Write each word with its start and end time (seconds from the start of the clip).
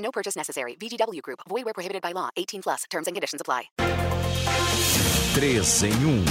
No 0.00 0.10
purchase 0.10 0.36
necessary. 0.36 0.74
VGW 0.74 1.22
Group. 1.22 1.40
Void 1.48 1.64
where 1.64 1.74
prohibited 1.74 2.02
by 2.02 2.12
law. 2.12 2.30
18 2.36 2.62
plus. 2.62 2.84
Terms 2.90 3.06
and 3.06 3.14
conditions 3.14 3.40
apply. 3.40 3.70
3 5.34 5.56
em 5.56 5.62
1. 5.62 6.24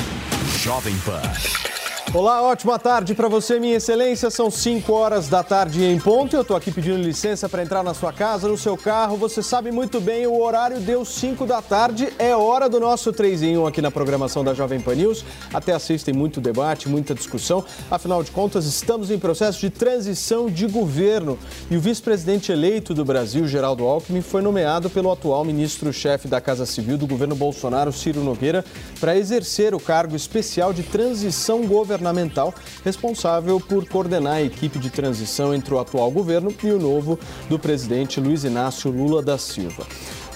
Jovem 0.58 1.00
Pan. 1.06 1.69
Olá, 2.12 2.42
ótima 2.42 2.80
tarde 2.80 3.14
para 3.14 3.28
você, 3.28 3.60
minha 3.60 3.78
excelência. 3.78 4.32
São 4.32 4.50
5 4.50 4.92
horas 4.92 5.30
da 5.30 5.44
tarde 5.44 5.86
em 5.86 6.00
ponto. 6.00 6.36
Eu 6.36 6.42
estou 6.42 6.58
aqui 6.58 6.72
pedindo 6.72 6.98
licença 6.98 7.48
para 7.48 7.62
entrar 7.62 7.84
na 7.84 7.94
sua 7.94 8.12
casa, 8.12 8.48
no 8.48 8.58
seu 8.58 8.76
carro. 8.76 9.16
Você 9.16 9.44
sabe 9.44 9.72
muito 9.72 10.02
bem, 10.02 10.26
o 10.26 10.42
horário 10.42 10.80
deu 10.80 11.06
5 11.06 11.46
da 11.46 11.62
tarde. 11.62 12.12
É 12.18 12.36
hora 12.36 12.68
do 12.68 12.80
nosso 12.80 13.14
3 13.14 13.44
em 13.44 13.58
1 13.60 13.68
aqui 13.68 13.80
na 13.80 13.92
programação 13.92 14.44
da 14.44 14.56
Jovem 14.56 14.80
Pan 14.80 14.96
News. 14.96 15.24
Até 15.54 15.72
assistem 15.72 16.12
muito 16.12 16.42
debate, 16.42 16.90
muita 16.90 17.14
discussão. 17.14 17.64
Afinal 17.92 18.24
de 18.24 18.32
contas, 18.32 18.66
estamos 18.66 19.12
em 19.12 19.20
processo 19.20 19.60
de 19.60 19.70
transição 19.70 20.50
de 20.50 20.66
governo. 20.66 21.38
E 21.70 21.78
o 21.78 21.80
vice-presidente 21.80 22.52
eleito 22.52 22.92
do 22.96 23.06
Brasil, 23.06 23.48
Geraldo 23.48 23.86
Alckmin, 23.86 24.22
foi 24.22 24.42
nomeado 24.42 24.90
pelo 24.90 25.12
atual 25.12 25.46
ministro-chefe 25.46 26.28
da 26.28 26.42
Casa 26.42 26.66
Civil 26.66 26.98
do 26.98 27.06
governo 27.06 27.36
Bolsonaro, 27.36 27.94
Ciro 27.94 28.24
Nogueira, 28.24 28.66
para 29.00 29.16
exercer 29.16 29.76
o 29.76 29.80
cargo 29.80 30.16
especial 30.16 30.74
de 30.74 30.82
transição 30.82 31.68
governamental 31.68 31.99
governamental 32.00 32.54
responsável 32.84 33.60
por 33.60 33.88
coordenar 33.88 34.36
a 34.36 34.42
equipe 34.42 34.80
de 34.80 34.90
transição 34.90 35.54
entre 35.54 35.74
o 35.74 35.80
atual 35.80 36.10
governo 36.10 36.54
e 36.64 36.72
o 36.72 36.80
novo 36.80 37.20
do 37.50 37.60
presidente 37.60 38.20
Luiz 38.20 38.44
Inácio 38.44 38.90
Lula 38.90 39.22
da 39.22 39.38
Silva. 39.38 39.86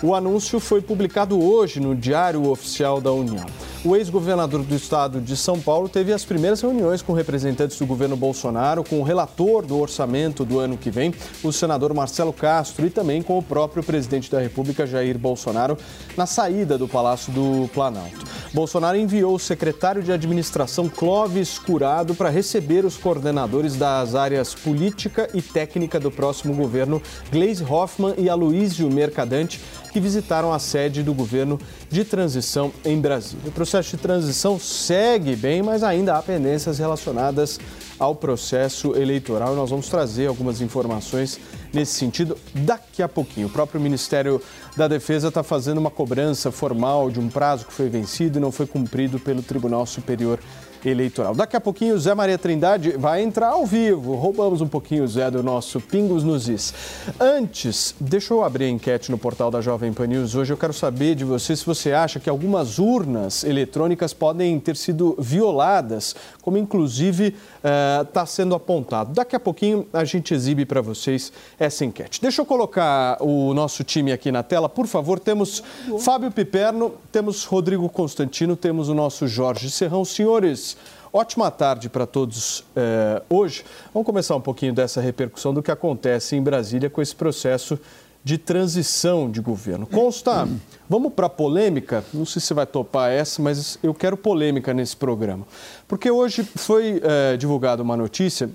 O 0.04 0.14
anúncio 0.14 0.60
foi 0.60 0.82
publicado 0.82 1.42
hoje 1.42 1.80
no 1.80 1.96
Diário 1.96 2.50
Oficial 2.50 3.00
da 3.00 3.14
União. 3.14 3.46
O 3.86 3.96
ex-governador 3.96 4.62
do 4.62 4.76
estado 4.76 5.22
de 5.22 5.36
São 5.38 5.58
Paulo 5.62 5.88
teve 5.88 6.12
as 6.12 6.26
primeiras 6.26 6.60
reuniões 6.60 7.02
com 7.02 7.14
representantes 7.14 7.78
do 7.78 7.86
governo 7.86 8.18
Bolsonaro, 8.18 8.84
com 8.84 9.00
o 9.00 9.04
relator 9.04 9.66
do 9.66 9.80
orçamento 9.80 10.44
do 10.44 10.60
ano 10.60 10.78
que 10.78 10.92
vem, 10.92 11.14
o 11.42 11.54
senador 11.54 11.94
Marcelo 11.94 12.34
Castro, 12.34 12.86
e 12.86 12.90
também 12.90 13.22
com 13.22 13.38
o 13.38 13.44
próprio 13.44 13.82
presidente 13.82 14.30
da 14.30 14.42
República, 14.42 14.86
Jair 14.86 15.18
Bolsonaro, 15.18 15.78
na 16.18 16.26
saída 16.26 16.78
do 16.78 16.88
Palácio 16.88 17.32
do 17.32 17.70
Planalto. 17.74 18.26
Bolsonaro 18.54 18.98
enviou 18.98 19.36
o 19.36 19.40
secretário 19.40 20.04
de 20.04 20.12
administração 20.12 20.88
Clóvis 20.88 21.58
Curado 21.58 22.14
para 22.14 22.30
receber 22.30 22.86
os 22.86 22.98
coordenadores 22.98 23.76
das 23.76 24.16
áreas 24.16 24.54
política 24.54 25.30
e 25.34 25.42
técnica 25.42 26.00
do 26.00 26.12
próximo 26.12 26.54
governo, 26.54 27.02
Gleisi 27.32 27.64
Hoffmann 27.64 28.14
e 28.18 28.30
Aloysio 28.30 28.90
Mercadante, 28.92 29.60
que 29.94 30.00
visitaram 30.00 30.52
a 30.52 30.58
sede 30.58 31.04
do 31.04 31.14
governo 31.14 31.60
de 31.88 32.04
transição 32.04 32.74
em 32.84 33.00
Brasília. 33.00 33.48
O 33.48 33.52
processo 33.52 33.92
de 33.92 33.98
transição 33.98 34.60
segue 34.60 35.36
bem, 35.36 35.62
mas 35.62 35.84
ainda 35.84 36.18
há 36.18 36.22
pendências 36.22 36.80
relacionadas 36.80 37.60
ao 38.00 38.16
processo 38.16 38.96
eleitoral. 38.96 39.56
Nós 39.56 39.70
vamos 39.70 39.88
trazer 39.88 40.26
algumas 40.26 40.62
informações 40.62 41.40
nesse 41.72 41.94
sentido 41.94 42.36
daqui 42.56 43.04
a 43.04 43.08
pouquinho. 43.08 43.46
O 43.46 43.52
próprio 43.52 43.80
Ministério 43.80 44.42
da 44.76 44.88
Defesa 44.88 45.28
está 45.28 45.44
fazendo 45.44 45.78
uma 45.78 45.92
cobrança 45.92 46.52
formal 46.52 47.12
de 47.12 47.20
um 47.20 47.30
prazo 47.30 47.66
que 47.66 47.74
foi 47.74 47.88
vencido 47.88 48.40
e 48.40 48.42
não 48.42 48.52
foi 48.52 48.66
cumprido 48.66 49.20
pelo 49.20 49.44
Tribunal 49.44 49.86
Superior 49.86 50.40
eleitoral. 50.86 51.34
Daqui 51.34 51.56
a 51.56 51.62
pouquinho, 51.62 51.98
Zé 51.98 52.14
Maria 52.14 52.38
Trindade 52.38 52.92
vai 52.98 53.22
entrar 53.22 53.50
ao 53.50 53.66
vivo. 53.66 54.16
Roubamos 54.16 54.62
um 54.62 54.68
pouquinho, 54.68 55.08
Zé, 55.08 55.30
do 55.32 55.42
nosso 55.42 55.80
Pingos 55.80 56.24
nos 56.24 56.48
Is. 56.48 56.74
Antes, 57.20 57.96
deixa 58.00 58.34
eu 58.34 58.44
abrir 58.44 58.66
a 58.66 58.70
enquete 58.70 59.12
no 59.12 59.18
portal 59.18 59.50
da 59.50 59.62
Jovem 59.62 59.94
Pan 59.94 60.08
News. 60.08 60.36
Hoje 60.36 60.54
eu 60.54 60.58
quero 60.58 60.74
saber 60.74 61.16
de 61.16 61.24
você 61.24 61.56
se 61.56 61.66
você 61.66 61.92
acha 61.92 62.20
que 62.20 62.30
algumas 62.30 62.80
urnas 62.80 63.44
eletrônicas 63.44 64.14
podem 64.14 64.60
ter 64.60 64.76
sido 64.76 65.16
violadas, 65.20 66.16
como 66.42 66.58
inclusive 66.58 67.36
está 68.02 68.24
uh, 68.24 68.28
sendo 68.28 68.56
apontado. 68.56 69.14
Daqui 69.14 69.36
a 69.36 69.40
pouquinho 69.40 69.88
a 69.94 70.04
gente 70.04 70.34
exibe 70.34 70.66
para 70.66 70.82
vocês 70.82 71.32
essa 71.60 71.86
enquete. 71.86 72.22
Deixa 72.22 72.42
eu 72.42 72.46
colocar 72.46 73.18
o 73.22 73.54
nosso 73.54 73.84
time 73.84 74.12
aqui 74.12 74.32
na 74.32 74.44
tela. 74.44 74.68
Por 74.68 74.88
favor, 74.88 75.20
temos 75.20 75.64
Fábio 76.00 76.32
Piperno, 76.32 76.94
temos 77.12 77.46
Rodrigo 77.46 77.88
Constantino, 77.90 78.56
temos 78.56 78.90
o 78.90 78.94
nosso 78.94 79.28
Jorge 79.28 79.70
Serrão. 79.70 80.04
Senhores, 80.04 80.73
Ótima 81.16 81.52
tarde 81.52 81.90
para 81.90 82.08
todos 82.08 82.64
eh, 82.76 83.22
hoje. 83.30 83.64
Vamos 83.94 84.04
começar 84.04 84.36
um 84.36 84.42
pouquinho 84.42 84.74
dessa 84.74 85.00
repercussão 85.00 85.54
do 85.54 85.62
que 85.62 85.70
acontece 85.70 86.36
em 86.36 86.42
Brasília 86.42 86.90
com 86.90 87.04
esse 87.04 87.14
processo 87.14 87.80
de 88.24 88.36
transição 88.40 89.30
de 89.30 89.40
governo. 89.40 89.86
Consta, 89.86 90.48
vamos 90.90 91.14
para 91.14 91.30
polêmica? 91.30 92.04
Não 92.12 92.26
sei 92.26 92.40
se 92.42 92.48
você 92.48 92.54
vai 92.56 92.66
topar 92.66 93.12
essa, 93.12 93.40
mas 93.44 93.78
eu 93.84 93.94
quero 93.94 94.18
polêmica 94.18 94.74
nesse 94.74 94.98
programa. 94.98 95.46
Porque 95.88 96.10
hoje 96.10 96.44
foi 96.56 97.00
eh, 97.04 97.38
divulgada 97.38 97.84
uma 97.84 97.96
notícia 97.96 98.50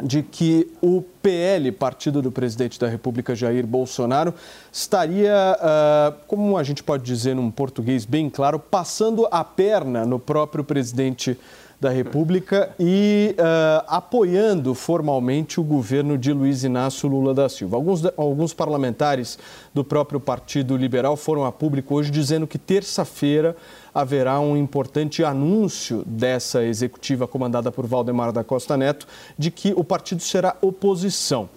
de 0.00 0.22
que 0.22 0.70
o 0.80 1.02
PL, 1.22 1.72
partido 1.72 2.22
do 2.22 2.30
presidente 2.30 2.78
da 2.78 2.88
República 2.88 3.34
Jair 3.34 3.66
Bolsonaro, 3.66 4.34
estaria, 4.72 5.56
uh, 5.58 6.16
como 6.26 6.56
a 6.56 6.62
gente 6.62 6.82
pode 6.82 7.02
dizer 7.02 7.34
num 7.34 7.50
português 7.50 8.04
bem 8.04 8.30
claro, 8.30 8.58
passando 8.58 9.28
a 9.30 9.44
perna 9.44 10.06
no 10.06 10.18
próprio 10.18 10.64
presidente 10.64 11.38
da 11.80 11.88
República 11.88 12.74
e 12.78 13.34
uh, 13.38 13.84
apoiando 13.88 14.74
formalmente 14.74 15.58
o 15.58 15.64
governo 15.64 16.18
de 16.18 16.30
Luiz 16.30 16.62
Inácio 16.62 17.08
Lula 17.08 17.32
da 17.32 17.48
Silva. 17.48 17.76
Alguns, 17.76 18.04
alguns 18.18 18.52
parlamentares 18.52 19.38
do 19.72 19.82
próprio 19.82 20.20
Partido 20.20 20.76
Liberal 20.76 21.16
foram 21.16 21.46
a 21.46 21.50
público 21.50 21.94
hoje 21.94 22.10
dizendo 22.10 22.46
que 22.46 22.58
terça-feira 22.58 23.56
haverá 23.94 24.38
um 24.38 24.58
importante 24.58 25.24
anúncio 25.24 26.04
dessa 26.06 26.62
executiva 26.62 27.26
comandada 27.26 27.72
por 27.72 27.86
Valdemar 27.86 28.30
da 28.30 28.44
Costa 28.44 28.76
Neto 28.76 29.06
de 29.38 29.50
que 29.50 29.72
o 29.74 29.82
partido 29.82 30.20
será 30.20 30.56
oposição. 30.60 31.48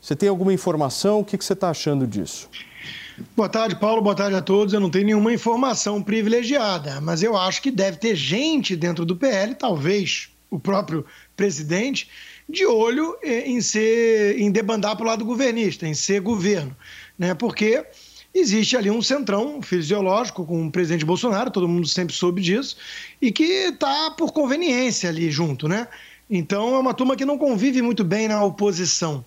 Você 0.00 0.16
tem 0.16 0.28
alguma 0.28 0.52
informação? 0.52 1.20
O 1.20 1.24
que 1.24 1.36
você 1.36 1.52
está 1.52 1.70
achando 1.70 2.04
disso? 2.04 2.48
Boa 3.36 3.48
tarde, 3.48 3.74
Paulo. 3.74 4.00
Boa 4.00 4.14
tarde 4.14 4.36
a 4.36 4.42
todos. 4.42 4.72
Eu 4.72 4.80
não 4.80 4.90
tenho 4.90 5.06
nenhuma 5.06 5.32
informação 5.32 6.00
privilegiada, 6.02 7.00
mas 7.00 7.22
eu 7.22 7.36
acho 7.36 7.60
que 7.60 7.70
deve 7.70 7.96
ter 7.96 8.14
gente 8.14 8.76
dentro 8.76 9.04
do 9.04 9.16
PL, 9.16 9.54
talvez 9.54 10.28
o 10.50 10.58
próprio 10.58 11.04
presidente, 11.36 12.08
de 12.48 12.64
olho 12.64 13.16
em 13.22 13.60
ser, 13.60 14.38
em 14.40 14.50
debandar 14.50 14.96
para 14.96 15.04
o 15.04 15.08
lado 15.08 15.24
governista, 15.24 15.86
em 15.86 15.94
ser 15.94 16.20
governo, 16.20 16.74
né? 17.18 17.34
Porque 17.34 17.84
existe 18.32 18.76
ali 18.76 18.90
um 18.90 19.02
centrão 19.02 19.60
fisiológico 19.60 20.46
com 20.46 20.66
o 20.66 20.70
presidente 20.70 21.04
Bolsonaro, 21.04 21.50
todo 21.50 21.68
mundo 21.68 21.86
sempre 21.88 22.14
soube 22.14 22.40
disso, 22.40 22.76
e 23.20 23.32
que 23.32 23.42
está 23.42 24.12
por 24.12 24.32
conveniência 24.32 25.08
ali 25.10 25.30
junto, 25.30 25.68
né? 25.68 25.88
Então 26.30 26.74
é 26.74 26.78
uma 26.78 26.94
turma 26.94 27.16
que 27.16 27.24
não 27.24 27.36
convive 27.36 27.82
muito 27.82 28.04
bem 28.04 28.28
na 28.28 28.42
oposição. 28.44 29.24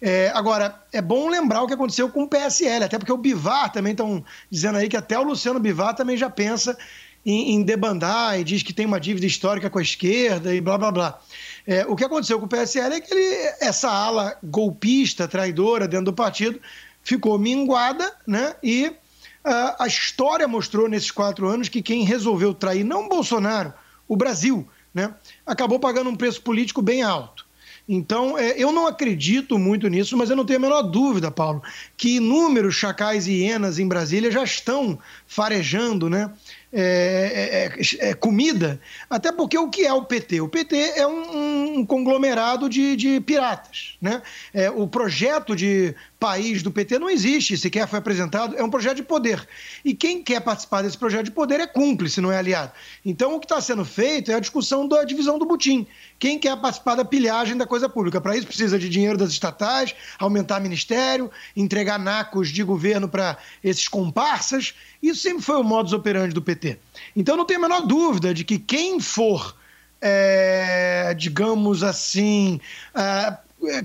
É, 0.00 0.30
agora, 0.34 0.80
é 0.92 1.02
bom 1.02 1.28
lembrar 1.28 1.62
o 1.62 1.66
que 1.66 1.74
aconteceu 1.74 2.08
com 2.08 2.22
o 2.22 2.28
PSL, 2.28 2.84
até 2.84 2.98
porque 2.98 3.12
o 3.12 3.16
Bivar 3.16 3.72
também 3.72 3.92
estão 3.92 4.24
dizendo 4.50 4.78
aí 4.78 4.88
que 4.88 4.96
até 4.96 5.18
o 5.18 5.24
Luciano 5.24 5.58
Bivar 5.58 5.94
também 5.94 6.16
já 6.16 6.30
pensa 6.30 6.78
em, 7.26 7.54
em, 7.54 7.62
debandar 7.62 8.38
e 8.38 8.44
diz 8.44 8.62
que 8.62 8.72
tem 8.72 8.86
uma 8.86 9.00
dívida 9.00 9.26
histórica 9.26 9.68
com 9.68 9.78
a 9.78 9.82
esquerda 9.82 10.54
e 10.54 10.60
blá 10.60 10.78
blá 10.78 10.92
blá. 10.92 11.20
É, 11.66 11.84
o 11.86 11.96
que 11.96 12.04
aconteceu 12.04 12.38
com 12.38 12.46
o 12.46 12.48
PSL 12.48 12.94
é 12.94 13.00
que 13.00 13.12
ele, 13.12 13.54
essa 13.60 13.90
ala 13.90 14.38
golpista, 14.42 15.26
traidora 15.26 15.88
dentro 15.88 16.06
do 16.06 16.12
partido, 16.12 16.60
ficou 17.02 17.38
minguada, 17.38 18.14
né? 18.26 18.54
E 18.62 18.86
uh, 18.86 19.74
a 19.78 19.86
história 19.86 20.46
mostrou 20.46 20.88
nesses 20.88 21.10
quatro 21.10 21.48
anos 21.48 21.68
que 21.68 21.82
quem 21.82 22.04
resolveu 22.04 22.54
trair, 22.54 22.84
não 22.84 23.08
Bolsonaro, 23.08 23.74
o 24.06 24.16
Brasil, 24.16 24.66
né? 24.94 25.12
Acabou 25.44 25.80
pagando 25.80 26.08
um 26.08 26.16
preço 26.16 26.40
político 26.40 26.80
bem 26.80 27.02
alto. 27.02 27.47
Então, 27.88 28.36
é, 28.36 28.54
eu 28.58 28.70
não 28.70 28.86
acredito 28.86 29.58
muito 29.58 29.88
nisso, 29.88 30.14
mas 30.14 30.28
eu 30.28 30.36
não 30.36 30.44
tenho 30.44 30.58
a 30.58 30.62
menor 30.62 30.82
dúvida, 30.82 31.30
Paulo, 31.30 31.62
que 31.96 32.16
inúmeros 32.16 32.74
chacais 32.74 33.26
e 33.26 33.32
hienas 33.32 33.78
em 33.78 33.88
Brasília 33.88 34.30
já 34.30 34.44
estão 34.44 34.98
farejando 35.26 36.10
né, 36.10 36.30
é, 36.70 37.72
é, 37.78 38.10
é, 38.10 38.14
comida, 38.14 38.78
até 39.08 39.32
porque 39.32 39.56
o 39.56 39.70
que 39.70 39.86
é 39.86 39.92
o 39.92 40.04
PT? 40.04 40.42
O 40.42 40.48
PT 40.48 40.76
é 40.96 41.06
um, 41.06 41.78
um 41.78 41.86
conglomerado 41.86 42.68
de, 42.68 42.94
de, 42.94 43.20
piratas. 43.20 43.96
Né? 44.02 44.20
É, 44.52 44.70
o 44.70 44.86
projeto 44.86 45.56
de 45.56 45.94
país 46.18 46.62
do 46.62 46.70
PT 46.70 46.98
não 46.98 47.08
existe, 47.08 47.56
sequer 47.56 47.86
foi 47.86 47.98
apresentado, 47.98 48.56
é 48.56 48.62
um 48.62 48.70
projeto 48.70 48.96
de 48.96 49.02
poder. 49.04 49.46
E 49.84 49.94
quem 49.94 50.22
quer 50.22 50.40
participar 50.40 50.82
desse 50.82 50.98
projeto 50.98 51.26
de 51.26 51.30
poder 51.30 51.60
é 51.60 51.66
cúmplice, 51.66 52.20
não 52.20 52.32
é 52.32 52.38
aliado. 52.38 52.72
Então 53.04 53.36
o 53.36 53.40
que 53.40 53.46
está 53.46 53.60
sendo 53.60 53.84
feito 53.84 54.32
é 54.32 54.34
a 54.34 54.40
discussão 54.40 54.88
da 54.88 55.04
divisão 55.04 55.38
do 55.38 55.46
butim. 55.46 55.86
Quem 56.18 56.38
quer 56.38 56.56
participar 56.60 56.96
da 56.96 57.04
pilhagem 57.04 57.56
da 57.56 57.66
coisa 57.66 57.88
pública? 57.88 58.20
Para 58.20 58.36
isso 58.36 58.46
precisa 58.46 58.78
de 58.78 58.88
dinheiro 58.88 59.16
das 59.16 59.30
estatais, 59.30 59.94
aumentar 60.18 60.60
ministério, 60.60 61.30
entregar 61.56 61.98
nacos 61.98 62.48
de 62.48 62.64
governo 62.64 63.08
para 63.08 63.38
esses 63.62 63.86
comparsas. 63.86 64.74
Isso 65.00 65.20
sempre 65.20 65.42
foi 65.42 65.56
o 65.56 65.64
modus 65.64 65.92
operandi 65.92 66.34
do 66.34 66.42
PT. 66.42 66.78
Então 67.14 67.36
não 67.36 67.44
tem 67.44 67.56
a 67.56 67.60
menor 67.60 67.82
dúvida 67.82 68.34
de 68.34 68.42
que 68.42 68.58
quem 68.58 68.98
for, 68.98 69.54
é, 70.00 71.14
digamos 71.16 71.84
assim, 71.84 72.60
é, 72.92 73.36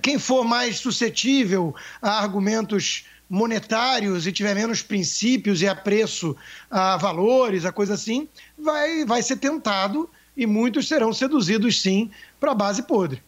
quem 0.01 0.19
for 0.19 0.43
mais 0.43 0.77
suscetível 0.77 1.75
a 2.01 2.19
argumentos 2.19 3.05
monetários 3.29 4.27
e 4.27 4.31
tiver 4.31 4.53
menos 4.53 4.81
princípios 4.81 5.61
e 5.61 5.67
apreço 5.67 6.35
a 6.69 6.97
valores, 6.97 7.65
a 7.65 7.71
coisa 7.71 7.95
assim, 7.95 8.27
vai, 8.57 9.05
vai 9.05 9.23
ser 9.23 9.37
tentado 9.37 10.09
e 10.35 10.45
muitos 10.45 10.87
serão 10.87 11.13
seduzidos, 11.13 11.81
sim, 11.81 12.11
para 12.39 12.51
a 12.51 12.55
base 12.55 12.83
podre. 12.83 13.21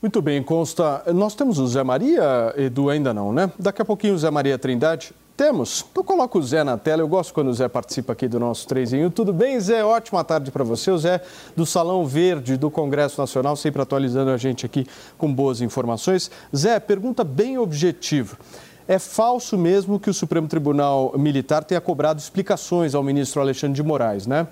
Muito 0.00 0.20
bem, 0.20 0.42
consta. 0.42 1.02
Nós 1.12 1.34
temos 1.34 1.58
o 1.58 1.66
Zé 1.66 1.82
Maria, 1.82 2.54
Edu, 2.56 2.90
ainda 2.90 3.14
não, 3.14 3.32
né? 3.32 3.50
Daqui 3.58 3.82
a 3.82 3.84
pouquinho 3.84 4.14
o 4.14 4.18
Zé 4.18 4.30
Maria 4.30 4.58
Trindade. 4.58 5.12
Temos. 5.36 5.84
Então 5.92 6.02
coloca 6.02 6.38
o 6.38 6.42
Zé 6.42 6.64
na 6.64 6.78
tela. 6.78 7.02
Eu 7.02 7.08
gosto 7.08 7.34
quando 7.34 7.48
o 7.48 7.52
Zé 7.54 7.68
participa 7.68 8.14
aqui 8.14 8.26
do 8.26 8.40
nosso 8.40 8.66
trezinho. 8.66 9.10
Tudo 9.10 9.34
bem, 9.34 9.60
Zé? 9.60 9.84
Ótima 9.84 10.24
tarde 10.24 10.50
para 10.50 10.64
você. 10.64 10.90
O 10.90 10.96
Zé 10.96 11.20
do 11.54 11.66
Salão 11.66 12.06
Verde 12.06 12.56
do 12.56 12.70
Congresso 12.70 13.20
Nacional, 13.20 13.54
sempre 13.54 13.82
atualizando 13.82 14.30
a 14.30 14.38
gente 14.38 14.64
aqui 14.64 14.86
com 15.18 15.32
boas 15.32 15.60
informações. 15.60 16.30
Zé, 16.54 16.80
pergunta 16.80 17.22
bem 17.22 17.58
objetiva. 17.58 18.38
É 18.88 18.98
falso 18.98 19.58
mesmo 19.58 20.00
que 20.00 20.08
o 20.08 20.14
Supremo 20.14 20.48
Tribunal 20.48 21.12
Militar 21.18 21.64
tenha 21.64 21.80
cobrado 21.82 22.18
explicações 22.18 22.94
ao 22.94 23.02
ministro 23.02 23.40
Alexandre 23.40 23.74
de 23.74 23.82
Moraes, 23.82 24.26
né? 24.26 24.46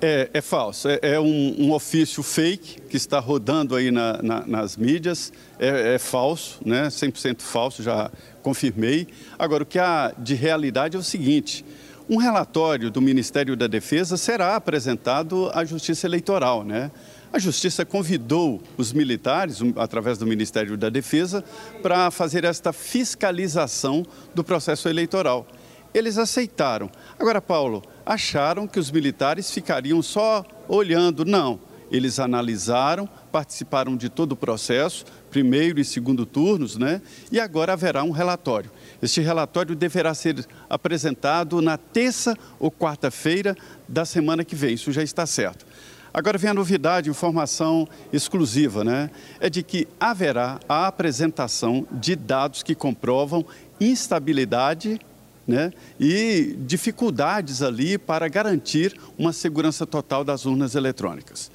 É, 0.00 0.30
é 0.32 0.40
falso. 0.40 0.88
É, 0.88 0.98
é 1.02 1.20
um, 1.20 1.56
um, 1.58 1.72
ofício 1.72 2.22
fake 2.22 2.80
que 2.82 2.96
está 2.96 3.18
rodando 3.18 3.74
aí 3.74 3.90
na, 3.90 4.22
na, 4.22 4.46
nas 4.46 4.76
mídias. 4.76 5.32
É, 5.58 5.94
é, 5.94 5.98
falso, 5.98 6.60
né? 6.64 6.86
100% 6.86 7.40
falso, 7.42 7.82
já 7.82 8.10
confirmei. 8.42 9.08
Agora, 9.38 9.64
o 9.64 9.66
que 9.66 9.78
há 9.78 10.14
de 10.16 10.34
realidade 10.34 10.96
é 10.96 10.98
o 11.00 11.02
seguinte: 11.02 11.64
um 12.08 12.16
relatório 12.16 12.90
do 12.90 13.02
Ministério 13.02 13.56
da 13.56 13.66
Defesa 13.66 14.16
será 14.16 14.54
apresentado 14.54 15.50
à 15.52 15.64
Justiça 15.64 16.06
Eleitoral, 16.06 16.64
né? 16.64 16.92
A 17.30 17.38
Justiça 17.38 17.84
convidou 17.84 18.62
os 18.78 18.92
militares, 18.92 19.58
através 19.76 20.16
do 20.16 20.26
Ministério 20.26 20.78
da 20.78 20.88
Defesa, 20.88 21.44
para 21.82 22.10
fazer 22.10 22.44
esta 22.44 22.72
fiscalização 22.72 24.06
do 24.34 24.42
processo 24.42 24.88
eleitoral. 24.88 25.46
Eles 25.94 26.18
aceitaram. 26.18 26.90
Agora, 27.18 27.40
Paulo, 27.40 27.82
acharam 28.04 28.66
que 28.66 28.78
os 28.78 28.90
militares 28.90 29.50
ficariam 29.50 30.02
só 30.02 30.44
olhando. 30.68 31.24
Não, 31.24 31.60
eles 31.90 32.18
analisaram, 32.18 33.08
participaram 33.32 33.96
de 33.96 34.08
todo 34.08 34.32
o 34.32 34.36
processo, 34.36 35.04
primeiro 35.30 35.80
e 35.80 35.84
segundo 35.84 36.26
turnos, 36.26 36.76
né? 36.76 37.00
E 37.32 37.40
agora 37.40 37.72
haverá 37.72 38.02
um 38.04 38.10
relatório. 38.10 38.70
Este 39.00 39.20
relatório 39.20 39.74
deverá 39.74 40.14
ser 40.14 40.46
apresentado 40.68 41.60
na 41.62 41.76
terça 41.76 42.36
ou 42.58 42.70
quarta-feira 42.70 43.56
da 43.86 44.04
semana 44.04 44.44
que 44.44 44.54
vem, 44.54 44.74
isso 44.74 44.92
já 44.92 45.02
está 45.02 45.26
certo. 45.26 45.66
Agora 46.12 46.38
vem 46.38 46.50
a 46.50 46.54
novidade, 46.54 47.10
informação 47.10 47.86
exclusiva, 48.12 48.82
né? 48.82 49.10
É 49.38 49.50
de 49.50 49.62
que 49.62 49.86
haverá 50.00 50.58
a 50.68 50.86
apresentação 50.86 51.86
de 51.92 52.16
dados 52.16 52.62
que 52.62 52.74
comprovam 52.74 53.44
instabilidade 53.80 54.98
né, 55.48 55.72
e 55.98 56.54
dificuldades 56.66 57.62
ali 57.62 57.96
para 57.96 58.28
garantir 58.28 58.94
uma 59.16 59.32
segurança 59.32 59.86
total 59.86 60.22
das 60.22 60.44
urnas 60.44 60.74
eletrônicas. 60.74 61.50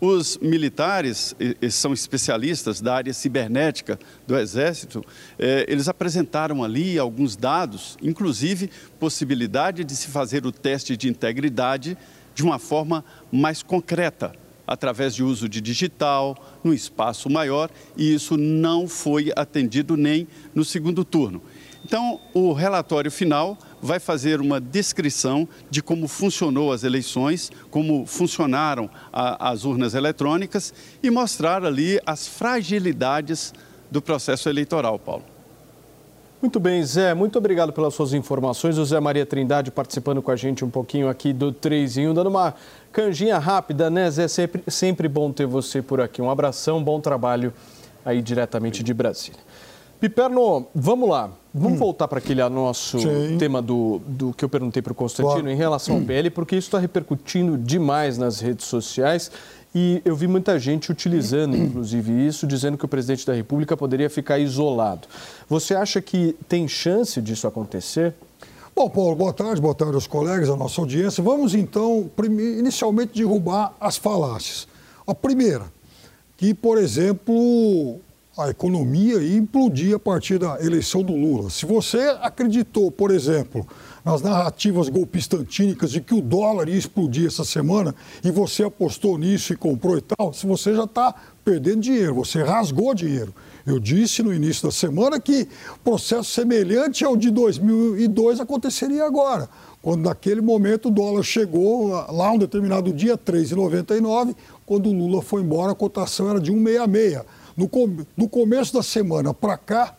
Os 0.00 0.38
militares, 0.38 1.36
são 1.70 1.92
especialistas 1.92 2.80
da 2.80 2.94
área 2.94 3.12
cibernética 3.12 3.98
do 4.26 4.36
Exército, 4.36 5.04
eh, 5.38 5.64
eles 5.68 5.88
apresentaram 5.88 6.64
ali 6.64 6.98
alguns 6.98 7.36
dados, 7.36 7.96
inclusive 8.02 8.70
possibilidade 8.98 9.84
de 9.84 9.94
se 9.94 10.08
fazer 10.08 10.44
o 10.44 10.52
teste 10.52 10.96
de 10.96 11.08
integridade 11.08 11.96
de 12.34 12.42
uma 12.42 12.58
forma 12.58 13.04
mais 13.30 13.62
concreta, 13.62 14.32
através 14.66 15.14
de 15.14 15.22
uso 15.22 15.48
de 15.48 15.60
digital, 15.60 16.36
no 16.64 16.74
espaço 16.74 17.30
maior, 17.30 17.70
e 17.96 18.12
isso 18.12 18.36
não 18.36 18.88
foi 18.88 19.32
atendido 19.36 19.96
nem 19.96 20.26
no 20.54 20.64
segundo 20.64 21.04
turno. 21.04 21.40
Então, 21.84 22.18
o 22.32 22.52
relatório 22.52 23.10
final 23.10 23.58
vai 23.80 24.00
fazer 24.00 24.40
uma 24.40 24.58
descrição 24.58 25.46
de 25.70 25.82
como 25.82 26.08
funcionou 26.08 26.72
as 26.72 26.82
eleições, 26.82 27.52
como 27.70 28.06
funcionaram 28.06 28.88
a, 29.12 29.50
as 29.50 29.66
urnas 29.66 29.94
eletrônicas 29.94 30.72
e 31.02 31.10
mostrar 31.10 31.62
ali 31.64 32.00
as 32.06 32.26
fragilidades 32.26 33.52
do 33.90 34.00
processo 34.00 34.48
eleitoral, 34.48 34.98
Paulo. 34.98 35.24
Muito 36.40 36.58
bem, 36.60 36.82
Zé, 36.84 37.14
muito 37.14 37.38
obrigado 37.38 37.72
pelas 37.72 37.94
suas 37.94 38.12
informações. 38.12 38.76
O 38.76 38.84
Zé 38.84 39.00
Maria 39.00 39.24
Trindade 39.24 39.70
participando 39.70 40.20
com 40.20 40.30
a 40.30 40.36
gente 40.36 40.64
um 40.64 40.70
pouquinho 40.70 41.08
aqui 41.08 41.32
do 41.32 41.52
Trezinho, 41.52 42.12
dando 42.12 42.28
uma 42.28 42.54
canjinha 42.92 43.38
rápida, 43.38 43.88
né, 43.88 44.10
Zé? 44.10 44.28
Sempre, 44.28 44.62
sempre 44.68 45.08
bom 45.08 45.32
ter 45.32 45.46
você 45.46 45.80
por 45.80 46.00
aqui. 46.00 46.20
Um 46.20 46.30
abração, 46.30 46.82
bom 46.82 47.00
trabalho 47.00 47.52
aí 48.04 48.20
diretamente 48.20 48.82
de 48.82 48.92
Brasília. 48.92 49.40
Piperno, 50.04 50.66
vamos 50.74 51.08
lá. 51.08 51.30
Vamos 51.54 51.72
hum. 51.72 51.76
voltar 51.76 52.06
para 52.06 52.18
aquele 52.18 52.46
nosso 52.50 52.98
Sim. 52.98 53.38
tema 53.38 53.62
do, 53.62 54.02
do 54.06 54.34
que 54.34 54.44
eu 54.44 54.50
perguntei 54.50 54.82
para 54.82 54.92
o 54.92 54.94
Constantino 54.94 55.34
claro. 55.36 55.50
em 55.50 55.56
relação 55.56 55.94
ao 55.94 56.02
hum. 56.02 56.04
PL, 56.04 56.28
porque 56.28 56.56
isso 56.56 56.68
está 56.68 56.78
repercutindo 56.78 57.56
demais 57.56 58.18
nas 58.18 58.38
redes 58.38 58.66
sociais 58.66 59.30
e 59.74 60.02
eu 60.04 60.14
vi 60.14 60.28
muita 60.28 60.58
gente 60.58 60.92
utilizando, 60.92 61.56
inclusive, 61.56 62.12
isso, 62.26 62.46
dizendo 62.46 62.76
que 62.76 62.84
o 62.84 62.88
presidente 62.88 63.26
da 63.26 63.32
República 63.32 63.78
poderia 63.78 64.10
ficar 64.10 64.38
isolado. 64.38 65.08
Você 65.48 65.74
acha 65.74 66.02
que 66.02 66.36
tem 66.46 66.68
chance 66.68 67.18
disso 67.22 67.46
acontecer? 67.46 68.12
Bom, 68.76 68.90
Paulo, 68.90 69.16
boa 69.16 69.32
tarde, 69.32 69.58
boa 69.58 69.74
tarde 69.74 69.94
aos 69.94 70.06
colegas, 70.06 70.50
à 70.50 70.56
nossa 70.56 70.82
audiência. 70.82 71.24
Vamos 71.24 71.54
então, 71.54 72.10
inicialmente, 72.58 73.14
derrubar 73.14 73.72
as 73.80 73.96
falácias. 73.96 74.68
A 75.06 75.14
primeira, 75.14 75.64
que, 76.36 76.52
por 76.52 76.76
exemplo, 76.76 78.00
a 78.36 78.50
economia 78.50 79.22
ia 79.22 79.38
implodir 79.38 79.94
a 79.94 79.98
partir 79.98 80.38
da 80.38 80.60
eleição 80.60 81.02
do 81.04 81.14
Lula. 81.14 81.50
Se 81.50 81.64
você 81.64 82.16
acreditou, 82.20 82.90
por 82.90 83.12
exemplo, 83.12 83.64
nas 84.04 84.22
narrativas 84.22 84.88
golpistantínicas 84.88 85.92
de 85.92 86.00
que 86.00 86.14
o 86.14 86.20
dólar 86.20 86.68
ia 86.68 86.76
explodir 86.76 87.28
essa 87.28 87.44
semana 87.44 87.94
e 88.24 88.30
você 88.32 88.64
apostou 88.64 89.16
nisso 89.16 89.52
e 89.52 89.56
comprou 89.56 89.96
e 89.96 90.00
tal, 90.00 90.32
se 90.32 90.46
você 90.46 90.74
já 90.74 90.82
está 90.82 91.14
perdendo 91.44 91.80
dinheiro, 91.80 92.14
você 92.14 92.42
rasgou 92.42 92.92
dinheiro. 92.92 93.32
Eu 93.64 93.78
disse 93.78 94.20
no 94.20 94.34
início 94.34 94.64
da 94.64 94.72
semana 94.72 95.20
que 95.20 95.48
processo 95.84 96.30
semelhante 96.30 97.04
ao 97.04 97.16
de 97.16 97.30
2002 97.30 98.40
aconteceria 98.40 99.06
agora, 99.06 99.48
quando 99.80 100.02
naquele 100.02 100.40
momento 100.40 100.88
o 100.88 100.90
dólar 100.90 101.22
chegou 101.22 101.90
lá 102.10 102.32
um 102.32 102.38
determinado 102.38 102.92
dia, 102.92 103.16
3,99, 103.16 104.34
quando 104.66 104.88
o 104.88 104.92
Lula 104.92 105.22
foi 105.22 105.40
embora 105.40 105.70
a 105.70 105.74
cotação 105.74 106.28
era 106.28 106.40
de 106.40 106.52
1,66 106.52 107.24
no, 107.56 107.68
com, 107.68 108.04
no 108.16 108.28
começo 108.28 108.72
da 108.72 108.82
semana 108.82 109.32
para 109.32 109.56
cá, 109.56 109.96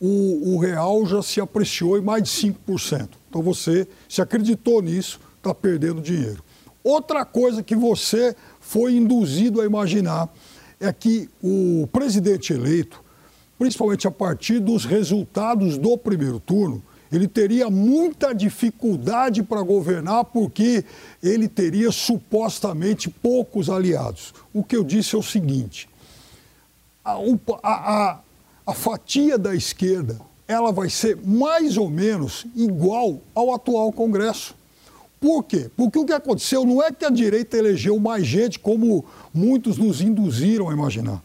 o, 0.00 0.54
o, 0.54 0.58
real 0.58 1.04
já 1.06 1.22
se 1.22 1.40
apreciou 1.40 1.98
em 1.98 2.00
mais 2.00 2.22
de 2.22 2.30
5%. 2.30 3.08
Então 3.28 3.42
você, 3.42 3.86
se 4.08 4.22
acreditou 4.22 4.80
nisso, 4.80 5.20
está 5.36 5.52
perdendo 5.52 6.00
dinheiro. 6.00 6.42
Outra 6.84 7.24
coisa 7.24 7.62
que 7.62 7.74
você 7.74 8.34
foi 8.60 8.94
induzido 8.94 9.60
a 9.60 9.66
imaginar 9.66 10.28
é 10.80 10.92
que 10.92 11.28
o 11.42 11.88
presidente 11.92 12.52
eleito, 12.52 13.02
principalmente 13.58 14.06
a 14.06 14.10
partir 14.10 14.60
dos 14.60 14.84
resultados 14.84 15.76
do 15.76 15.98
primeiro 15.98 16.38
turno, 16.38 16.82
ele 17.10 17.26
teria 17.26 17.70
muita 17.70 18.34
dificuldade 18.34 19.42
para 19.42 19.62
governar 19.62 20.26
porque 20.26 20.84
ele 21.22 21.48
teria 21.48 21.90
supostamente 21.90 23.08
poucos 23.08 23.70
aliados. 23.70 24.34
O 24.52 24.62
que 24.62 24.76
eu 24.76 24.84
disse 24.84 25.16
é 25.16 25.18
o 25.18 25.22
seguinte: 25.22 25.87
a, 27.12 27.72
a, 27.72 28.18
a 28.66 28.74
fatia 28.74 29.38
da 29.38 29.54
esquerda 29.54 30.20
ela 30.48 30.72
vai 30.72 30.88
ser 30.88 31.18
mais 31.22 31.76
ou 31.76 31.90
menos 31.90 32.46
igual 32.56 33.20
ao 33.34 33.54
atual 33.54 33.92
Congresso. 33.92 34.54
Por 35.20 35.42
quê? 35.42 35.70
Porque 35.76 35.98
o 35.98 36.06
que 36.06 36.12
aconteceu 36.12 36.64
não 36.64 36.82
é 36.82 36.90
que 36.90 37.04
a 37.04 37.10
direita 37.10 37.58
elegeu 37.58 37.98
mais 37.98 38.26
gente, 38.26 38.58
como 38.58 39.04
muitos 39.34 39.76
nos 39.76 40.00
induziram 40.00 40.70
a 40.70 40.72
imaginar. 40.72 41.22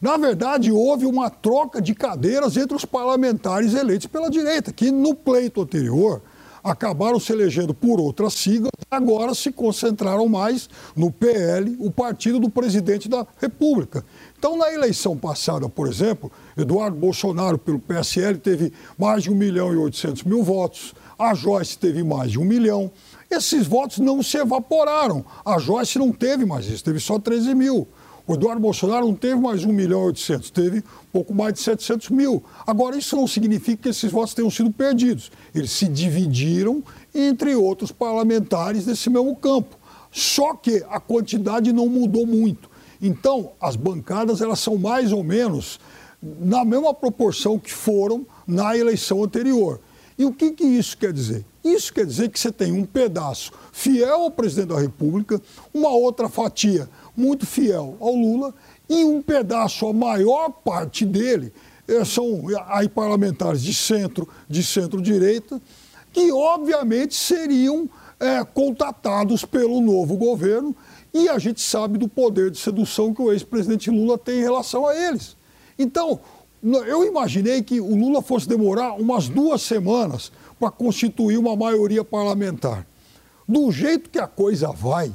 Na 0.00 0.16
verdade, 0.16 0.72
houve 0.72 1.06
uma 1.06 1.28
troca 1.28 1.80
de 1.80 1.94
cadeiras 1.94 2.56
entre 2.56 2.74
os 2.74 2.84
parlamentares 2.84 3.74
eleitos 3.74 4.06
pela 4.06 4.30
direita, 4.30 4.72
que 4.72 4.90
no 4.90 5.14
pleito 5.14 5.60
anterior 5.60 6.22
acabaram 6.62 7.18
se 7.18 7.32
elegendo 7.32 7.74
por 7.74 8.00
outras 8.00 8.34
siglas, 8.34 8.70
agora 8.90 9.34
se 9.34 9.50
concentraram 9.50 10.28
mais 10.28 10.68
no 10.94 11.10
PL, 11.10 11.76
o 11.80 11.90
partido 11.90 12.38
do 12.38 12.48
presidente 12.48 13.08
da 13.08 13.26
República. 13.38 14.04
Então, 14.38 14.56
na 14.56 14.72
eleição 14.72 15.16
passada, 15.16 15.68
por 15.68 15.88
exemplo, 15.88 16.30
Eduardo 16.56 16.96
Bolsonaro, 16.96 17.58
pelo 17.58 17.78
PSL, 17.78 18.38
teve 18.38 18.72
mais 18.98 19.22
de 19.24 19.30
1 19.30 19.34
milhão 19.34 19.72
e 19.72 19.76
800 19.76 20.24
mil 20.24 20.42
votos, 20.42 20.94
a 21.18 21.34
Joyce 21.34 21.78
teve 21.78 22.02
mais 22.02 22.32
de 22.32 22.38
1 22.38 22.44
milhão. 22.44 22.90
Esses 23.30 23.66
votos 23.66 23.98
não 23.98 24.22
se 24.22 24.36
evaporaram. 24.36 25.24
A 25.44 25.58
Joyce 25.58 25.98
não 25.98 26.12
teve 26.12 26.44
mais 26.44 26.66
isso, 26.66 26.84
teve 26.84 26.98
só 26.98 27.18
13 27.18 27.54
mil. 27.54 27.86
O 28.26 28.34
Eduardo 28.34 28.60
Bolsonaro 28.60 29.06
não 29.06 29.14
teve 29.14 29.36
mais 29.36 29.64
1 29.64 29.72
milhão 29.72 30.02
e 30.02 30.06
800, 30.06 30.50
teve 30.50 30.84
pouco 31.12 31.34
mais 31.34 31.54
de 31.54 31.60
700 31.60 32.10
mil. 32.10 32.42
Agora, 32.66 32.96
isso 32.96 33.16
não 33.16 33.26
significa 33.26 33.82
que 33.82 33.88
esses 33.88 34.10
votos 34.10 34.32
tenham 34.32 34.50
sido 34.50 34.70
perdidos. 34.70 35.32
Eles 35.54 35.72
se 35.72 35.88
dividiram 35.88 36.82
entre 37.12 37.54
outros 37.56 37.90
parlamentares 37.90 38.84
desse 38.84 39.10
mesmo 39.10 39.34
campo. 39.36 39.76
Só 40.10 40.54
que 40.54 40.84
a 40.88 41.00
quantidade 41.00 41.72
não 41.72 41.88
mudou 41.88 42.26
muito. 42.26 42.70
Então, 43.00 43.52
as 43.60 43.74
bancadas 43.74 44.40
elas 44.40 44.60
são 44.60 44.78
mais 44.78 45.12
ou 45.12 45.24
menos 45.24 45.80
na 46.22 46.64
mesma 46.64 46.94
proporção 46.94 47.58
que 47.58 47.72
foram 47.72 48.24
na 48.46 48.76
eleição 48.76 49.24
anterior. 49.24 49.80
E 50.16 50.24
o 50.24 50.32
que, 50.32 50.52
que 50.52 50.64
isso 50.64 50.96
quer 50.96 51.12
dizer? 51.12 51.44
Isso 51.64 51.92
quer 51.92 52.06
dizer 52.06 52.28
que 52.28 52.38
você 52.38 52.52
tem 52.52 52.72
um 52.72 52.84
pedaço 52.84 53.50
fiel 53.72 54.22
ao 54.22 54.30
presidente 54.30 54.68
da 54.68 54.78
República, 54.78 55.40
uma 55.72 55.90
outra 55.90 56.28
fatia 56.28 56.88
muito 57.16 57.46
fiel 57.46 57.96
ao 58.00 58.14
Lula 58.14 58.54
e 58.88 59.04
um 59.04 59.22
pedaço, 59.22 59.86
a 59.86 59.92
maior 59.92 60.50
parte 60.50 61.04
dele, 61.04 61.52
eh, 61.88 62.04
são 62.04 62.44
aí 62.68 62.88
parlamentares 62.88 63.62
de 63.62 63.74
centro, 63.74 64.28
de 64.48 64.62
centro-direita, 64.62 65.60
que 66.12 66.30
obviamente 66.30 67.14
seriam 67.14 67.88
é, 68.22 68.44
contatados 68.44 69.44
pelo 69.44 69.80
novo 69.80 70.16
governo 70.16 70.76
e 71.12 71.28
a 71.28 71.38
gente 71.38 71.60
sabe 71.60 71.98
do 71.98 72.08
poder 72.08 72.50
de 72.50 72.58
sedução 72.58 73.12
que 73.12 73.20
o 73.20 73.32
ex-presidente 73.32 73.90
Lula 73.90 74.16
tem 74.16 74.38
em 74.38 74.42
relação 74.42 74.86
a 74.86 74.94
eles. 74.94 75.36
Então, 75.76 76.20
eu 76.62 77.04
imaginei 77.04 77.62
que 77.62 77.80
o 77.80 77.96
Lula 77.96 78.22
fosse 78.22 78.48
demorar 78.48 78.92
umas 78.92 79.28
duas 79.28 79.62
semanas 79.62 80.30
para 80.60 80.70
constituir 80.70 81.36
uma 81.36 81.56
maioria 81.56 82.04
parlamentar. 82.04 82.86
Do 83.48 83.72
jeito 83.72 84.08
que 84.08 84.20
a 84.20 84.28
coisa 84.28 84.68
vai, 84.68 85.12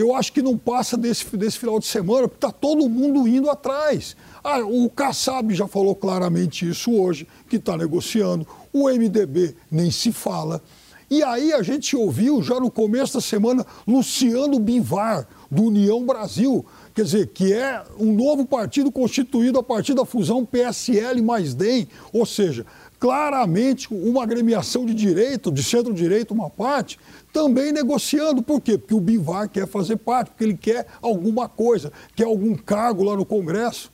eu 0.00 0.14
acho 0.14 0.32
que 0.32 0.42
não 0.42 0.56
passa 0.56 0.96
desse, 0.96 1.36
desse 1.36 1.58
final 1.58 1.78
de 1.78 1.86
semana, 1.86 2.28
porque 2.28 2.46
está 2.46 2.50
todo 2.50 2.88
mundo 2.88 3.26
indo 3.28 3.50
atrás. 3.50 4.16
Ah, 4.42 4.60
o 4.60 4.88
Kassab 4.88 5.54
já 5.54 5.68
falou 5.68 5.94
claramente 5.94 6.68
isso 6.68 6.92
hoje, 6.92 7.26
que 7.48 7.56
está 7.56 7.76
negociando. 7.76 8.46
O 8.72 8.88
MDB 8.88 9.54
nem 9.70 9.90
se 9.90 10.12
fala. 10.12 10.62
E 11.10 11.24
aí 11.24 11.52
a 11.52 11.60
gente 11.60 11.96
ouviu 11.96 12.40
já 12.40 12.60
no 12.60 12.70
começo 12.70 13.14
da 13.14 13.20
semana 13.20 13.66
Luciano 13.86 14.60
Bivar, 14.60 15.26
do 15.50 15.64
União 15.64 16.06
Brasil, 16.06 16.64
quer 16.94 17.02
dizer, 17.02 17.26
que 17.26 17.52
é 17.52 17.82
um 17.98 18.12
novo 18.12 18.46
partido 18.46 18.92
constituído 18.92 19.58
a 19.58 19.62
partir 19.62 19.94
da 19.94 20.04
fusão 20.04 20.46
PSL 20.46 21.20
mais 21.20 21.52
DEM, 21.52 21.88
ou 22.12 22.24
seja, 22.24 22.64
claramente 23.00 23.92
uma 23.92 24.22
agremiação 24.22 24.86
de 24.86 24.94
direito, 24.94 25.50
de 25.50 25.64
centro-direito, 25.64 26.32
uma 26.32 26.48
parte, 26.48 26.96
também 27.32 27.72
negociando. 27.72 28.42
Por 28.42 28.60
quê? 28.60 28.78
Porque 28.78 28.94
o 28.94 29.00
Bivar 29.00 29.48
quer 29.48 29.66
fazer 29.66 29.96
parte, 29.96 30.30
porque 30.30 30.44
ele 30.44 30.56
quer 30.56 30.86
alguma 31.00 31.48
coisa, 31.48 31.92
quer 32.14 32.24
algum 32.24 32.54
cargo 32.54 33.04
lá 33.04 33.16
no 33.16 33.24
Congresso. 33.24 33.90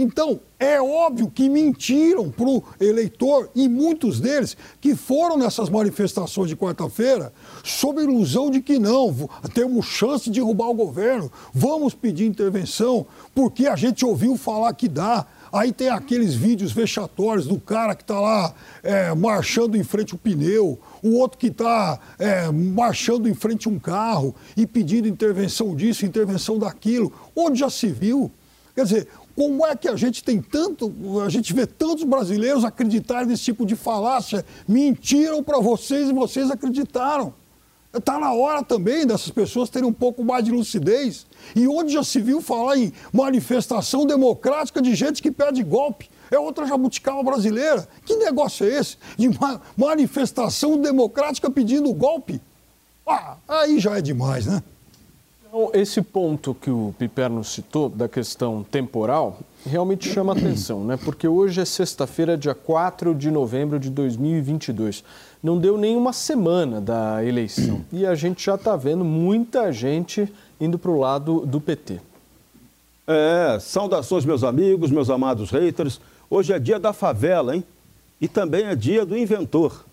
Então, 0.00 0.38
é 0.60 0.80
óbvio 0.80 1.28
que 1.28 1.48
mentiram 1.48 2.30
para 2.30 2.46
o 2.46 2.62
eleitor, 2.80 3.50
e 3.52 3.68
muitos 3.68 4.20
deles 4.20 4.56
que 4.80 4.94
foram 4.94 5.36
nessas 5.36 5.68
manifestações 5.68 6.48
de 6.48 6.54
quarta-feira, 6.54 7.32
sob 7.64 8.00
a 8.00 8.04
ilusão 8.04 8.48
de 8.48 8.60
que 8.60 8.78
não, 8.78 9.28
temos 9.52 9.86
chance 9.86 10.30
de 10.30 10.38
derrubar 10.38 10.68
o 10.68 10.74
governo, 10.74 11.32
vamos 11.52 11.94
pedir 11.94 12.26
intervenção, 12.26 13.06
porque 13.34 13.66
a 13.66 13.74
gente 13.74 14.04
ouviu 14.04 14.36
falar 14.36 14.72
que 14.72 14.86
dá. 14.86 15.26
Aí 15.52 15.72
tem 15.72 15.88
aqueles 15.88 16.32
vídeos 16.32 16.70
vexatórios 16.70 17.46
do 17.48 17.58
cara 17.58 17.96
que 17.96 18.02
está 18.02 18.20
lá 18.20 18.54
é, 18.84 19.12
marchando 19.16 19.76
em 19.76 19.82
frente 19.82 20.12
ao 20.12 20.18
pneu, 20.18 20.78
o 21.02 21.14
outro 21.16 21.38
que 21.38 21.48
está 21.48 21.98
é, 22.18 22.50
marchando 22.50 23.28
em 23.28 23.34
frente 23.34 23.68
a 23.68 23.70
um 23.70 23.78
carro 23.78 24.34
e 24.56 24.66
pedindo 24.66 25.08
intervenção 25.08 25.74
disso, 25.74 26.04
intervenção 26.04 26.58
daquilo. 26.58 27.12
Onde 27.34 27.60
já 27.60 27.70
se 27.70 27.88
viu? 27.88 28.30
Quer 28.74 28.84
dizer, 28.84 29.08
como 29.34 29.66
é 29.66 29.74
que 29.76 29.88
a 29.88 29.96
gente 29.96 30.22
tem 30.22 30.40
tanto, 30.40 30.92
a 31.24 31.28
gente 31.28 31.52
vê 31.52 31.66
tantos 31.66 32.04
brasileiros 32.04 32.64
acreditarem 32.64 33.28
nesse 33.28 33.44
tipo 33.44 33.64
de 33.64 33.76
falácia? 33.76 34.44
Mentiram 34.66 35.42
para 35.42 35.60
vocês 35.60 36.08
e 36.08 36.12
vocês 36.12 36.50
acreditaram. 36.50 37.34
Está 37.92 38.18
na 38.18 38.32
hora 38.32 38.62
também 38.62 39.06
dessas 39.06 39.30
pessoas 39.30 39.70
terem 39.70 39.88
um 39.88 39.92
pouco 39.92 40.22
mais 40.22 40.44
de 40.44 40.50
lucidez. 40.50 41.26
E 41.56 41.66
onde 41.66 41.92
já 41.92 42.04
se 42.04 42.20
viu 42.20 42.40
falar 42.42 42.76
em 42.76 42.92
manifestação 43.12 44.06
democrática 44.06 44.82
de 44.82 44.94
gente 44.94 45.22
que 45.22 45.30
pede 45.30 45.62
golpe? 45.62 46.10
É 46.30 46.38
outra 46.38 46.66
jabuticaba 46.66 47.22
brasileira. 47.22 47.88
Que 48.04 48.16
negócio 48.16 48.66
é 48.66 48.78
esse? 48.78 48.96
De 49.16 49.28
uma 49.28 49.60
manifestação 49.76 50.80
democrática 50.80 51.50
pedindo 51.50 51.92
golpe? 51.92 52.40
Ah, 53.06 53.36
aí 53.48 53.78
já 53.78 53.96
é 53.96 54.02
demais, 54.02 54.46
né? 54.46 54.62
Então, 55.48 55.70
esse 55.72 56.02
ponto 56.02 56.54
que 56.54 56.70
o 56.70 56.94
Piperno 56.98 57.42
citou, 57.42 57.88
da 57.88 58.06
questão 58.06 58.62
temporal, 58.70 59.38
realmente 59.64 60.06
chama 60.06 60.34
atenção, 60.34 60.84
né? 60.84 60.98
Porque 61.02 61.26
hoje 61.26 61.58
é 61.58 61.64
sexta-feira, 61.64 62.36
dia 62.36 62.54
4 62.54 63.14
de 63.14 63.30
novembro 63.30 63.80
de 63.80 63.88
2022. 63.88 65.02
Não 65.42 65.56
deu 65.56 65.78
nem 65.78 65.96
uma 65.96 66.12
semana 66.12 66.82
da 66.82 67.24
eleição. 67.24 67.82
E 67.90 68.04
a 68.04 68.14
gente 68.14 68.44
já 68.44 68.56
está 68.56 68.76
vendo 68.76 69.04
muita 69.04 69.72
gente 69.72 70.30
indo 70.60 70.78
para 70.78 70.90
o 70.90 70.98
lado 70.98 71.46
do 71.46 71.60
PT. 71.60 71.98
É, 73.06 73.58
saudações, 73.58 74.26
meus 74.26 74.44
amigos, 74.44 74.90
meus 74.90 75.08
amados 75.08 75.50
haters. 75.50 75.98
Hoje 76.30 76.52
é 76.52 76.58
dia 76.58 76.78
da 76.78 76.92
favela, 76.92 77.56
hein? 77.56 77.64
E 78.20 78.28
também 78.28 78.66
é 78.66 78.76
dia 78.76 79.06
do 79.06 79.16
inventor. 79.16 79.86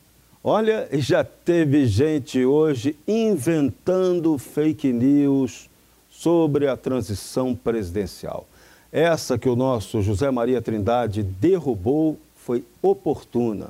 Olha, 0.43 0.87
já 0.91 1.23
teve 1.23 1.85
gente 1.85 2.43
hoje 2.43 2.95
inventando 3.07 4.37
fake 4.37 4.91
news 4.91 5.69
sobre 6.09 6.67
a 6.67 6.75
transição 6.75 7.55
presidencial. 7.55 8.45
Essa 8.91 9.37
que 9.37 9.47
o 9.47 9.55
nosso 9.55 10.01
José 10.01 10.29
Maria 10.29 10.61
Trindade 10.61 11.23
derrubou 11.23 12.19
foi 12.35 12.65
oportuna. 12.81 13.69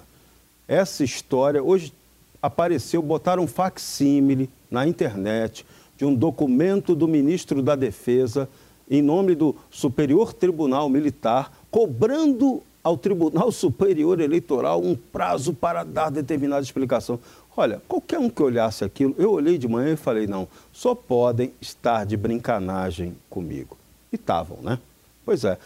Essa 0.67 1.03
história 1.03 1.63
hoje 1.63 1.93
apareceu, 2.41 2.99
botaram 3.01 3.43
um 3.43 3.47
facsímile 3.47 4.49
na 4.71 4.87
internet 4.87 5.63
de 5.95 6.03
um 6.03 6.15
documento 6.15 6.95
do 6.95 7.07
ministro 7.07 7.61
da 7.61 7.75
Defesa 7.75 8.49
em 8.89 9.01
nome 9.01 9.33
do 9.35 9.55
Superior 9.71 10.33
Tribunal 10.33 10.89
Militar 10.89 11.51
cobrando 11.75 12.63
ao 12.81 12.97
Tribunal 12.97 13.51
Superior 13.51 14.21
Eleitoral 14.21 14.81
um 14.81 14.95
prazo 14.95 15.53
para 15.53 15.83
dar 15.83 16.09
determinada 16.09 16.63
explicação. 16.63 17.19
Olha, 17.57 17.81
qualquer 17.85 18.17
um 18.17 18.29
que 18.29 18.41
olhasse 18.41 18.85
aquilo, 18.85 19.13
eu 19.17 19.33
olhei 19.33 19.57
de 19.57 19.67
manhã 19.67 19.91
e 19.91 19.97
falei, 19.97 20.25
não, 20.25 20.47
só 20.71 20.95
podem 20.95 21.51
estar 21.59 22.05
de 22.05 22.15
brincanagem 22.15 23.13
comigo. 23.29 23.77
E 24.09 24.15
estavam, 24.15 24.59
né? 24.61 24.79
Pois 25.25 25.43
é. 25.43 25.57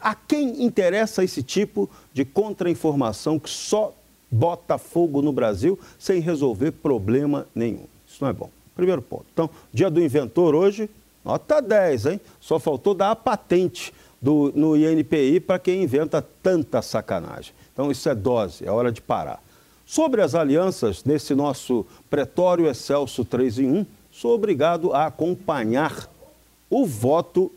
A 0.00 0.14
quem 0.14 0.62
interessa 0.62 1.24
esse 1.24 1.42
tipo 1.42 1.90
de 2.12 2.24
contra-informação 2.24 3.36
que 3.36 3.50
só 3.50 3.92
bota 4.30 4.78
fogo 4.78 5.20
no 5.20 5.32
Brasil 5.32 5.76
sem 5.98 6.20
resolver 6.20 6.70
problema 6.70 7.48
nenhum? 7.52 7.86
Isso 8.06 8.22
não 8.22 8.28
é 8.28 8.32
bom. 8.32 8.48
Primeiro 8.76 9.02
ponto. 9.02 9.26
Então, 9.32 9.50
dia 9.74 9.90
do 9.90 10.00
inventor 10.00 10.54
hoje, 10.54 10.88
nota 11.24 11.60
10, 11.60 12.06
hein? 12.06 12.20
Só 12.40 12.60
faltou 12.60 12.94
dar 12.94 13.10
a 13.10 13.16
patente 13.16 13.92
do, 14.20 14.52
no 14.54 14.76
INPI 14.76 15.40
para 15.40 15.58
quem 15.58 15.82
inventa 15.82 16.20
tanta 16.42 16.82
sacanagem. 16.82 17.52
Então, 17.72 17.90
isso 17.90 18.08
é 18.08 18.14
dose, 18.14 18.66
é 18.66 18.70
hora 18.70 18.90
de 18.90 19.00
parar. 19.00 19.42
Sobre 19.86 20.20
as 20.20 20.34
alianças, 20.34 21.04
nesse 21.04 21.34
nosso 21.34 21.86
pretório 22.10 22.66
excelso 22.68 23.24
3 23.24 23.58
em 23.60 23.70
1, 23.70 23.86
sou 24.10 24.34
obrigado 24.34 24.92
a 24.92 25.06
acompanhar 25.06 26.10
o 26.68 26.84
voto, 26.84 27.50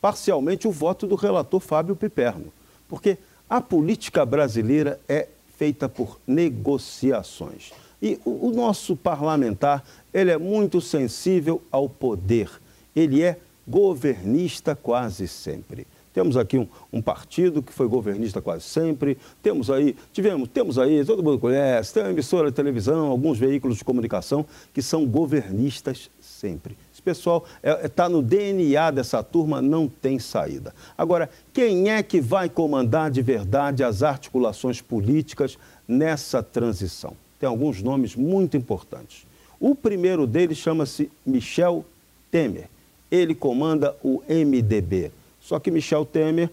parcialmente 0.00 0.66
o 0.66 0.70
voto 0.70 1.06
do 1.06 1.14
relator 1.14 1.60
Fábio 1.60 1.94
Piperno. 1.94 2.52
Porque 2.88 3.18
a 3.50 3.60
política 3.60 4.24
brasileira 4.24 4.98
é 5.08 5.28
feita 5.58 5.88
por 5.88 6.18
negociações. 6.26 7.72
E 8.00 8.18
o, 8.24 8.48
o 8.48 8.50
nosso 8.50 8.96
parlamentar, 8.96 9.84
ele 10.12 10.30
é 10.30 10.38
muito 10.38 10.80
sensível 10.80 11.60
ao 11.70 11.88
poder. 11.88 12.50
Ele 12.94 13.22
é 13.22 13.38
governista 13.66 14.74
quase 14.74 15.26
sempre. 15.26 15.86
Temos 16.14 16.36
aqui 16.36 16.56
um, 16.56 16.68
um, 16.92 17.02
partido 17.02 17.60
que 17.60 17.72
foi 17.72 17.88
governista 17.88 18.40
quase 18.40 18.62
sempre. 18.62 19.18
Temos 19.42 19.68
aí, 19.68 19.96
tivemos, 20.12 20.48
temos 20.48 20.78
aí, 20.78 21.04
todo 21.04 21.24
mundo 21.24 21.40
conhece, 21.40 21.92
tem 21.92 22.04
uma 22.04 22.12
emissora 22.12 22.50
de 22.50 22.54
televisão, 22.54 23.08
alguns 23.08 23.36
veículos 23.36 23.78
de 23.78 23.84
comunicação 23.84 24.46
que 24.72 24.80
são 24.80 25.04
governistas 25.04 26.08
sempre. 26.20 26.76
pessoal 27.02 27.44
está 27.60 27.80
é, 27.82 27.88
tá 27.88 28.08
no 28.08 28.22
DNA 28.22 28.92
dessa 28.92 29.24
turma, 29.24 29.60
não 29.60 29.88
tem 29.88 30.20
saída. 30.20 30.72
Agora, 30.96 31.28
quem 31.52 31.90
é 31.90 32.00
que 32.00 32.20
vai 32.20 32.48
comandar 32.48 33.10
de 33.10 33.20
verdade 33.20 33.82
as 33.82 34.04
articulações 34.04 34.80
políticas 34.80 35.58
nessa 35.86 36.44
transição? 36.44 37.16
Tem 37.40 37.48
alguns 37.48 37.82
nomes 37.82 38.14
muito 38.14 38.56
importantes. 38.56 39.26
O 39.58 39.74
primeiro 39.74 40.28
deles 40.28 40.58
chama-se 40.58 41.10
Michel 41.26 41.84
Temer. 42.30 42.68
Ele 43.10 43.34
comanda 43.34 43.96
o 44.02 44.22
MDB. 44.28 45.10
Só 45.44 45.60
que 45.60 45.70
Michel 45.70 46.06
Temer 46.06 46.50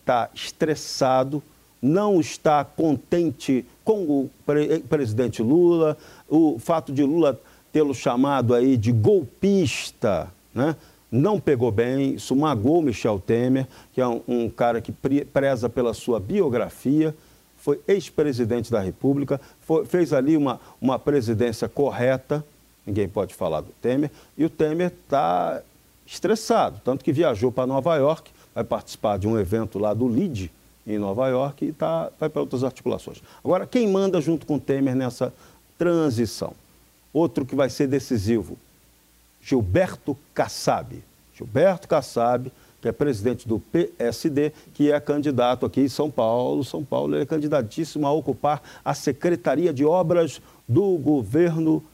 está 0.00 0.30
é, 0.32 0.36
estressado, 0.36 1.42
não 1.82 2.20
está 2.20 2.64
contente 2.64 3.66
com 3.84 4.04
o 4.04 4.30
pre 4.46 4.78
presidente 4.80 5.42
Lula, 5.42 5.98
o 6.28 6.56
fato 6.60 6.92
de 6.92 7.02
Lula 7.02 7.40
tê-lo 7.72 7.92
chamado 7.92 8.54
aí 8.54 8.76
de 8.76 8.92
golpista, 8.92 10.28
né? 10.54 10.76
não 11.10 11.40
pegou 11.40 11.72
bem, 11.72 12.14
isso 12.14 12.36
magoou 12.36 12.80
Michel 12.80 13.18
Temer, 13.18 13.66
que 13.92 14.00
é 14.00 14.06
um, 14.06 14.20
um 14.28 14.48
cara 14.48 14.80
que 14.80 14.92
preza 14.92 15.68
pela 15.68 15.92
sua 15.92 16.20
biografia, 16.20 17.12
foi 17.56 17.80
ex-presidente 17.88 18.70
da 18.70 18.80
República, 18.80 19.40
foi, 19.60 19.84
fez 19.86 20.12
ali 20.12 20.36
uma, 20.36 20.60
uma 20.80 21.00
presidência 21.00 21.68
correta, 21.68 22.44
ninguém 22.86 23.08
pode 23.08 23.34
falar 23.34 23.60
do 23.60 23.72
Temer, 23.82 24.08
e 24.38 24.44
o 24.44 24.50
Temer 24.50 24.92
está 25.02 25.62
estressado, 26.10 26.80
tanto 26.84 27.04
que 27.04 27.12
viajou 27.12 27.52
para 27.52 27.66
Nova 27.66 27.94
York, 27.96 28.32
vai 28.52 28.64
participar 28.64 29.16
de 29.16 29.28
um 29.28 29.38
evento 29.38 29.78
lá 29.78 29.94
do 29.94 30.08
LID, 30.08 30.50
em 30.84 30.98
Nova 30.98 31.28
York, 31.28 31.66
e 31.66 31.72
tá, 31.72 32.10
vai 32.18 32.28
para 32.28 32.40
outras 32.40 32.64
articulações. 32.64 33.22
Agora, 33.44 33.64
quem 33.64 33.86
manda 33.86 34.20
junto 34.20 34.44
com 34.44 34.56
o 34.56 34.60
Temer 34.60 34.96
nessa 34.96 35.32
transição? 35.78 36.52
Outro 37.12 37.46
que 37.46 37.54
vai 37.54 37.70
ser 37.70 37.86
decisivo, 37.86 38.58
Gilberto 39.40 40.18
Kassab. 40.34 41.00
Gilberto 41.32 41.86
Kassab, 41.86 42.50
que 42.82 42.88
é 42.88 42.92
presidente 42.92 43.46
do 43.46 43.60
PSD, 43.60 44.52
que 44.74 44.90
é 44.90 44.98
candidato 44.98 45.64
aqui 45.64 45.82
em 45.82 45.88
São 45.88 46.10
Paulo. 46.10 46.64
São 46.64 46.84
Paulo 46.84 47.14
ele 47.14 47.22
é 47.22 47.26
candidatíssimo 47.26 48.06
a 48.06 48.12
ocupar 48.12 48.62
a 48.84 48.94
Secretaria 48.94 49.72
de 49.72 49.84
Obras 49.84 50.40
do 50.68 50.98
governo 50.98 51.84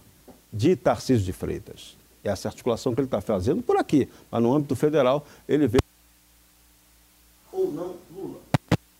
de 0.52 0.74
Tarcísio 0.74 1.24
de 1.24 1.32
Freitas. 1.32 1.95
Essa 2.28 2.48
articulação 2.48 2.94
que 2.94 3.00
ele 3.00 3.06
está 3.06 3.20
fazendo 3.20 3.62
por 3.62 3.76
aqui, 3.76 4.08
mas 4.30 4.42
no 4.42 4.54
âmbito 4.54 4.74
federal 4.74 5.24
ele 5.48 5.66
vê 5.66 5.78
ou 7.52 7.72
não 7.72 7.94
Lula. 8.14 8.40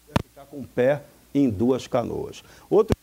Vai 0.08 0.16
ficar 0.22 0.44
com 0.46 0.58
o 0.60 0.66
pé 0.66 1.02
em 1.34 1.50
duas 1.50 1.86
canoas. 1.86 2.42
Outro 2.70 2.96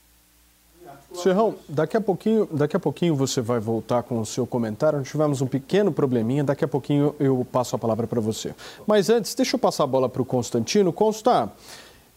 Serrão, 1.16 1.56
daqui 1.70 1.96
a 1.96 2.02
pouquinho, 2.02 2.48
daqui 2.52 2.76
a 2.76 2.80
pouquinho 2.80 3.16
você 3.16 3.40
vai 3.40 3.60
voltar 3.60 4.02
com 4.02 4.20
o 4.20 4.26
seu 4.26 4.48
comentário. 4.48 4.98
Nós 4.98 5.08
tivemos 5.08 5.42
um 5.42 5.48
pequeno 5.48 5.92
probleminha, 5.92 6.44
daqui 6.44 6.66
a 6.66 6.68
pouquinho 6.68 7.16
eu 7.20 7.46
passo 7.52 7.76
a 7.76 7.80
palavra 7.80 8.08
para 8.08 8.20
você. 8.20 8.56
Mas 8.88 9.10
antes, 9.10 9.36
deixa 9.36 9.56
eu 9.56 9.60
passar 9.60 9.84
a 9.84 9.88
bola 9.88 10.10
para 10.10 10.24
o 10.24 10.26
Constantino. 10.26 10.92
Consta, 10.92 11.52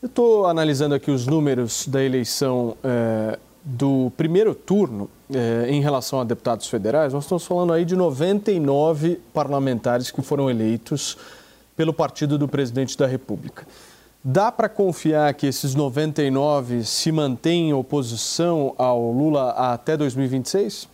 eu 0.02 0.06
estou 0.06 0.46
analisando 0.46 0.94
aqui 0.94 1.10
os 1.10 1.26
números 1.26 1.86
da 1.86 2.02
eleição 2.02 2.74
é, 2.82 3.38
do 3.62 4.10
primeiro 4.16 4.54
turno 4.54 5.10
é, 5.32 5.70
em 5.70 5.80
relação 5.80 6.20
a 6.20 6.24
deputados 6.24 6.68
federais. 6.68 7.12
Nós 7.12 7.24
estamos 7.24 7.44
falando 7.44 7.72
aí 7.72 7.84
de 7.84 7.96
99 7.96 9.20
parlamentares 9.32 10.10
que 10.10 10.22
foram 10.22 10.50
eleitos 10.50 11.16
pelo 11.76 11.92
partido 11.92 12.38
do 12.38 12.48
presidente 12.48 12.96
da 12.96 13.06
República. 13.06 13.66
Dá 14.24 14.50
para 14.50 14.68
confiar 14.68 15.32
que 15.34 15.46
esses 15.46 15.74
99 15.74 16.84
se 16.84 17.12
mantêm 17.12 17.68
em 17.68 17.72
oposição 17.72 18.74
ao 18.76 19.12
Lula 19.12 19.50
até 19.50 19.96
2026? 19.96 20.88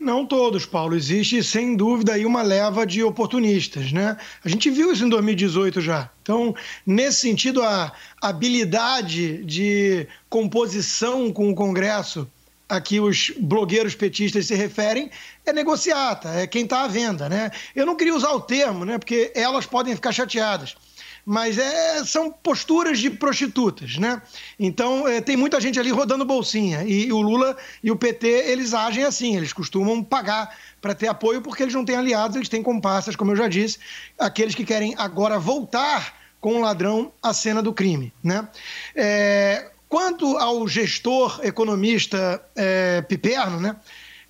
Não 0.00 0.24
todos, 0.24 0.64
Paulo. 0.64 0.96
Existe, 0.96 1.44
sem 1.44 1.76
dúvida, 1.76 2.14
aí 2.14 2.24
uma 2.24 2.40
leva 2.40 2.86
de 2.86 3.04
oportunistas, 3.04 3.92
né? 3.92 4.16
A 4.42 4.48
gente 4.48 4.70
viu 4.70 4.90
isso 4.90 5.04
em 5.04 5.10
2018 5.10 5.80
já. 5.82 6.10
Então, 6.22 6.54
nesse 6.86 7.20
sentido, 7.20 7.62
a 7.62 7.92
habilidade 8.20 9.44
de 9.44 10.08
composição 10.28 11.30
com 11.30 11.50
o 11.50 11.54
Congresso 11.54 12.26
a 12.70 12.80
que 12.80 13.00
os 13.00 13.32
blogueiros 13.38 13.94
petistas 13.94 14.46
se 14.46 14.54
referem 14.54 15.10
é 15.44 15.52
negociata, 15.52 16.28
é 16.30 16.46
quem 16.46 16.62
está 16.62 16.84
à 16.84 16.88
venda, 16.88 17.28
né? 17.28 17.50
Eu 17.74 17.84
não 17.84 17.96
queria 17.96 18.14
usar 18.14 18.30
o 18.30 18.40
termo, 18.40 18.84
né? 18.84 18.96
Porque 18.96 19.32
elas 19.34 19.66
podem 19.66 19.94
ficar 19.94 20.12
chateadas 20.12 20.76
mas 21.24 21.58
é, 21.58 22.04
são 22.04 22.30
posturas 22.30 22.98
de 22.98 23.10
prostitutas, 23.10 23.98
né? 23.98 24.20
Então 24.58 25.06
é, 25.06 25.20
tem 25.20 25.36
muita 25.36 25.60
gente 25.60 25.78
ali 25.78 25.90
rodando 25.90 26.24
bolsinha 26.24 26.82
e, 26.84 27.06
e 27.06 27.12
o 27.12 27.20
Lula 27.20 27.56
e 27.82 27.90
o 27.90 27.96
PT 27.96 28.26
eles 28.26 28.74
agem 28.74 29.04
assim, 29.04 29.36
eles 29.36 29.52
costumam 29.52 30.02
pagar 30.02 30.56
para 30.80 30.94
ter 30.94 31.08
apoio 31.08 31.42
porque 31.42 31.62
eles 31.62 31.74
não 31.74 31.84
têm 31.84 31.96
aliados, 31.96 32.36
eles 32.36 32.48
têm 32.48 32.62
comparsas, 32.62 33.16
como 33.16 33.32
eu 33.32 33.36
já 33.36 33.48
disse, 33.48 33.78
aqueles 34.18 34.54
que 34.54 34.64
querem 34.64 34.94
agora 34.96 35.38
voltar 35.38 36.18
com 36.40 36.56
o 36.56 36.60
ladrão 36.62 37.12
à 37.22 37.34
cena 37.34 37.62
do 37.62 37.72
crime, 37.72 38.12
né? 38.24 38.48
É, 38.96 39.70
quanto 39.90 40.38
ao 40.38 40.66
gestor 40.68 41.40
economista 41.42 42.40
é, 42.56 43.02
Piperno, 43.02 43.60
né? 43.60 43.76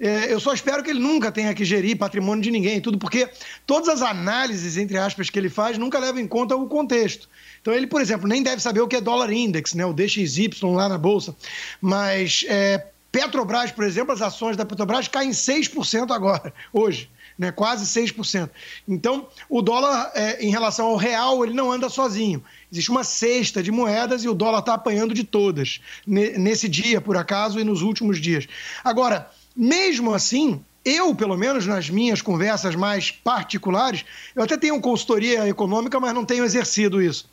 É, 0.01 0.33
eu 0.33 0.41
só 0.41 0.55
espero 0.55 0.83
que 0.83 0.89
ele 0.89 0.99
nunca 0.99 1.31
tenha 1.31 1.55
que 1.55 1.63
gerir 1.63 1.99
patrimônio 1.99 2.43
de 2.43 2.51
ninguém, 2.51 2.81
tudo, 2.81 2.97
porque 2.97 3.29
todas 3.67 3.87
as 3.91 4.01
análises, 4.01 4.79
entre 4.79 4.97
aspas, 4.97 5.29
que 5.29 5.39
ele 5.39 5.51
faz 5.51 5.77
nunca 5.77 5.99
levam 5.99 6.23
em 6.23 6.27
conta 6.27 6.57
o 6.57 6.67
contexto. 6.67 7.29
Então, 7.61 7.75
ele, 7.75 7.87
por 7.87 8.01
exemplo, 8.01 8.27
nem 8.27 8.43
deve 8.43 8.63
saber 8.63 8.81
o 8.81 8.89
que 8.89 8.97
é 8.97 9.01
dólar 9.03 9.31
index, 9.31 9.75
né, 9.75 9.85
o 9.85 9.93
DXY 9.93 10.49
lá 10.63 10.89
na 10.89 10.97
Bolsa. 10.97 11.37
Mas 11.83 12.47
é, 12.49 12.87
Petrobras, 13.13 13.71
por 13.71 13.85
exemplo, 13.85 14.15
as 14.15 14.23
ações 14.23 14.57
da 14.57 14.65
Petrobras 14.65 15.07
caem 15.07 15.31
6% 15.31 16.11
agora, 16.11 16.55
hoje. 16.73 17.11
Né, 17.39 17.51
quase 17.51 17.87
6%. 17.87 18.51
Então, 18.87 19.27
o 19.49 19.63
dólar, 19.63 20.13
é, 20.15 20.45
em 20.45 20.51
relação 20.51 20.89
ao 20.89 20.97
real, 20.97 21.43
ele 21.43 21.55
não 21.55 21.73
anda 21.73 21.89
sozinho. 21.89 22.43
Existe 22.73 22.91
uma 22.91 23.03
cesta 23.03 23.63
de 23.63 23.71
moedas 23.71 24.23
e 24.23 24.29
o 24.29 24.35
dólar 24.35 24.61
está 24.61 24.75
apanhando 24.75 25.13
de 25.13 25.25
todas, 25.25 25.81
nesse 26.07 26.69
dia, 26.69 27.01
por 27.01 27.17
acaso, 27.17 27.59
e 27.59 27.65
nos 27.65 27.83
últimos 27.83 28.21
dias. 28.21 28.47
Agora, 28.85 29.31
mesmo 29.57 30.15
assim, 30.15 30.63
eu, 30.85 31.15
pelo 31.15 31.37
menos 31.37 31.67
nas 31.67 31.91
minhas 31.91 32.23
conversas 32.23 32.75
mais 32.75 33.11
particulares, 33.11 34.05
eu 34.35 34.43
até 34.43 34.57
tenho 34.57 34.81
consultoria 34.81 35.49
econômica, 35.49 35.99
mas 35.99 36.15
não 36.15 36.25
tenho 36.25 36.45
exercido 36.45 37.03
isso. 37.03 37.29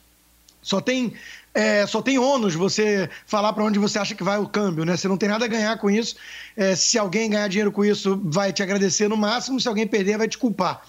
Só 0.62 0.82
tem, 0.82 1.14
é, 1.54 1.86
só 1.86 2.02
tem 2.02 2.18
ônus 2.18 2.54
você 2.54 3.10
falar 3.26 3.54
para 3.54 3.64
onde 3.64 3.80
você 3.80 3.98
acha 4.00 4.14
que 4.14 4.24
vai 4.24 4.38
o 4.38 4.48
câmbio, 4.48 4.84
né? 4.84 4.98
Você 4.98 5.08
não 5.08 5.18
tem 5.18 5.30
nada 5.30 5.46
a 5.46 5.48
ganhar 5.48 5.78
com 5.78 5.90
isso. 5.90 6.18
É, 6.58 6.76
se 6.76 6.98
alguém 6.98 7.30
ganhar 7.30 7.48
dinheiro 7.48 7.72
com 7.72 7.86
isso, 7.86 8.20
vai 8.26 8.52
te 8.52 8.62
agradecer 8.62 9.08
no 9.08 9.16
máximo. 9.16 9.62
Se 9.62 9.68
alguém 9.68 9.88
perder, 9.88 10.18
vai 10.18 10.28
te 10.28 10.38
culpar. 10.38 10.82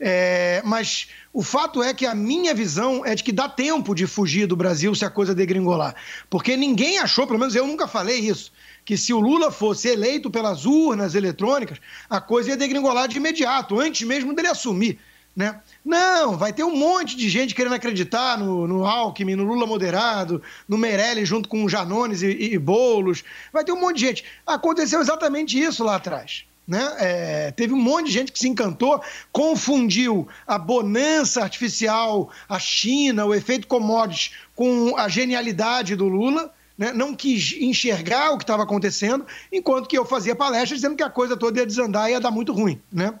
É, 0.00 0.62
mas 0.64 1.08
o 1.32 1.42
fato 1.42 1.82
é 1.82 1.92
que 1.92 2.06
a 2.06 2.14
minha 2.14 2.54
visão 2.54 3.04
é 3.04 3.14
de 3.14 3.24
que 3.24 3.32
dá 3.32 3.48
tempo 3.48 3.94
de 3.94 4.06
fugir 4.06 4.46
do 4.46 4.56
Brasil 4.56 4.94
se 4.94 5.04
a 5.04 5.10
coisa 5.10 5.34
degringolar. 5.34 5.94
Porque 6.30 6.56
ninguém 6.56 6.98
achou, 6.98 7.26
pelo 7.26 7.38
menos 7.38 7.54
eu 7.54 7.66
nunca 7.66 7.88
falei 7.88 8.18
isso, 8.18 8.52
que 8.84 8.96
se 8.96 9.12
o 9.12 9.20
Lula 9.20 9.50
fosse 9.50 9.88
eleito 9.88 10.30
pelas 10.30 10.64
urnas 10.64 11.14
eletrônicas, 11.14 11.78
a 12.08 12.20
coisa 12.20 12.50
ia 12.50 12.56
degringolar 12.56 13.08
de 13.08 13.16
imediato, 13.16 13.78
antes 13.80 14.06
mesmo 14.06 14.34
dele 14.34 14.48
assumir. 14.48 14.98
Né? 15.34 15.60
Não, 15.84 16.36
vai 16.36 16.52
ter 16.52 16.64
um 16.64 16.76
monte 16.76 17.16
de 17.16 17.28
gente 17.28 17.54
querendo 17.54 17.74
acreditar 17.74 18.36
no, 18.36 18.66
no 18.66 18.84
Alckmin, 18.84 19.36
no 19.36 19.44
Lula 19.44 19.66
moderado, 19.66 20.42
no 20.66 20.76
Meirelles 20.76 21.28
junto 21.28 21.48
com 21.48 21.68
Janones 21.68 22.22
e, 22.22 22.26
e, 22.26 22.54
e 22.54 22.58
Boulos. 22.58 23.22
Vai 23.52 23.62
ter 23.62 23.70
um 23.70 23.80
monte 23.80 23.98
de 23.98 24.06
gente. 24.06 24.24
Aconteceu 24.44 25.00
exatamente 25.00 25.56
isso 25.56 25.84
lá 25.84 25.94
atrás. 25.94 26.47
Né? 26.68 26.96
É, 26.98 27.50
teve 27.50 27.72
um 27.72 27.80
monte 27.80 28.08
de 28.08 28.12
gente 28.12 28.30
que 28.30 28.38
se 28.38 28.46
encantou, 28.46 29.00
confundiu 29.32 30.28
a 30.46 30.58
bonança 30.58 31.42
artificial, 31.42 32.30
a 32.46 32.58
China, 32.58 33.24
o 33.24 33.34
efeito 33.34 33.66
commodities 33.66 34.32
com 34.54 34.94
a 34.94 35.08
genialidade 35.08 35.96
do 35.96 36.06
Lula 36.06 36.52
né, 36.78 36.92
não 36.92 37.12
quis 37.12 37.56
enxergar 37.58 38.30
o 38.30 38.38
que 38.38 38.44
estava 38.44 38.62
acontecendo, 38.62 39.26
enquanto 39.52 39.88
que 39.88 39.98
eu 39.98 40.06
fazia 40.06 40.36
palestra 40.36 40.76
dizendo 40.76 40.94
que 40.94 41.02
a 41.02 41.10
coisa 41.10 41.36
toda 41.36 41.58
ia 41.58 41.66
desandar 41.66 42.08
e 42.08 42.12
ia 42.12 42.20
dar 42.20 42.30
muito 42.30 42.52
ruim. 42.52 42.80
Né? 42.92 43.12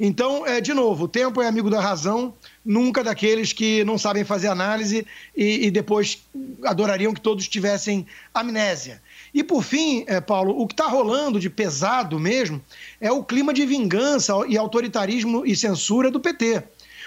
Então, 0.00 0.46
é, 0.46 0.62
de 0.62 0.72
novo, 0.72 1.04
o 1.04 1.08
tempo 1.08 1.42
é 1.42 1.46
amigo 1.46 1.68
da 1.68 1.78
razão, 1.78 2.32
nunca 2.64 3.04
daqueles 3.04 3.52
que 3.52 3.84
não 3.84 3.98
sabem 3.98 4.24
fazer 4.24 4.48
análise 4.48 5.06
e, 5.36 5.66
e 5.66 5.70
depois 5.70 6.22
adorariam 6.64 7.12
que 7.12 7.20
todos 7.20 7.46
tivessem 7.46 8.06
amnésia. 8.32 9.01
E 9.34 9.42
por 9.42 9.62
fim, 9.62 10.04
é, 10.06 10.20
Paulo, 10.20 10.60
o 10.60 10.66
que 10.66 10.74
está 10.74 10.86
rolando 10.86 11.40
de 11.40 11.48
pesado 11.48 12.18
mesmo 12.18 12.62
é 13.00 13.10
o 13.10 13.24
clima 13.24 13.52
de 13.54 13.64
vingança 13.64 14.34
e 14.46 14.58
autoritarismo 14.58 15.46
e 15.46 15.56
censura 15.56 16.10
do 16.10 16.20
PT. 16.20 16.62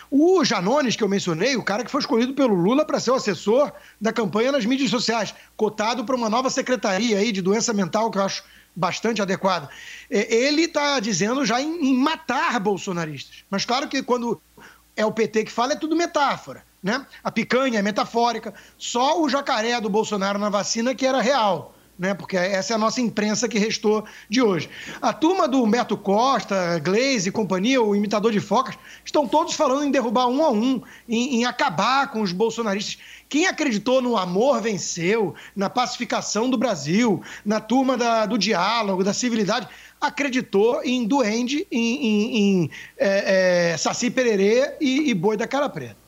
O 0.09 0.43
Janones, 0.43 0.95
que 0.95 1.03
eu 1.03 1.09
mencionei, 1.09 1.55
o 1.55 1.63
cara 1.63 1.83
que 1.83 1.91
foi 1.91 1.99
escolhido 1.99 2.33
pelo 2.33 2.55
Lula 2.55 2.85
para 2.85 2.99
ser 2.99 3.11
o 3.11 3.15
assessor 3.15 3.71
da 3.99 4.13
campanha 4.13 4.51
nas 4.51 4.65
mídias 4.65 4.89
sociais, 4.89 5.33
cotado 5.55 6.05
para 6.05 6.15
uma 6.15 6.29
nova 6.29 6.49
secretaria 6.49 7.17
aí 7.17 7.31
de 7.31 7.41
doença 7.41 7.73
mental, 7.73 8.09
que 8.11 8.17
eu 8.17 8.23
acho 8.23 8.43
bastante 8.75 9.21
adequado. 9.21 9.69
É, 10.09 10.33
ele 10.33 10.63
está 10.63 10.99
dizendo 10.99 11.45
já 11.45 11.61
em, 11.61 11.89
em 11.89 11.97
matar 11.97 12.59
bolsonaristas. 12.59 13.43
Mas 13.49 13.65
claro 13.65 13.87
que 13.87 14.03
quando 14.03 14.41
é 14.95 15.05
o 15.05 15.11
PT 15.11 15.45
que 15.45 15.51
fala, 15.51 15.73
é 15.73 15.75
tudo 15.75 15.95
metáfora. 15.95 16.63
Né? 16.83 17.05
A 17.23 17.31
picanha 17.31 17.79
é 17.79 17.81
metafórica, 17.81 18.53
só 18.77 19.19
o 19.19 19.27
jacaré 19.27 19.79
do 19.81 19.89
Bolsonaro 19.89 20.37
na 20.37 20.49
vacina 20.49 20.93
que 20.93 21.05
era 21.05 21.19
real. 21.19 21.74
Né? 21.97 22.13
Porque 22.13 22.37
essa 22.37 22.73
é 22.73 22.75
a 22.75 22.79
nossa 22.79 23.01
imprensa 23.01 23.47
que 23.47 23.57
restou 23.57 24.05
de 24.29 24.41
hoje. 24.41 24.69
A 25.01 25.13
turma 25.13 25.47
do 25.47 25.63
Humberto 25.63 25.97
Costa, 25.97 26.79
Glaze 26.79 27.29
e 27.29 27.31
companhia, 27.31 27.81
o 27.81 27.95
imitador 27.95 28.31
de 28.31 28.39
focas, 28.39 28.77
estão 29.03 29.27
todos 29.27 29.53
falando 29.53 29.85
em 29.85 29.91
derrubar 29.91 30.27
um 30.27 30.43
a 30.43 30.51
um, 30.51 30.81
em, 31.07 31.37
em 31.37 31.45
acabar 31.45 32.11
com 32.11 32.21
os 32.21 32.31
bolsonaristas. 32.31 32.97
Quem 33.27 33.47
acreditou 33.47 34.01
no 34.01 34.17
amor 34.17 34.61
venceu, 34.61 35.33
na 35.55 35.69
pacificação 35.69 36.49
do 36.49 36.57
Brasil, 36.57 37.23
na 37.43 37.59
turma 37.59 37.97
da, 37.97 38.25
do 38.25 38.37
diálogo, 38.37 39.03
da 39.03 39.13
civilidade, 39.13 39.67
acreditou 39.99 40.83
em 40.83 41.05
duende, 41.05 41.65
em, 41.71 42.05
em, 42.05 42.37
em 42.37 42.71
é, 42.97 43.71
é, 43.71 43.77
Saci 43.77 44.11
Pererê 44.11 44.75
e, 44.79 45.09
e 45.09 45.13
boi 45.13 45.35
da 45.35 45.47
cara 45.47 45.67
preta. 45.67 46.04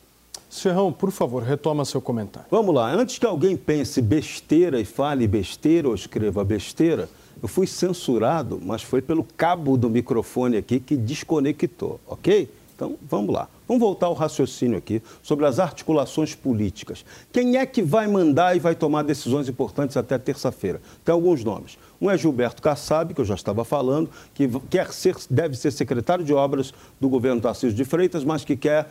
Serrão, 0.58 0.92
por 0.92 1.10
favor, 1.10 1.42
retoma 1.42 1.84
seu 1.84 2.00
comentário. 2.00 2.48
Vamos 2.50 2.74
lá. 2.74 2.92
Antes 2.92 3.18
que 3.18 3.26
alguém 3.26 3.56
pense 3.56 4.00
besteira 4.02 4.80
e 4.80 4.84
fale 4.84 5.26
besteira 5.26 5.88
ou 5.88 5.94
escreva 5.94 6.44
besteira, 6.44 7.08
eu 7.42 7.48
fui 7.48 7.66
censurado, 7.66 8.60
mas 8.62 8.82
foi 8.82 9.00
pelo 9.00 9.24
cabo 9.36 9.76
do 9.76 9.88
microfone 9.88 10.56
aqui 10.56 10.80
que 10.80 10.96
desconectou, 10.96 12.00
ok? 12.06 12.50
Então, 12.74 12.96
vamos 13.10 13.34
lá. 13.34 13.48
Vamos 13.66 13.80
voltar 13.80 14.06
ao 14.06 14.14
raciocínio 14.14 14.78
aqui 14.78 15.02
sobre 15.20 15.44
as 15.46 15.58
articulações 15.58 16.36
políticas. 16.36 17.04
Quem 17.32 17.56
é 17.56 17.66
que 17.66 17.82
vai 17.82 18.06
mandar 18.06 18.56
e 18.56 18.60
vai 18.60 18.74
tomar 18.74 19.02
decisões 19.02 19.48
importantes 19.48 19.96
até 19.96 20.16
terça-feira? 20.16 20.80
Tem 21.04 21.12
alguns 21.12 21.42
nomes. 21.42 21.76
Um 22.00 22.08
é 22.08 22.16
Gilberto 22.16 22.62
Kassab, 22.62 23.14
que 23.14 23.20
eu 23.20 23.24
já 23.24 23.34
estava 23.34 23.64
falando, 23.64 24.08
que 24.32 24.48
quer 24.70 24.92
ser, 24.92 25.16
deve 25.28 25.56
ser 25.56 25.72
secretário 25.72 26.24
de 26.24 26.32
obras 26.32 26.72
do 27.00 27.08
governo 27.08 27.40
Tarcísio 27.40 27.76
de 27.76 27.84
Freitas, 27.84 28.22
mas 28.22 28.44
que 28.44 28.56
quer 28.56 28.88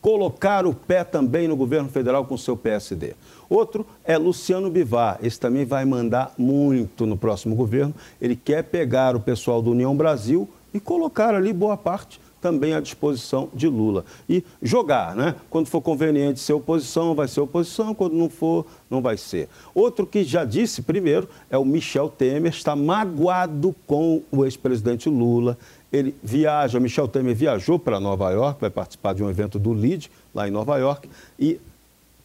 colocar 0.00 0.66
o 0.66 0.74
pé 0.74 1.04
também 1.04 1.46
no 1.46 1.56
governo 1.56 1.88
federal 1.88 2.24
com 2.24 2.34
o 2.34 2.38
seu 2.38 2.56
PSD. 2.56 3.14
Outro 3.48 3.86
é 4.04 4.16
Luciano 4.16 4.70
Bivar, 4.70 5.18
esse 5.22 5.38
também 5.38 5.64
vai 5.64 5.84
mandar 5.84 6.32
muito 6.38 7.06
no 7.06 7.16
próximo 7.16 7.54
governo. 7.54 7.94
Ele 8.20 8.36
quer 8.36 8.64
pegar 8.64 9.16
o 9.16 9.20
pessoal 9.20 9.60
do 9.60 9.72
União 9.72 9.96
Brasil 9.96 10.48
e 10.72 10.78
colocar 10.78 11.34
ali 11.34 11.52
boa 11.52 11.76
parte 11.76 12.20
também 12.40 12.72
à 12.74 12.80
disposição 12.80 13.48
de 13.52 13.68
Lula. 13.68 14.04
E 14.28 14.42
jogar, 14.62 15.14
né? 15.14 15.34
Quando 15.50 15.66
for 15.66 15.80
conveniente 15.80 16.40
ser 16.40 16.54
oposição, 16.54 17.14
vai 17.14 17.28
ser 17.28 17.40
oposição, 17.40 17.94
quando 17.94 18.14
não 18.14 18.30
for, 18.30 18.66
não 18.88 19.02
vai 19.02 19.16
ser. 19.16 19.48
Outro 19.74 20.06
que 20.06 20.24
já 20.24 20.44
disse 20.44 20.82
primeiro 20.82 21.28
é 21.50 21.58
o 21.58 21.64
Michel 21.64 22.08
Temer, 22.08 22.52
está 22.52 22.74
magoado 22.74 23.74
com 23.86 24.22
o 24.32 24.44
ex-presidente 24.44 25.08
Lula 25.08 25.58
ele 25.92 26.14
viaja, 26.22 26.78
Michel 26.78 27.08
Temer 27.08 27.34
viajou 27.34 27.78
para 27.78 27.98
Nova 27.98 28.30
York, 28.30 28.60
vai 28.60 28.70
participar 28.70 29.14
de 29.14 29.22
um 29.22 29.30
evento 29.30 29.58
do 29.58 29.72
LID, 29.72 30.10
lá 30.34 30.46
em 30.46 30.50
Nova 30.50 30.76
York, 30.78 31.08
e 31.38 31.60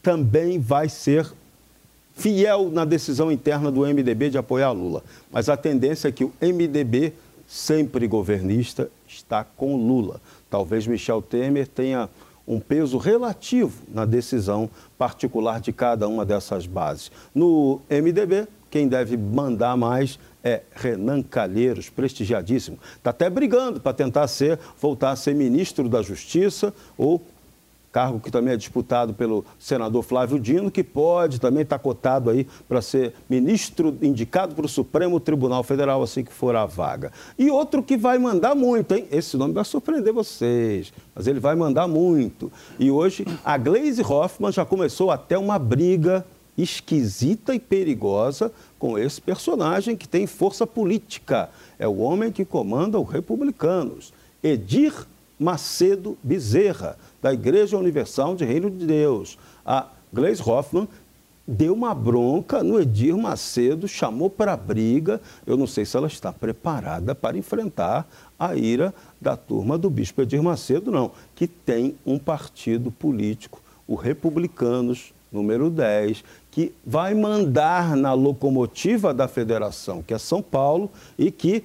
também 0.03 0.59
vai 0.59 0.87
ser 0.87 1.31
fiel 2.15 2.69
na 2.69 2.85
decisão 2.85 3.31
interna 3.31 3.71
do 3.71 3.81
MDB 3.81 4.29
de 4.29 4.37
apoiar 4.37 4.71
Lula. 4.71 5.03
Mas 5.31 5.49
a 5.49 5.57
tendência 5.57 6.07
é 6.07 6.11
que 6.11 6.23
o 6.23 6.31
MDB, 6.41 7.13
sempre 7.47 8.07
governista, 8.07 8.89
está 9.07 9.43
com 9.43 9.75
Lula. 9.75 10.21
Talvez 10.49 10.85
Michel 10.85 11.21
Temer 11.21 11.67
tenha 11.67 12.09
um 12.47 12.59
peso 12.59 12.97
relativo 12.97 13.83
na 13.91 14.05
decisão 14.05 14.69
particular 14.97 15.59
de 15.59 15.73
cada 15.73 16.07
uma 16.07 16.25
dessas 16.25 16.67
bases. 16.67 17.11
No 17.33 17.81
MDB, 17.89 18.47
quem 18.69 18.87
deve 18.87 19.17
mandar 19.17 19.77
mais 19.77 20.19
é 20.43 20.61
Renan 20.75 21.23
Calheiros, 21.23 21.89
prestigiadíssimo. 21.89 22.77
Está 22.97 23.09
até 23.09 23.29
brigando 23.29 23.79
para 23.79 23.93
tentar 23.93 24.27
ser, 24.27 24.59
voltar 24.79 25.11
a 25.11 25.15
ser 25.15 25.33
ministro 25.33 25.89
da 25.89 26.03
Justiça 26.03 26.71
ou 26.95 27.21
cargo 27.95 28.19
que 28.19 28.29
também 28.29 28.53
é 28.53 28.57
disputado 28.57 29.13
pelo 29.13 29.45
senador 29.57 30.03
Flávio 30.03 30.37
Dino, 30.37 30.69
que 30.69 30.83
pode 30.83 31.39
também 31.39 31.63
estar 31.63 31.77
tá 31.77 31.81
cotado 31.81 32.29
aí 32.29 32.45
para 32.67 32.81
ser 32.81 33.13
ministro 33.29 33.97
indicado 34.01 34.53
para 34.53 34.65
o 34.65 34.67
Supremo 34.67 35.17
Tribunal 35.17 35.63
Federal, 35.63 36.03
assim 36.03 36.21
que 36.21 36.33
for 36.33 36.57
a 36.57 36.65
vaga. 36.65 37.13
E 37.39 37.49
outro 37.49 37.81
que 37.81 37.95
vai 37.95 38.17
mandar 38.17 38.53
muito, 38.53 38.93
hein? 38.93 39.07
Esse 39.09 39.37
nome 39.37 39.53
vai 39.53 39.63
surpreender 39.63 40.11
vocês, 40.11 40.91
mas 41.15 41.25
ele 41.25 41.39
vai 41.39 41.55
mandar 41.55 41.87
muito. 41.87 42.51
E 42.77 42.91
hoje 42.91 43.25
a 43.45 43.57
Glaze 43.57 44.01
Hoffman 44.01 44.51
já 44.51 44.65
começou 44.65 45.09
até 45.09 45.37
uma 45.37 45.57
briga 45.57 46.25
esquisita 46.57 47.55
e 47.55 47.59
perigosa 47.61 48.51
com 48.77 48.99
esse 48.99 49.21
personagem 49.21 49.95
que 49.95 50.05
tem 50.07 50.27
força 50.27 50.67
política. 50.67 51.49
É 51.79 51.87
o 51.87 51.99
homem 51.99 52.29
que 52.29 52.43
comanda 52.43 52.99
os 52.99 53.09
republicanos. 53.09 54.11
Edir 54.43 54.93
Macedo 55.39 56.17
Bezerra, 56.23 56.97
da 57.25 57.33
Igreja 57.33 57.75
Universal 57.75 58.35
de 58.35 58.45
Reino 58.45 58.69
de 58.69 58.85
Deus. 58.85 59.35
A 59.65 59.87
Gleis 60.13 60.39
Hoffmann 60.39 60.87
deu 61.47 61.73
uma 61.73 61.91
bronca 61.91 62.63
no 62.63 62.79
Edir 62.79 63.17
Macedo, 63.17 63.87
chamou 63.87 64.29
para 64.29 64.55
briga. 64.55 65.19
Eu 65.43 65.57
não 65.57 65.65
sei 65.65 65.85
se 65.85 65.97
ela 65.97 66.05
está 66.05 66.31
preparada 66.31 67.15
para 67.15 67.35
enfrentar 67.35 68.07
a 68.37 68.55
ira 68.55 68.93
da 69.19 69.35
turma 69.35 69.75
do 69.75 69.89
bispo 69.89 70.21
Edir 70.21 70.43
Macedo, 70.43 70.91
não, 70.91 71.13
que 71.33 71.47
tem 71.47 71.95
um 72.05 72.19
partido 72.19 72.91
político, 72.91 73.59
o 73.87 73.95
Republicanos, 73.95 75.11
número 75.31 75.71
10, 75.71 76.23
que 76.51 76.73
vai 76.85 77.15
mandar 77.15 77.97
na 77.97 78.13
locomotiva 78.13 79.15
da 79.15 79.27
federação, 79.27 80.03
que 80.03 80.13
é 80.13 80.19
São 80.19 80.43
Paulo, 80.43 80.91
e 81.17 81.31
que 81.31 81.63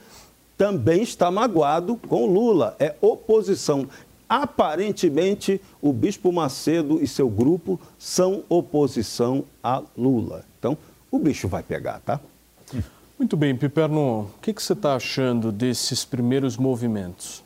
também 0.56 1.02
está 1.02 1.30
magoado 1.30 1.96
com 1.96 2.24
Lula. 2.24 2.76
É 2.78 2.94
oposição. 3.02 3.86
Aparentemente, 4.30 5.60
o 5.82 5.92
Bispo 5.92 6.30
Macedo 6.30 7.02
e 7.02 7.08
seu 7.08 7.28
grupo 7.28 7.80
são 7.98 8.44
oposição 8.48 9.44
a 9.60 9.82
Lula. 9.98 10.44
Então, 10.56 10.78
o 11.10 11.18
bicho 11.18 11.48
vai 11.48 11.64
pegar, 11.64 11.98
tá? 11.98 12.20
Muito 13.18 13.36
bem, 13.36 13.56
Piperno, 13.56 14.20
o 14.20 14.30
que, 14.40 14.54
que 14.54 14.62
você 14.62 14.72
está 14.72 14.94
achando 14.94 15.50
desses 15.50 16.04
primeiros 16.04 16.56
movimentos? 16.56 17.42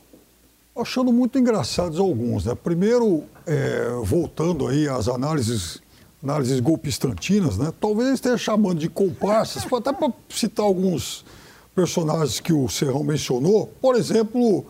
Achando 0.77 1.11
muito 1.11 1.38
engraçados 1.38 1.99
alguns, 1.99 2.44
né? 2.44 2.55
Primeiro, 2.55 3.25
é, 3.47 3.88
voltando 4.03 4.66
aí 4.66 4.87
às 4.87 5.09
análises 5.09 5.83
análises 6.23 6.61
golpistantinas, 6.61 7.57
né? 7.57 7.73
Talvez 7.81 8.11
esteja 8.11 8.37
chamando 8.37 8.79
de 8.79 8.90
comparsas, 8.90 9.64
até 9.73 9.90
para 9.90 10.12
citar 10.29 10.66
alguns 10.66 11.25
personagens 11.75 12.40
que 12.40 12.53
o 12.53 12.68
Serrão 12.68 13.03
mencionou, 13.03 13.73
por 13.81 13.97
exemplo, 13.97 14.66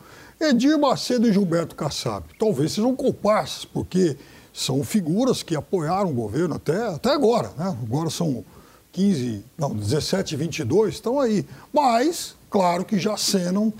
Edir 0.48 0.78
Macedo 0.78 1.28
e 1.28 1.32
Gilberto 1.32 1.74
Kassab. 1.74 2.24
Talvez 2.38 2.72
sejam 2.72 2.94
comparsas, 2.94 3.64
porque 3.64 4.16
são 4.52 4.84
figuras 4.84 5.42
que 5.42 5.56
apoiaram 5.56 6.10
o 6.10 6.14
governo 6.14 6.54
até, 6.54 6.86
até 6.88 7.10
agora, 7.10 7.50
né? 7.56 7.76
Agora 7.82 8.08
são 8.10 8.44
15, 8.92 9.44
não, 9.58 9.74
17, 9.74 10.36
22, 10.36 10.94
estão 10.94 11.18
aí. 11.18 11.44
Mas, 11.72 12.36
claro 12.48 12.84
que 12.84 12.98
já 12.98 13.14
acenam 13.14 13.72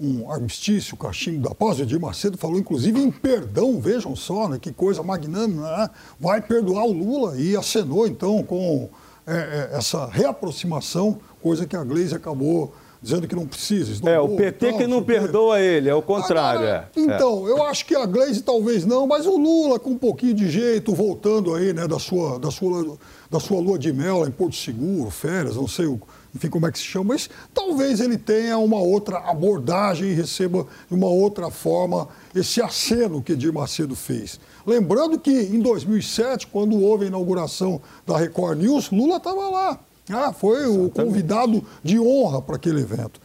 um 0.00 0.30
armistício, 0.30 0.96
cachimbo 0.96 1.48
da 1.48 1.54
paz. 1.54 1.78
O 1.78 1.82
Edir 1.82 2.00
Macedo 2.00 2.38
falou, 2.38 2.58
inclusive, 2.58 3.00
em 3.00 3.10
perdão, 3.10 3.80
vejam 3.80 4.16
só, 4.16 4.48
né, 4.48 4.58
que 4.58 4.72
coisa 4.72 5.02
magnânima, 5.02 5.76
né? 5.76 5.90
vai 6.18 6.40
perdoar 6.40 6.86
o 6.86 6.92
Lula 6.92 7.36
e 7.38 7.54
acenou, 7.54 8.06
então, 8.06 8.42
com 8.42 8.88
é, 9.26 9.70
é, 9.72 9.76
essa 9.76 10.06
reaproximação, 10.06 11.20
coisa 11.42 11.66
que 11.66 11.76
a 11.76 11.84
Gleisi 11.84 12.14
acabou 12.14 12.74
dizendo 13.02 13.26
que 13.26 13.34
não 13.34 13.46
precisa. 13.46 14.08
É, 14.08 14.18
o 14.18 14.36
PT 14.36 14.70
tal, 14.70 14.78
que 14.78 14.86
não 14.86 15.02
perdoa 15.02 15.60
ele, 15.60 15.88
é 15.88 15.94
o 15.94 16.02
contrário. 16.02 16.60
Agora, 16.60 16.90
é. 16.94 17.00
Então, 17.00 17.46
eu 17.46 17.62
acho 17.64 17.84
que 17.86 17.94
a 17.94 18.04
Gleisi 18.06 18.42
talvez 18.42 18.84
não, 18.84 19.06
mas 19.06 19.26
o 19.26 19.36
Lula 19.36 19.78
com 19.78 19.90
um 19.90 19.98
pouquinho 19.98 20.34
de 20.34 20.50
jeito, 20.50 20.94
voltando 20.94 21.54
aí, 21.54 21.72
né, 21.72 21.86
da 21.86 21.98
sua, 21.98 22.38
da 22.38 22.50
sua, 22.50 22.98
da 23.30 23.40
sua 23.40 23.60
lua 23.60 23.78
de 23.78 23.92
mel 23.92 24.26
em 24.26 24.30
Porto 24.30 24.56
Seguro, 24.56 25.10
férias, 25.10 25.56
não 25.56 25.68
sei 25.68 25.86
o 25.86 26.00
enfim, 26.34 26.48
como 26.48 26.66
é 26.66 26.72
que 26.72 26.78
se 26.78 26.84
chama, 26.84 27.14
mas 27.14 27.28
talvez 27.52 28.00
ele 28.00 28.16
tenha 28.16 28.56
uma 28.58 28.78
outra 28.78 29.18
abordagem 29.18 30.10
e 30.10 30.14
receba 30.14 30.66
de 30.88 30.94
uma 30.94 31.08
outra 31.08 31.50
forma 31.50 32.08
esse 32.34 32.62
aceno 32.62 33.22
que 33.22 33.32
Edir 33.32 33.52
Macedo 33.52 33.96
fez. 33.96 34.38
Lembrando 34.64 35.18
que 35.18 35.30
em 35.30 35.60
2007, 35.60 36.46
quando 36.46 36.80
houve 36.80 37.04
a 37.04 37.08
inauguração 37.08 37.80
da 38.06 38.16
Record 38.16 38.58
News, 38.58 38.90
Lula 38.90 39.16
estava 39.16 39.48
lá. 39.48 39.80
Ah, 40.12 40.32
foi 40.32 40.60
Exatamente. 40.60 40.86
o 40.86 40.90
convidado 40.90 41.64
de 41.82 41.98
honra 41.98 42.42
para 42.42 42.56
aquele 42.56 42.80
evento. 42.80 43.20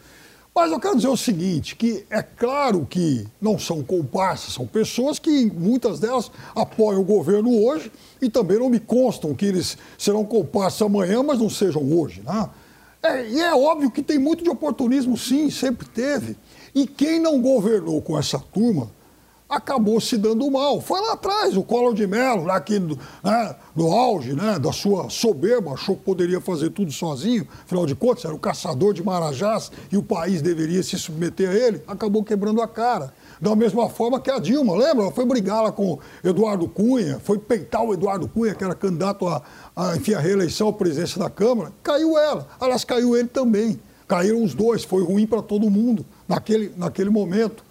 Mas 0.58 0.72
eu 0.72 0.80
quero 0.80 0.96
dizer 0.96 1.10
o 1.10 1.18
seguinte, 1.18 1.76
que 1.76 2.06
é 2.10 2.22
claro 2.22 2.88
que 2.90 3.28
não 3.42 3.60
são 3.60 3.84
comparsas, 3.84 4.54
são 4.54 4.66
pessoas 4.66 5.20
que 5.20 5.52
muitas 5.52 6.00
delas 6.00 6.32
apoiam 6.56 7.02
o 7.02 7.04
governo 7.04 7.62
hoje 7.62 7.92
e 8.22 8.30
também 8.30 8.58
não 8.58 8.70
me 8.70 8.80
constam 8.80 9.36
que 9.36 9.46
eles 9.46 9.78
serão 9.98 10.24
comparsas 10.24 10.82
amanhã, 10.82 11.22
mas 11.22 11.40
não 11.40 11.50
sejam 11.50 11.84
hoje. 11.92 12.22
Né? 12.26 12.50
É, 13.04 13.30
e 13.30 13.42
é 13.42 13.54
óbvio 13.54 13.92
que 13.92 14.02
tem 14.02 14.18
muito 14.18 14.46
de 14.46 14.50
oportunismo, 14.50 15.18
sim, 15.18 15.50
sempre 15.50 15.86
teve. 15.90 16.38
E 16.74 16.88
quem 16.88 17.20
não 17.20 17.42
governou 17.42 18.02
com 18.02 18.18
essa 18.18 18.40
turma 18.40 18.90
acabou 19.56 20.00
se 20.00 20.18
dando 20.18 20.50
mal. 20.50 20.82
Foi 20.82 21.00
lá 21.00 21.14
atrás, 21.14 21.56
o 21.56 21.64
Collor 21.64 21.94
de 21.94 22.06
Mello, 22.06 22.44
lá 22.44 22.56
aqui 22.56 22.80
no, 22.80 22.98
né, 23.24 23.56
no 23.76 23.92
auge 23.92 24.34
né, 24.34 24.60
da 24.60 24.72
sua 24.72 25.10
soberba, 25.10 25.72
achou 25.72 25.96
que 25.96 26.04
poderia 26.04 26.42
fazer 26.42 26.70
tudo 26.70 26.92
sozinho, 26.92 27.48
afinal 27.66 27.86
de 27.86 27.96
contas, 27.96 28.26
era 28.26 28.34
o 28.34 28.40
caçador 28.40 28.94
de 28.94 29.04
marajás 29.04 29.72
e 29.92 29.98
o 29.98 30.04
país 30.04 30.42
deveria 30.42 30.82
se 30.84 30.98
submeter 30.98 31.50
a 31.50 31.54
ele, 31.54 31.82
acabou 31.88 32.24
quebrando 32.24 32.62
a 32.62 32.68
cara. 32.68 33.14
Da 33.40 33.56
mesma 33.56 33.90
forma 33.90 34.20
que 34.20 34.32
a 34.32 34.40
Dilma, 34.40 34.76
lembra? 34.76 35.04
Ela 35.04 35.12
foi 35.12 35.26
brigar 35.26 35.62
lá 35.62 35.72
com 35.72 36.00
Eduardo 36.24 36.68
Cunha, 36.68 37.20
foi 37.24 37.38
peitar 37.38 37.84
o 37.84 37.94
Eduardo 37.94 38.28
Cunha, 38.28 38.56
que 38.56 38.64
era 38.64 38.74
candidato 38.74 39.28
a, 39.28 39.42
a, 39.76 39.96
enfim, 39.96 40.14
a 40.14 40.20
reeleição 40.20 40.70
à 40.70 40.74
presidência 40.74 41.20
da 41.20 41.30
Câmara. 41.30 41.72
Caiu 41.84 42.18
ela. 42.18 42.48
Aliás, 42.60 42.86
caiu 42.86 43.16
ele 43.16 43.28
também. 43.28 43.80
Caíram 44.08 44.44
os 44.44 44.54
dois. 44.54 44.84
Foi 44.84 45.04
ruim 45.04 45.28
para 45.28 45.42
todo 45.42 45.70
mundo 45.70 46.06
naquele, 46.28 46.72
naquele 46.78 47.10
momento. 47.10 47.64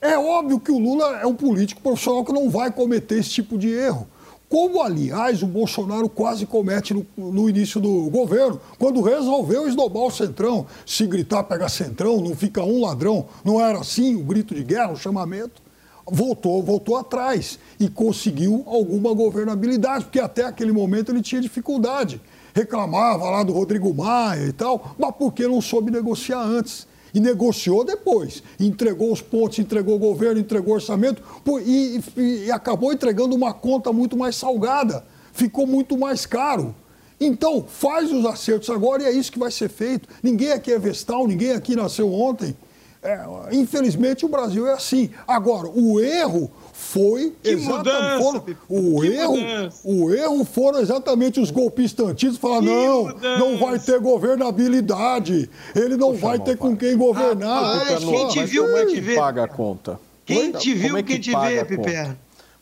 É 0.00 0.16
óbvio 0.16 0.60
que 0.60 0.70
o 0.70 0.78
Lula 0.78 1.18
é 1.20 1.26
um 1.26 1.34
político 1.34 1.80
profissional 1.80 2.24
que 2.24 2.32
não 2.32 2.48
vai 2.48 2.70
cometer 2.70 3.18
esse 3.18 3.30
tipo 3.30 3.58
de 3.58 3.68
erro. 3.68 4.06
Como, 4.48 4.80
aliás, 4.80 5.42
o 5.42 5.46
Bolsonaro 5.46 6.08
quase 6.08 6.46
comete 6.46 6.94
no, 6.94 7.06
no, 7.16 7.50
início 7.50 7.80
do 7.80 8.08
governo, 8.08 8.58
quando 8.78 9.02
resolveu 9.02 9.68
esnobar 9.68 10.04
o 10.04 10.10
Centrão. 10.10 10.66
Se 10.86 11.06
gritar, 11.06 11.44
pega 11.44 11.68
Centrão, 11.68 12.20
não 12.20 12.34
fica 12.34 12.62
um 12.62 12.80
ladrão. 12.80 13.26
Não 13.44 13.60
era 13.60 13.80
assim 13.80 14.14
o 14.14 14.24
grito 14.24 14.54
de 14.54 14.64
guerra, 14.64 14.92
o 14.92 14.96
chamamento? 14.96 15.60
Voltou, 16.06 16.62
voltou 16.62 16.96
atrás 16.96 17.58
e 17.78 17.90
conseguiu 17.90 18.62
alguma 18.66 19.12
governabilidade, 19.12 20.04
porque 20.04 20.20
até 20.20 20.44
aquele 20.44 20.72
momento 20.72 21.12
ele 21.12 21.20
tinha 21.20 21.42
dificuldade. 21.42 22.18
Reclamava 22.54 23.28
lá 23.28 23.42
do 23.42 23.52
Rodrigo 23.52 23.92
Maia 23.92 24.46
e 24.46 24.52
tal, 24.52 24.94
mas 24.98 25.14
porque 25.18 25.46
não 25.46 25.60
soube 25.60 25.90
negociar 25.90 26.40
antes 26.40 26.86
e 27.14 27.20
negociou 27.20 27.84
depois. 27.84 28.42
Entregou 28.58 29.12
os 29.12 29.20
pontos, 29.20 29.58
entregou 29.58 29.96
o 29.96 29.98
governo, 29.98 30.40
entregou 30.40 30.72
o 30.72 30.76
orçamento 30.76 31.22
e, 31.64 32.00
e, 32.16 32.44
e 32.46 32.52
acabou 32.52 32.92
entregando 32.92 33.34
uma 33.34 33.52
conta 33.52 33.92
muito 33.92 34.16
mais 34.16 34.36
salgada. 34.36 35.04
Ficou 35.32 35.66
muito 35.66 35.96
mais 35.96 36.26
caro. 36.26 36.74
Então, 37.20 37.64
faz 37.66 38.12
os 38.12 38.24
acertos 38.24 38.70
agora 38.70 39.02
e 39.02 39.06
é 39.06 39.10
isso 39.10 39.32
que 39.32 39.38
vai 39.38 39.50
ser 39.50 39.68
feito. 39.68 40.08
Ninguém 40.22 40.52
aqui 40.52 40.72
é 40.72 40.78
vestal, 40.78 41.26
ninguém 41.26 41.52
aqui 41.52 41.74
nasceu 41.74 42.12
ontem. 42.12 42.56
É, 43.02 43.20
infelizmente, 43.52 44.24
o 44.24 44.28
Brasil 44.28 44.66
é 44.66 44.72
assim. 44.72 45.10
Agora, 45.26 45.68
o 45.68 46.00
erro 46.00 46.50
foi 46.80 47.34
que 47.42 47.50
exatamente 47.50 48.22
mudança, 48.22 48.44
o 48.68 49.04
erro 49.04 49.36
mudança. 49.36 49.80
o 49.84 50.14
erro 50.14 50.44
foram 50.44 50.80
exatamente 50.80 51.40
os 51.40 51.50
golpistas 51.50 52.06
antigos 52.06 52.38
falar 52.38 52.62
não 52.62 53.04
mudança. 53.04 53.38
não 53.38 53.58
vai 53.58 53.78
ter 53.80 53.98
governabilidade. 53.98 55.50
Ele 55.74 55.96
não 55.96 56.12
Puxa, 56.12 56.26
vai 56.26 56.38
ter 56.38 56.56
com 56.56 56.76
quem 56.76 56.96
governar. 56.96 57.82
Ah, 57.82 57.96
quem 57.98 58.28
te 58.28 58.44
viu 58.44 58.72
quem 58.72 58.86
te 58.86 59.00
vê? 59.00 59.16
paga 59.16 59.44
a 59.44 59.48
conta. 59.48 60.00
Quem 60.24 60.52
te 60.52 60.72
viu 60.72 60.96
é 60.96 61.02
quem 61.02 61.18
te 61.18 61.30
vê 61.32 61.64
Piper 61.64 62.16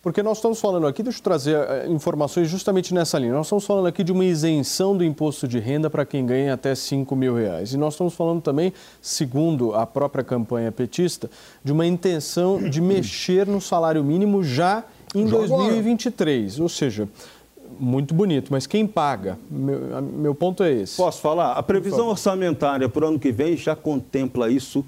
porque 0.07 0.23
nós 0.23 0.39
estamos 0.39 0.61
falando 0.61 0.87
aqui, 0.87 1.03
deixa 1.03 1.19
eu 1.19 1.23
trazer 1.25 1.57
eh, 1.57 1.89
informações 1.89 2.49
justamente 2.49 2.95
nessa 2.95 3.19
linha. 3.19 3.33
Nós 3.33 3.47
estamos 3.47 3.67
falando 3.67 3.89
aqui 3.89 4.05
de 4.05 4.13
uma 4.13 4.25
isenção 4.25 4.97
do 4.97 5.03
imposto 5.03 5.49
de 5.49 5.59
renda 5.59 5.91
para 5.91 6.07
quem 6.07 6.25
ganha 6.25 6.55
até 6.55 6.77
5 6.77 7.17
mil 7.17 7.35
reais. 7.35 7.73
E 7.73 7.77
nós 7.77 7.95
estamos 7.95 8.15
falando 8.15 8.41
também, 8.41 8.73
segundo 9.03 9.75
a 9.75 9.85
própria 9.85 10.23
campanha 10.23 10.71
petista, 10.71 11.29
de 11.65 11.73
uma 11.73 11.85
intenção 11.85 12.71
de 12.71 12.79
mexer 12.81 13.49
no 13.49 13.61
salário 13.61 14.05
mínimo 14.05 14.45
já 14.45 14.85
em 15.13 15.27
já 15.27 15.39
2023. 15.39 16.53
Agora. 16.53 16.63
Ou 16.63 16.69
seja, 16.69 17.09
muito 17.81 18.15
bonito, 18.15 18.53
mas 18.53 18.65
quem 18.65 18.87
paga? 18.87 19.37
Meu, 19.51 20.01
meu 20.03 20.35
ponto 20.37 20.63
é 20.63 20.73
esse. 20.73 20.97
Posso 20.99 21.21
falar? 21.21 21.55
A 21.55 21.63
previsão 21.65 22.07
orçamentária 22.07 22.89
para 22.89 23.07
o 23.07 23.09
ano 23.09 23.19
que 23.19 23.33
vem 23.33 23.57
já 23.57 23.75
contempla 23.75 24.49
isso 24.49 24.87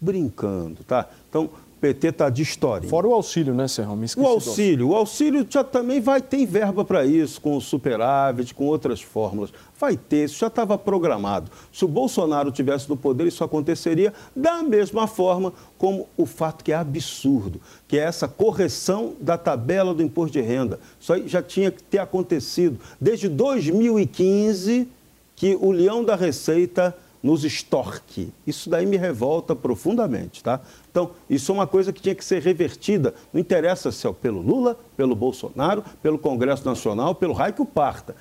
brincando, 0.00 0.82
tá? 0.82 1.06
Então, 1.28 1.48
PT 1.80 2.08
está 2.08 2.28
de 2.28 2.42
história. 2.42 2.88
Fora 2.88 3.08
o 3.08 3.14
auxílio, 3.14 3.54
né, 3.54 3.66
Serrão? 3.66 3.96
Me 3.96 4.06
o 4.16 4.26
auxílio. 4.26 4.88
O 4.88 4.94
auxílio 4.94 5.46
já 5.48 5.64
também 5.64 6.00
vai 6.00 6.20
ter 6.20 6.44
verba 6.44 6.84
para 6.84 7.06
isso, 7.06 7.40
com 7.40 7.56
o 7.56 7.60
superávit, 7.60 8.54
com 8.54 8.66
outras 8.66 9.00
fórmulas. 9.00 9.50
Vai 9.78 9.96
ter, 9.96 10.26
isso 10.26 10.38
já 10.38 10.48
estava 10.48 10.76
programado. 10.76 11.50
Se 11.72 11.84
o 11.84 11.88
Bolsonaro 11.88 12.52
tivesse 12.52 12.88
no 12.88 12.98
poder, 12.98 13.26
isso 13.26 13.42
aconteceria 13.42 14.12
da 14.36 14.62
mesma 14.62 15.06
forma 15.06 15.54
como 15.78 16.06
o 16.18 16.26
fato 16.26 16.62
que 16.62 16.70
é 16.70 16.76
absurdo, 16.76 17.58
que 17.88 17.98
é 17.98 18.02
essa 18.02 18.28
correção 18.28 19.14
da 19.18 19.38
tabela 19.38 19.94
do 19.94 20.02
imposto 20.02 20.34
de 20.34 20.42
renda. 20.42 20.78
Isso 21.00 21.12
aí 21.14 21.26
já 21.26 21.42
tinha 21.42 21.70
que 21.70 21.82
ter 21.82 21.98
acontecido 21.98 22.78
desde 23.00 23.26
2015 23.26 24.86
que 25.34 25.56
o 25.58 25.70
leão 25.70 26.04
da 26.04 26.14
Receita 26.14 26.94
nos 27.22 27.44
extorque. 27.44 28.32
Isso 28.46 28.70
daí 28.70 28.86
me 28.86 28.96
revolta 28.96 29.54
profundamente, 29.54 30.42
tá? 30.42 30.60
Então, 30.90 31.10
isso 31.28 31.52
é 31.52 31.54
uma 31.54 31.66
coisa 31.66 31.92
que 31.92 32.00
tinha 32.00 32.14
que 32.14 32.24
ser 32.24 32.42
revertida. 32.42 33.14
Não 33.32 33.40
interessa 33.40 33.92
se 33.92 34.06
é 34.06 34.12
pelo 34.12 34.40
Lula, 34.40 34.76
pelo 34.96 35.14
Bolsonaro, 35.14 35.84
pelo 36.02 36.18
Congresso 36.18 36.64
Nacional, 36.64 37.14
pelo 37.14 37.32
raio 37.32 37.54
que 37.54 37.62
o 37.62 37.66
parta 37.66 38.16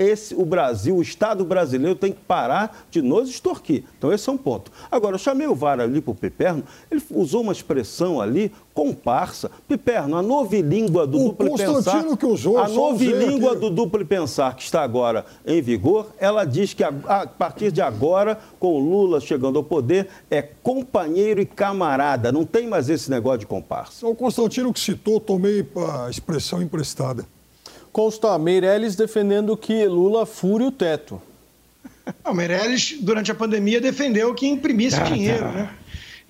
esse, 0.00 0.34
o 0.34 0.44
Brasil, 0.44 0.96
o 0.96 1.02
Estado 1.02 1.44
brasileiro 1.44 1.94
tem 1.94 2.12
que 2.12 2.20
parar 2.20 2.86
de 2.90 3.02
nos 3.02 3.28
extorquir. 3.28 3.84
Então, 3.98 4.10
esse 4.12 4.28
é 4.28 4.32
um 4.32 4.38
ponto. 4.38 4.72
Agora, 4.90 5.14
eu 5.16 5.18
chamei 5.18 5.46
o 5.46 5.54
VAR 5.54 5.78
ali 5.78 6.00
para 6.00 6.12
o 6.12 6.14
Piperno, 6.14 6.64
ele 6.90 7.02
usou 7.10 7.42
uma 7.42 7.52
expressão 7.52 8.20
ali, 8.20 8.50
comparsa. 8.72 9.50
Piperno, 9.68 10.16
a 10.16 10.22
novilíngua 10.22 11.06
do 11.06 11.18
o 11.18 11.24
duplo 11.24 11.56
pensar. 11.56 12.16
Que 12.16 12.24
usou, 12.24 12.58
a 12.58 12.68
novilíngua 12.68 13.54
do 13.54 13.68
duplo 13.68 14.04
pensar 14.06 14.56
que 14.56 14.62
está 14.62 14.82
agora 14.82 15.26
em 15.46 15.60
vigor, 15.60 16.08
ela 16.18 16.44
diz 16.44 16.72
que 16.72 16.82
a, 16.82 16.92
a 17.06 17.26
partir 17.26 17.70
de 17.70 17.82
agora, 17.82 18.38
com 18.58 18.74
o 18.74 18.78
Lula 18.78 19.20
chegando 19.20 19.58
ao 19.58 19.64
poder, 19.64 20.08
é 20.30 20.40
companheiro 20.40 21.42
e 21.42 21.46
camarada. 21.46 22.32
Não 22.32 22.46
tem 22.46 22.66
mais 22.66 22.88
esse 22.88 23.10
negócio 23.10 23.40
de 23.40 23.46
comparsa. 23.46 24.06
O 24.06 24.14
Constantino 24.14 24.72
que 24.72 24.80
citou, 24.80 25.20
tomei 25.20 25.66
a 26.04 26.08
expressão 26.08 26.62
emprestada. 26.62 27.26
Consta 27.92 28.38
Meirelles 28.38 28.94
defendendo 28.94 29.56
que 29.56 29.86
Lula 29.86 30.24
fure 30.24 30.64
o 30.64 30.72
teto. 30.72 31.20
O 32.24 32.34
Meirelles, 32.34 32.96
durante 33.00 33.30
a 33.30 33.34
pandemia, 33.34 33.80
defendeu 33.80 34.34
que 34.34 34.46
imprimisse 34.46 34.96
ah, 34.96 35.04
dinheiro, 35.04 35.44
tá. 35.44 35.52
né? 35.52 35.70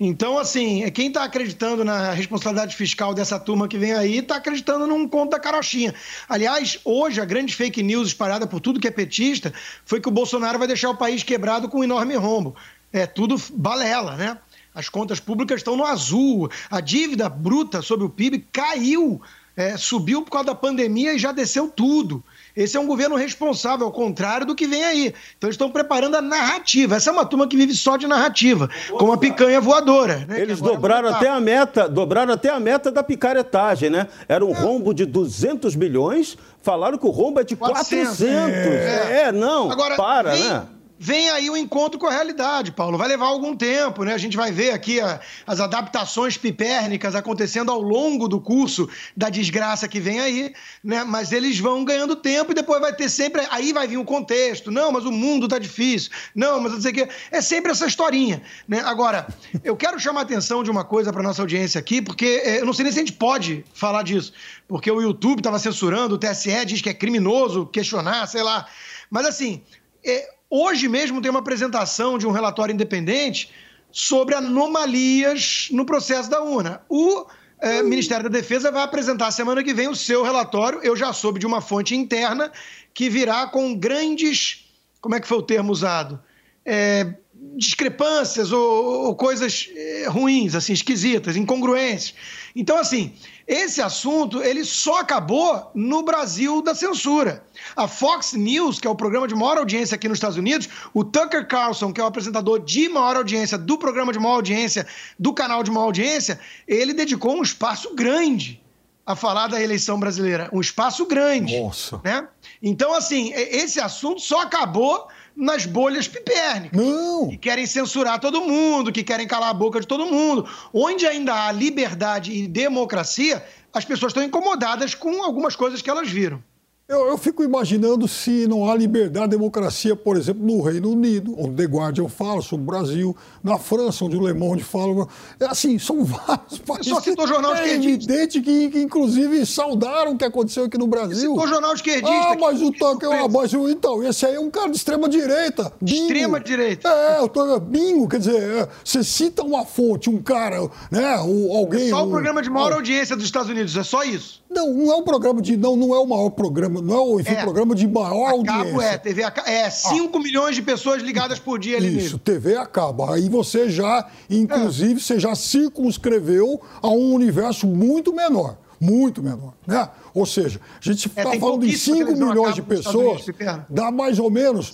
Então, 0.03 0.39
assim, 0.39 0.89
quem 0.91 1.09
está 1.09 1.23
acreditando 1.23 1.83
na 1.83 2.11
responsabilidade 2.11 2.75
fiscal 2.75 3.13
dessa 3.13 3.39
turma 3.39 3.67
que 3.67 3.77
vem 3.77 3.93
aí, 3.93 4.17
está 4.17 4.37
acreditando 4.37 4.87
num 4.87 5.07
conto 5.07 5.29
da 5.29 5.39
carochinha. 5.39 5.93
Aliás, 6.27 6.79
hoje 6.83 7.21
a 7.21 7.25
grande 7.25 7.55
fake 7.55 7.83
news 7.83 8.07
espalhada 8.07 8.47
por 8.47 8.59
tudo 8.59 8.79
que 8.79 8.87
é 8.87 8.91
petista 8.91 9.53
foi 9.85 10.01
que 10.01 10.07
o 10.07 10.11
Bolsonaro 10.11 10.57
vai 10.57 10.67
deixar 10.67 10.89
o 10.89 10.97
país 10.97 11.21
quebrado 11.21 11.69
com 11.69 11.79
um 11.79 11.83
enorme 11.83 12.15
rombo. 12.15 12.55
É 12.91 13.05
tudo 13.05 13.39
balela, 13.53 14.15
né? 14.17 14.37
As 14.73 14.89
contas 14.89 15.19
públicas 15.19 15.59
estão 15.59 15.75
no 15.75 15.85
azul, 15.85 16.49
a 16.71 16.81
dívida 16.81 17.29
bruta 17.29 17.83
sobre 17.83 18.05
o 18.05 18.09
PIB 18.09 18.47
caiu 18.51 19.21
é, 19.55 19.77
subiu 19.77 20.21
por 20.21 20.31
causa 20.31 20.47
da 20.47 20.55
pandemia 20.55 21.13
e 21.13 21.19
já 21.19 21.31
desceu 21.31 21.67
tudo. 21.67 22.23
Esse 22.55 22.75
é 22.75 22.79
um 22.79 22.85
governo 22.85 23.15
responsável, 23.15 23.85
ao 23.85 23.91
contrário 23.91 24.45
do 24.45 24.55
que 24.55 24.67
vem 24.67 24.83
aí. 24.83 25.13
Então 25.37 25.47
eles 25.47 25.55
estão 25.55 25.69
preparando 25.69 26.15
a 26.15 26.21
narrativa. 26.21 26.95
Essa 26.95 27.09
é 27.09 27.13
uma 27.13 27.25
turma 27.25 27.47
que 27.47 27.55
vive 27.55 27.73
só 27.73 27.97
de 27.97 28.07
narrativa, 28.07 28.69
como 28.97 29.11
a 29.11 29.17
picanha 29.17 29.61
voadora. 29.61 30.25
Né? 30.27 30.41
Eles 30.41 30.59
dobraram 30.59 31.09
até 31.09 31.29
a 31.29 31.39
meta, 31.39 31.87
dobraram 31.87 32.33
até 32.33 32.49
a 32.49 32.59
meta 32.59 32.91
da 32.91 33.03
picaretagem, 33.03 33.89
né? 33.89 34.07
Era 34.27 34.45
um 34.45 34.51
é. 34.51 34.59
rombo 34.59 34.93
de 34.93 35.05
200 35.05 35.75
bilhões, 35.75 36.37
falaram 36.61 36.97
que 36.97 37.05
o 37.05 37.09
rombo 37.09 37.39
é 37.39 37.43
de 37.43 37.55
400. 37.55 38.17
400. 38.17 38.27
É. 38.27 39.21
é, 39.27 39.31
não, 39.31 39.71
Agora, 39.71 39.95
para, 39.95 40.31
vem... 40.31 40.43
né? 40.43 40.63
Vem 41.03 41.31
aí 41.31 41.49
o 41.49 41.57
encontro 41.57 41.99
com 41.99 42.05
a 42.05 42.11
realidade, 42.11 42.71
Paulo. 42.71 42.95
Vai 42.95 43.07
levar 43.07 43.25
algum 43.25 43.55
tempo, 43.55 44.03
né? 44.03 44.13
A 44.13 44.19
gente 44.19 44.37
vai 44.37 44.51
ver 44.51 44.69
aqui 44.69 45.01
a, 45.01 45.19
as 45.47 45.59
adaptações 45.59 46.37
pipérnicas 46.37 47.15
acontecendo 47.15 47.71
ao 47.71 47.81
longo 47.81 48.27
do 48.27 48.39
curso 48.39 48.87
da 49.17 49.27
desgraça 49.27 49.87
que 49.87 49.99
vem 49.99 50.19
aí, 50.19 50.53
né? 50.83 51.03
Mas 51.03 51.31
eles 51.31 51.57
vão 51.57 51.83
ganhando 51.83 52.15
tempo 52.15 52.51
e 52.51 52.53
depois 52.53 52.79
vai 52.79 52.93
ter 52.93 53.09
sempre. 53.09 53.41
Aí 53.49 53.73
vai 53.73 53.87
vir 53.87 53.97
o 53.97 54.05
contexto. 54.05 54.69
Não, 54.69 54.91
mas 54.91 55.03
o 55.03 55.11
mundo 55.11 55.47
tá 55.47 55.57
difícil. 55.57 56.11
Não, 56.35 56.59
mas 56.59 56.73
não 56.73 56.79
sei 56.79 56.91
o 56.91 56.93
quê. 56.93 57.09
É 57.31 57.41
sempre 57.41 57.71
essa 57.71 57.87
historinha, 57.87 58.43
né? 58.67 58.81
Agora, 58.85 59.25
eu 59.63 59.75
quero 59.75 59.99
chamar 59.99 60.19
a 60.19 60.23
atenção 60.23 60.63
de 60.63 60.69
uma 60.69 60.83
coisa 60.83 61.11
para 61.11 61.23
nossa 61.23 61.41
audiência 61.41 61.79
aqui, 61.79 61.99
porque 61.99 62.43
é, 62.45 62.59
eu 62.59 62.65
não 62.67 62.73
sei 62.73 62.83
nem 62.83 62.93
se 62.93 62.99
a 62.99 63.01
gente 63.01 63.13
pode 63.13 63.65
falar 63.73 64.03
disso, 64.03 64.33
porque 64.67 64.91
o 64.91 65.01
YouTube 65.01 65.39
estava 65.39 65.57
censurando, 65.57 66.13
o 66.13 66.17
TSE 66.19 66.63
diz 66.63 66.79
que 66.79 66.89
é 66.89 66.93
criminoso 66.93 67.65
questionar, 67.65 68.27
sei 68.27 68.43
lá. 68.43 68.67
Mas 69.09 69.25
assim. 69.25 69.63
É, 70.03 70.40
Hoje 70.53 70.89
mesmo 70.89 71.21
tem 71.21 71.31
uma 71.31 71.39
apresentação 71.39 72.17
de 72.17 72.27
um 72.27 72.31
relatório 72.31 72.73
independente 72.73 73.49
sobre 73.89 74.35
anomalias 74.35 75.69
no 75.71 75.85
processo 75.85 76.29
da 76.29 76.41
urna. 76.41 76.81
O 76.89 77.25
é, 77.57 77.81
Ministério 77.81 78.29
da 78.29 78.37
Defesa 78.37 78.69
vai 78.69 78.83
apresentar 78.83 79.31
semana 79.31 79.63
que 79.63 79.73
vem 79.73 79.87
o 79.87 79.95
seu 79.95 80.23
relatório. 80.23 80.81
Eu 80.83 80.93
já 80.93 81.13
soube 81.13 81.39
de 81.39 81.47
uma 81.47 81.61
fonte 81.61 81.95
interna 81.95 82.51
que 82.93 83.09
virá 83.09 83.47
com 83.47 83.73
grandes. 83.73 84.65
Como 84.99 85.15
é 85.15 85.21
que 85.21 85.27
foi 85.27 85.37
o 85.37 85.41
termo 85.41 85.71
usado? 85.71 86.21
É, 86.65 87.13
discrepâncias 87.55 88.51
ou, 88.51 89.05
ou 89.07 89.15
coisas 89.15 89.69
é, 89.75 90.07
ruins, 90.07 90.55
assim, 90.55 90.73
esquisitas, 90.73 91.35
incongruências. 91.35 92.13
Então, 92.55 92.77
assim, 92.77 93.13
esse 93.47 93.81
assunto 93.81 94.41
ele 94.41 94.63
só 94.63 94.99
acabou 94.99 95.71
no 95.73 96.03
Brasil 96.03 96.61
da 96.61 96.73
censura. 96.73 97.43
A 97.75 97.87
Fox 97.87 98.33
News, 98.33 98.79
que 98.79 98.87
é 98.87 98.89
o 98.89 98.95
programa 98.95 99.27
de 99.27 99.35
maior 99.35 99.57
audiência 99.57 99.95
aqui 99.95 100.07
nos 100.07 100.17
Estados 100.17 100.37
Unidos, 100.37 100.69
o 100.93 101.03
Tucker 101.03 101.47
Carlson, 101.47 101.91
que 101.91 101.99
é 101.99 102.03
o 102.03 102.07
apresentador 102.07 102.59
de 102.59 102.87
maior 102.89 103.17
audiência 103.17 103.57
do 103.57 103.77
programa 103.77 104.13
de 104.13 104.19
maior 104.19 104.35
audiência, 104.35 104.87
do 105.19 105.33
canal 105.33 105.63
de 105.63 105.71
maior 105.71 105.85
audiência, 105.85 106.39
ele 106.67 106.93
dedicou 106.93 107.35
um 107.35 107.41
espaço 107.41 107.93
grande 107.95 108.61
a 109.05 109.15
falar 109.15 109.47
da 109.47 109.61
eleição 109.61 109.99
brasileira, 109.99 110.49
um 110.53 110.61
espaço 110.61 111.05
grande. 111.05 111.59
Nossa. 111.59 111.99
Né? 112.03 112.27
Então, 112.61 112.93
assim, 112.93 113.33
esse 113.33 113.79
assunto 113.79 114.21
só 114.21 114.41
acabou 114.41 115.07
nas 115.35 115.65
bolhas 115.65 116.07
pipérnicas. 116.07 116.79
Não. 116.79 117.29
Que 117.29 117.37
querem 117.37 117.65
censurar 117.65 118.19
todo 118.19 118.41
mundo, 118.41 118.91
que 118.91 119.03
querem 119.03 119.27
calar 119.27 119.49
a 119.49 119.53
boca 119.53 119.79
de 119.79 119.87
todo 119.87 120.05
mundo. 120.05 120.47
Onde 120.73 121.05
ainda 121.05 121.47
há 121.47 121.51
liberdade 121.51 122.31
e 122.31 122.47
democracia, 122.47 123.43
as 123.73 123.85
pessoas 123.85 124.11
estão 124.11 124.23
incomodadas 124.23 124.93
com 124.93 125.23
algumas 125.23 125.55
coisas 125.55 125.81
que 125.81 125.89
elas 125.89 126.09
viram. 126.09 126.43
Eu, 126.91 127.07
eu, 127.07 127.17
fico 127.17 127.41
imaginando 127.41 128.05
se 128.05 128.45
não 128.49 128.69
há 128.69 128.75
liberdade 128.75 129.27
e 129.27 129.29
democracia, 129.29 129.95
por 129.95 130.17
exemplo, 130.17 130.45
no 130.45 130.61
Reino 130.61 130.91
Unido, 130.91 131.33
onde 131.39 131.55
The 131.55 131.63
Guardian 131.63 132.09
fala 132.09 132.41
sobre 132.41 132.63
o 132.63 132.65
Brasil, 132.65 133.15
na 133.41 133.57
França, 133.57 134.03
onde 134.03 134.17
o 134.17 134.27
Le 134.27 134.33
Monde 134.33 134.61
fala. 134.61 135.07
É 135.39 135.45
assim, 135.45 135.79
são 135.79 136.03
vários 136.03 136.59
países. 136.59 136.91
Só 136.91 136.99
citou 136.99 137.25
jornal 137.25 137.55
é 137.55 137.63
esquerdista. 137.63 138.11
evidente 138.11 138.41
que, 138.41 138.69
que, 138.71 138.81
inclusive, 138.81 139.45
saudaram 139.45 140.11
o 140.11 140.17
que 140.17 140.25
aconteceu 140.25 140.65
aqui 140.65 140.77
no 140.77 140.85
Brasil. 140.85 141.31
Citou 141.31 141.47
jornal 141.47 141.73
esquerdista. 141.73 142.13
Ah, 142.13 142.35
mas 142.37 142.61
o 142.61 142.73
tanque 142.73 143.05
é 143.05 143.07
uma 143.07 143.29
base. 143.29 143.55
Então, 143.55 144.03
esse 144.03 144.25
aí 144.25 144.35
é 144.35 144.39
um 144.41 144.51
cara 144.51 144.69
de 144.69 144.75
extrema-direita. 144.75 145.71
Extrema-direita. 145.81 146.89
É, 146.89 147.19
eu 147.21 147.29
tô, 147.29 147.57
bingo, 147.57 148.09
quer 148.09 148.19
dizer, 148.19 148.35
é, 148.35 148.67
você 148.83 149.01
cita 149.01 149.43
uma 149.43 149.63
fonte, 149.63 150.09
um 150.09 150.21
cara, 150.21 150.69
né, 150.91 151.17
ou 151.19 151.55
alguém. 151.55 151.87
É 151.87 151.89
só 151.91 152.03
um, 152.03 152.07
o 152.07 152.11
programa 152.11 152.41
de 152.41 152.49
maior 152.49 152.73
audiência 152.73 153.15
dos 153.15 153.23
Estados 153.23 153.49
Unidos, 153.49 153.77
é 153.77 153.83
só 153.83 154.03
isso. 154.03 154.41
Não, 154.51 154.73
não 154.73 154.91
é 154.91 154.95
um 154.97 155.03
programa 155.03 155.41
de. 155.41 155.55
Não, 155.55 155.77
não 155.77 155.95
é 155.95 155.99
o 155.99 156.05
maior 156.05 156.29
programa, 156.31 156.80
não 156.81 156.95
é 156.95 157.01
o 157.01 157.19
enfim, 157.19 157.33
é, 157.33 157.41
programa 157.41 157.75
de 157.75 157.87
maior 157.87 158.27
a 158.27 158.31
audiência. 158.31 158.65
Cabo 158.65 158.81
é, 158.81 158.97
TV 158.97 159.23
a, 159.23 159.33
é 159.45 159.69
5 159.69 160.17
ah. 160.17 160.21
milhões 160.21 160.55
de 160.55 160.61
pessoas 160.61 161.01
ligadas 161.01 161.39
por 161.39 161.59
dia 161.59 161.77
ali 161.77 161.87
Isso, 161.89 161.97
mesmo. 161.97 162.19
TV 162.19 162.55
acaba. 162.55 163.15
Aí 163.15 163.29
você 163.29 163.69
já, 163.69 164.07
inclusive, 164.29 164.93
é. 164.93 164.99
você 164.99 165.19
já 165.19 165.35
circunscreveu 165.35 166.61
a 166.81 166.89
um 166.89 167.13
universo 167.13 167.67
muito 167.67 168.13
menor. 168.13 168.57
Muito 168.79 169.21
menor, 169.21 169.53
né? 169.67 169.87
Ou 170.11 170.25
seja, 170.25 170.59
a 170.79 170.83
gente 170.83 171.07
está 171.07 171.35
é, 171.35 171.39
falando 171.39 171.67
de 171.67 171.77
5 171.77 172.13
milhões 172.13 172.55
de 172.55 172.63
pessoas, 172.63 173.23
dá 173.69 173.91
mais 173.91 174.17
ou 174.17 174.31
menos 174.31 174.73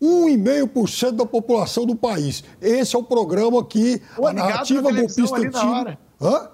1,5% 0.00 1.12
da 1.12 1.26
população 1.26 1.84
do 1.84 1.96
país. 1.96 2.44
Esse 2.60 2.94
é 2.94 2.98
o 2.98 3.02
programa 3.02 3.64
que 3.64 4.00
Pô, 4.14 4.28
a 4.28 4.32
narrativa 4.32 4.92
golpista 4.92 5.50
tinha. 5.50 5.98
Hã? 6.20 6.48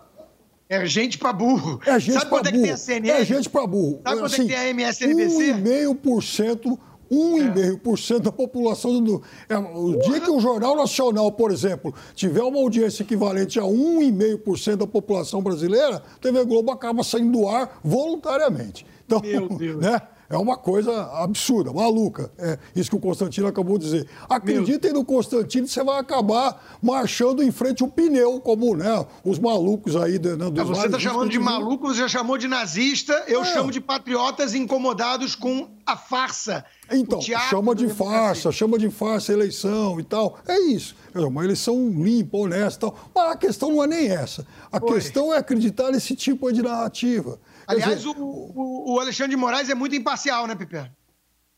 É 0.69 0.87
gente 0.87 1.19
pra 1.19 1.33
burro. 1.33 1.81
É 1.87 1.99
gente 1.99 2.15
Sabe 2.15 2.27
pra 2.27 2.39
quanto 2.39 2.45
burro. 2.45 2.57
é 2.57 2.59
que 2.59 2.65
tem 2.65 2.71
a 2.73 2.77
CNN? 2.77 3.11
É 3.21 3.25
gente 3.25 3.51
pra 3.51 3.67
burro. 3.67 4.01
Sabe 4.03 4.21
quanto 4.21 4.25
assim, 4.25 4.43
é 4.43 4.45
que 4.45 4.53
tem 4.53 4.59
a 4.59 4.71
MSNBC? 4.71 5.53
1,5%. 5.55 6.79
1,5% 7.11 8.17
é. 8.17 8.21
da 8.21 8.33
população 8.33 9.03
do. 9.03 9.23
É, 9.49 9.57
o 9.57 9.99
dia 9.99 10.21
que 10.21 10.31
o 10.31 10.41
Jornal 10.41 10.75
Nacional, 10.75 11.31
por 11.33 11.51
exemplo, 11.51 11.95
tiver 12.15 12.43
uma 12.43 12.59
audiência 12.59 13.03
equivalente 13.03 13.61
a 13.61 13.63
1,5% 13.63 14.77
da 14.77 14.87
população 14.87 15.43
brasileira, 15.43 15.97
a 15.97 16.19
TV 16.19 16.45
Globo 16.45 16.73
acaba 16.73 17.05
saindo 17.05 17.39
do 17.39 17.49
ar 17.49 17.79
voluntariamente. 17.85 18.87
Então, 19.07 19.21
Meu 19.21 19.49
Deus. 19.49 19.83
Né? 19.83 20.01
É 20.35 20.37
uma 20.39 20.57
coisa 20.57 21.13
absurda, 21.13 21.73
maluca. 21.73 22.29
É 22.37 22.59
isso 22.75 22.91
que 22.91 22.97
o 22.97 23.01
Constantino 23.01 23.47
acabou 23.47 23.79
de 23.79 23.85
dizer. 23.85 24.09
Acreditem 24.29 24.91
Meu... 24.91 25.01
no 25.01 25.07
Constantino, 25.07 25.69
você 25.69 25.83
vai 25.85 26.01
acabar 26.01 26.77
marchando 26.83 27.41
em 27.41 27.53
frente 27.53 27.85
ao 27.85 27.89
pneu, 27.89 28.41
como 28.41 28.75
né, 28.75 29.07
os 29.25 29.39
malucos 29.39 29.95
aí. 29.95 30.19
Né, 30.19 30.35
dos 30.35 30.59
é, 30.59 30.65
você 30.65 30.87
está 30.87 30.99
chamando 30.99 31.31
de 31.31 31.39
maluco, 31.39 31.87
você 31.87 32.01
já 32.01 32.09
chamou 32.09 32.37
de 32.37 32.49
nazista, 32.49 33.13
eu 33.29 33.43
é. 33.43 33.45
chamo 33.45 33.71
de 33.71 33.81
patriotas 33.81 34.55
incomodados 34.57 35.37
com 35.37 35.69
a 35.87 35.97
farsa. 35.97 36.65
Então, 36.91 37.21
chama 37.21 37.73
de 37.73 37.89
farsa, 37.89 38.51
chama 38.51 38.77
de 38.77 38.91
farsa 38.91 39.31
a 39.31 39.35
eleição 39.37 40.01
e 40.01 40.03
tal. 40.03 40.39
É 40.49 40.59
isso. 40.59 40.97
É 41.15 41.21
uma 41.21 41.45
eleição 41.45 41.91
limpa, 41.91 42.39
honesta 42.39 42.87
e 42.87 42.91
tal. 42.91 43.11
Mas 43.15 43.33
a 43.33 43.37
questão 43.37 43.71
não 43.71 43.85
é 43.85 43.87
nem 43.87 44.09
essa. 44.09 44.45
A 44.73 44.81
Foi. 44.81 44.95
questão 44.95 45.33
é 45.33 45.39
acreditar 45.39 45.93
nesse 45.93 46.17
tipo 46.17 46.53
de 46.53 46.61
narrativa. 46.61 47.39
Aliás, 47.67 48.03
dizer, 48.03 48.15
o, 48.19 48.95
o, 48.95 49.01
Alexandre 49.01 49.31
de 49.31 49.37
Moraes 49.37 49.71
é 49.71 49.75
muito 49.75 49.95
imparcial, 49.95 50.47
né, 50.47 50.55
Piper? 50.55 50.91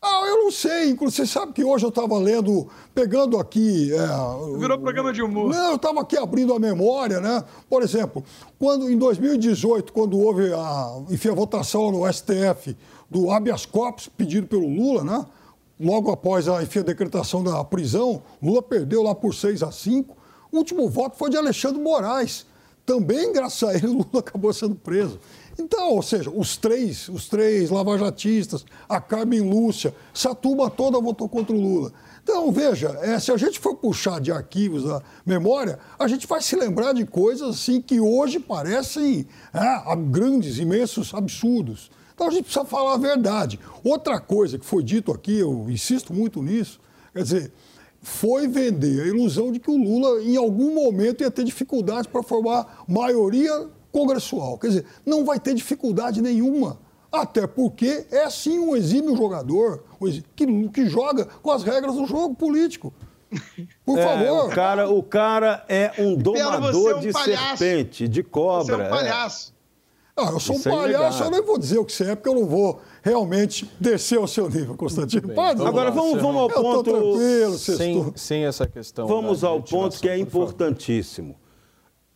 Ah, 0.01 0.25
eu 0.27 0.43
não 0.43 0.51
sei. 0.51 0.89
Inclusive, 0.89 1.25
você 1.25 1.33
sabe 1.33 1.53
que 1.53 1.63
hoje 1.63 1.85
eu 1.85 1.89
estava 1.89 2.17
lendo, 2.17 2.69
pegando 2.93 3.37
aqui. 3.37 3.91
É, 3.91 4.57
Virou 4.59 4.79
programa 4.79 5.11
de 5.11 5.21
humor. 5.21 5.49
Não, 5.49 5.71
eu 5.71 5.75
estava 5.75 6.01
aqui 6.01 6.17
abrindo 6.17 6.53
a 6.53 6.59
memória, 6.59 7.19
né? 7.19 7.43
Por 7.69 7.81
exemplo, 7.81 8.23
quando 8.59 8.89
em 8.89 8.97
2018, 8.97 9.91
quando 9.91 10.19
houve 10.19 10.53
a, 10.53 11.01
enfim, 11.09 11.29
a 11.29 11.33
votação 11.33 11.91
no 11.91 12.11
STF 12.11 12.77
do 13.09 13.31
habeas 13.31 13.65
corpus 13.65 14.07
pedido 14.07 14.47
pelo 14.47 14.67
Lula, 14.67 15.03
né? 15.03 15.25
Logo 15.79 16.11
após 16.11 16.47
a, 16.47 16.61
enfim, 16.63 16.79
a 16.79 16.83
decretação 16.83 17.43
da 17.43 17.63
prisão, 17.63 18.21
Lula 18.41 18.61
perdeu 18.61 19.03
lá 19.03 19.13
por 19.13 19.33
6 19.33 19.63
a 19.63 19.71
5. 19.71 20.15
O 20.51 20.57
último 20.57 20.89
voto 20.89 21.17
foi 21.17 21.29
de 21.29 21.37
Alexandre 21.37 21.81
Moraes. 21.81 22.45
Também, 22.85 23.33
graças 23.33 23.67
a 23.67 23.75
ele, 23.75 23.87
Lula 23.87 24.19
acabou 24.19 24.53
sendo 24.53 24.75
preso. 24.75 25.19
Então, 25.59 25.91
ou 25.91 26.03
seja, 26.03 26.29
os 26.29 26.55
três, 26.55 27.09
os 27.09 27.27
três 27.27 27.69
lavajatistas, 27.69 28.63
a 28.87 29.01
Carmen 29.01 29.41
Lúcia, 29.41 29.93
essa 30.13 30.35
turma 30.35 30.69
toda 30.69 31.01
votou 31.01 31.27
contra 31.27 31.55
o 31.55 31.59
Lula. 31.59 31.91
Então, 32.21 32.51
veja, 32.51 32.89
é, 33.01 33.19
se 33.19 33.31
a 33.31 33.37
gente 33.37 33.59
for 33.59 33.75
puxar 33.75 34.21
de 34.21 34.31
arquivos 34.31 34.83
da 34.83 35.01
memória, 35.25 35.79
a 35.97 36.07
gente 36.07 36.27
vai 36.27 36.41
se 36.41 36.55
lembrar 36.55 36.93
de 36.93 37.05
coisas 37.05 37.49
assim 37.49 37.81
que 37.81 37.99
hoje 37.99 38.39
parecem 38.39 39.25
é, 39.53 39.95
grandes, 39.95 40.59
imensos 40.59 41.13
absurdos. 41.13 41.89
Então 42.13 42.27
a 42.27 42.31
gente 42.31 42.45
precisa 42.45 42.65
falar 42.65 42.95
a 42.95 42.97
verdade. 42.97 43.59
Outra 43.83 44.19
coisa 44.19 44.57
que 44.57 44.65
foi 44.65 44.83
dito 44.83 45.11
aqui, 45.11 45.37
eu 45.39 45.69
insisto 45.69 46.13
muito 46.13 46.41
nisso, 46.41 46.79
quer 47.13 47.23
dizer, 47.23 47.51
foi 48.01 48.47
vender 48.47 49.03
a 49.03 49.07
ilusão 49.07 49.51
de 49.51 49.59
que 49.59 49.69
o 49.69 49.77
Lula, 49.77 50.21
em 50.21 50.35
algum 50.35 50.73
momento, 50.73 51.21
ia 51.21 51.31
ter 51.31 51.43
dificuldades 51.43 52.07
para 52.07 52.23
formar 52.23 52.83
maioria 52.87 53.69
congressual. 53.97 54.57
Quer 54.59 54.67
dizer, 54.67 54.85
não 55.05 55.25
vai 55.25 55.39
ter 55.39 55.55
dificuldade 55.55 56.21
nenhuma. 56.21 56.79
Até 57.11 57.47
porque 57.47 58.05
é 58.11 58.29
sim 58.29 58.59
um 58.59 58.75
exímio 58.75 59.15
jogador 59.15 59.83
que, 60.35 60.69
que 60.69 60.85
joga 60.87 61.25
com 61.25 61.51
as 61.51 61.63
regras 61.63 61.95
do 61.95 62.05
jogo 62.05 62.35
político. 62.35 62.93
Por 63.83 63.97
é, 63.97 64.03
favor. 64.03 64.45
O 64.45 64.49
cara, 64.49 64.89
o 64.89 65.03
cara 65.03 65.65
é 65.67 65.91
um 65.97 66.15
domador 66.15 66.91
é 66.91 66.95
um 66.95 66.99
de 66.99 67.11
palhaço. 67.11 67.57
serpente, 67.57 68.07
de 68.07 68.23
cobra. 68.23 68.75
Você 68.75 68.81
é 68.81 68.85
um 68.85 68.89
palhaço. 68.89 69.53
É. 69.53 69.57
Ah, 70.19 70.31
eu 70.31 70.39
sou 70.39 70.55
Isso 70.55 70.67
um 70.67 70.73
é 70.73 70.75
palhaço, 70.75 71.23
eu 71.23 71.29
nem 71.29 71.43
vou 71.43 71.59
dizer 71.59 71.77
o 71.77 71.85
que 71.85 71.93
você 71.93 72.05
é, 72.05 72.15
porque 72.15 72.27
eu 72.27 72.33
não 72.33 72.47
vou 72.47 72.81
realmente 73.03 73.69
descer 73.79 74.17
ao 74.17 74.27
seu 74.27 74.49
nível, 74.49 74.75
Constantino. 74.75 75.29
Pode. 75.29 75.61
Agora 75.63 75.91
vamos, 75.91 76.19
vamos 76.19 76.41
ao 76.41 76.49
ponto. 76.49 76.89
Eu 76.89 77.13
tranquilo, 77.13 77.57
sem, 77.57 78.13
sem 78.15 78.45
essa 78.45 78.65
questão. 78.65 79.07
Vamos 79.07 79.43
ao 79.43 79.61
ponto 79.61 79.99
que 79.99 80.09
é 80.09 80.17
importantíssimo. 80.17 81.35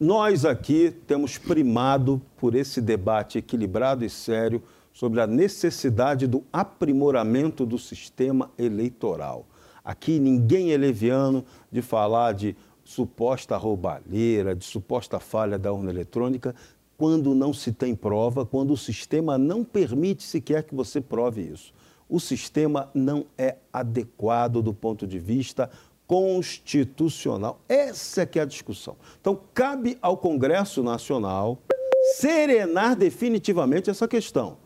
Nós 0.01 0.45
aqui 0.45 0.91
temos 1.05 1.37
primado 1.37 2.19
por 2.35 2.55
esse 2.55 2.81
debate 2.81 3.37
equilibrado 3.37 4.03
e 4.03 4.09
sério 4.09 4.63
sobre 4.91 5.21
a 5.21 5.27
necessidade 5.27 6.25
do 6.25 6.43
aprimoramento 6.51 7.67
do 7.67 7.77
sistema 7.77 8.49
eleitoral. 8.57 9.45
Aqui 9.85 10.17
ninguém 10.17 10.71
é 10.71 10.77
leviano 10.77 11.45
de 11.71 11.83
falar 11.83 12.31
de 12.31 12.55
suposta 12.83 13.55
roubalheira, 13.55 14.55
de 14.55 14.65
suposta 14.65 15.19
falha 15.19 15.59
da 15.59 15.71
urna 15.71 15.91
eletrônica, 15.91 16.55
quando 16.97 17.35
não 17.35 17.53
se 17.53 17.71
tem 17.71 17.93
prova, 17.93 18.43
quando 18.43 18.73
o 18.73 18.77
sistema 18.77 19.37
não 19.37 19.63
permite 19.63 20.23
sequer 20.23 20.63
que 20.63 20.73
você 20.73 20.99
prove 20.99 21.43
isso. 21.43 21.71
O 22.09 22.19
sistema 22.19 22.89
não 22.91 23.27
é 23.37 23.57
adequado 23.71 24.63
do 24.63 24.73
ponto 24.73 25.05
de 25.05 25.19
vista 25.19 25.69
constitucional. 26.11 27.61
Essa 27.69 28.23
é 28.23 28.25
que 28.25 28.37
é 28.37 28.41
a 28.41 28.45
discussão. 28.45 28.97
Então, 29.21 29.39
cabe 29.53 29.97
ao 30.01 30.17
Congresso 30.17 30.83
Nacional 30.83 31.59
serenar 32.17 32.97
definitivamente 32.97 33.89
essa 33.89 34.09
questão. 34.09 34.57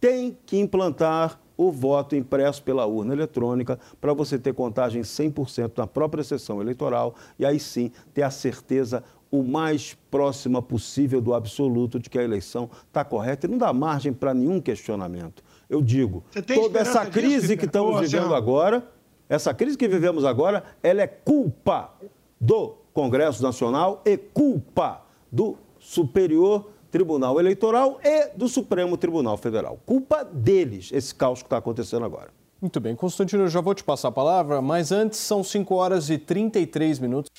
Tem 0.00 0.34
que 0.46 0.56
implantar 0.56 1.38
o 1.58 1.70
voto 1.70 2.16
impresso 2.16 2.62
pela 2.62 2.86
urna 2.86 3.12
eletrônica 3.12 3.78
para 4.00 4.14
você 4.14 4.38
ter 4.38 4.54
contagem 4.54 5.02
100% 5.02 5.72
na 5.76 5.86
própria 5.86 6.24
sessão 6.24 6.58
eleitoral 6.62 7.14
e 7.38 7.44
aí 7.44 7.60
sim 7.60 7.92
ter 8.14 8.22
a 8.22 8.30
certeza 8.30 9.04
o 9.30 9.42
mais 9.42 9.94
próxima 10.10 10.62
possível 10.62 11.20
do 11.20 11.34
absoluto 11.34 11.98
de 11.98 12.08
que 12.08 12.18
a 12.18 12.24
eleição 12.24 12.70
está 12.86 13.04
correta 13.04 13.46
e 13.46 13.50
não 13.50 13.58
dá 13.58 13.74
margem 13.74 14.10
para 14.10 14.32
nenhum 14.32 14.58
questionamento. 14.58 15.44
Eu 15.68 15.82
digo, 15.82 16.24
toda 16.54 16.78
essa 16.78 17.04
crise 17.04 17.48
disso, 17.48 17.58
que 17.58 17.66
estamos 17.66 18.00
vivendo 18.00 18.34
agora 18.34 18.93
essa 19.28 19.54
crise 19.54 19.76
que 19.76 19.88
vivemos 19.88 20.24
agora, 20.24 20.64
ela 20.82 21.02
é 21.02 21.06
culpa 21.06 21.92
do 22.40 22.76
Congresso 22.92 23.42
Nacional 23.42 24.02
e 24.04 24.16
culpa 24.16 25.02
do 25.30 25.56
Superior 25.78 26.70
Tribunal 26.90 27.40
Eleitoral 27.40 27.98
e 28.04 28.28
do 28.36 28.48
Supremo 28.48 28.96
Tribunal 28.96 29.36
Federal. 29.36 29.80
Culpa 29.84 30.24
deles, 30.24 30.90
esse 30.92 31.14
caos 31.14 31.40
que 31.40 31.46
está 31.46 31.56
acontecendo 31.56 32.04
agora. 32.04 32.30
Muito 32.60 32.80
bem, 32.80 32.94
Constantino, 32.94 33.42
eu 33.42 33.48
já 33.48 33.60
vou 33.60 33.74
te 33.74 33.82
passar 33.82 34.08
a 34.08 34.12
palavra, 34.12 34.62
mas 34.62 34.92
antes 34.92 35.18
são 35.18 35.42
5 35.42 35.74
horas 35.74 36.08
e 36.08 36.16
33 36.16 36.98
minutos. 36.98 37.30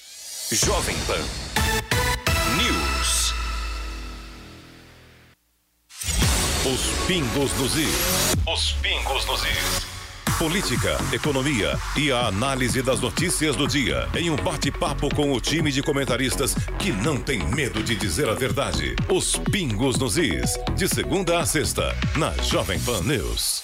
Jovem 0.52 0.96
Pan 1.08 1.22
News. 2.58 3.34
Os 6.66 7.08
pingos 7.08 7.60
nos 7.60 7.76
is. 7.78 8.36
Os 8.52 8.74
pingos 8.74 9.26
nos 9.26 9.42
is 9.44 9.95
política, 10.38 10.98
economia 11.14 11.78
e 11.96 12.12
a 12.12 12.28
análise 12.28 12.82
das 12.82 13.00
notícias 13.00 13.56
do 13.56 13.68
dia 13.68 14.08
em 14.16 14.30
um 14.30 14.36
bate-papo 14.36 15.14
com 15.16 15.32
o 15.32 15.40
time 15.40 15.72
de 15.72 15.82
comentaristas 15.82 16.56
que 16.78 16.92
não 16.92 17.18
tem 17.18 17.40
medo 17.40 17.82
de 17.82 17.96
dizer 17.96 18.28
a 18.28 18.34
verdade. 18.34 18.96
Os 19.10 19.38
Pingos 19.52 19.98
nos 19.98 20.18
Is, 20.18 20.58
de 20.76 20.88
segunda 20.88 21.40
a 21.40 21.46
sexta, 21.46 21.96
na 22.16 22.32
Jovem 22.44 22.80
Pan 22.82 23.02
News. 23.02 23.64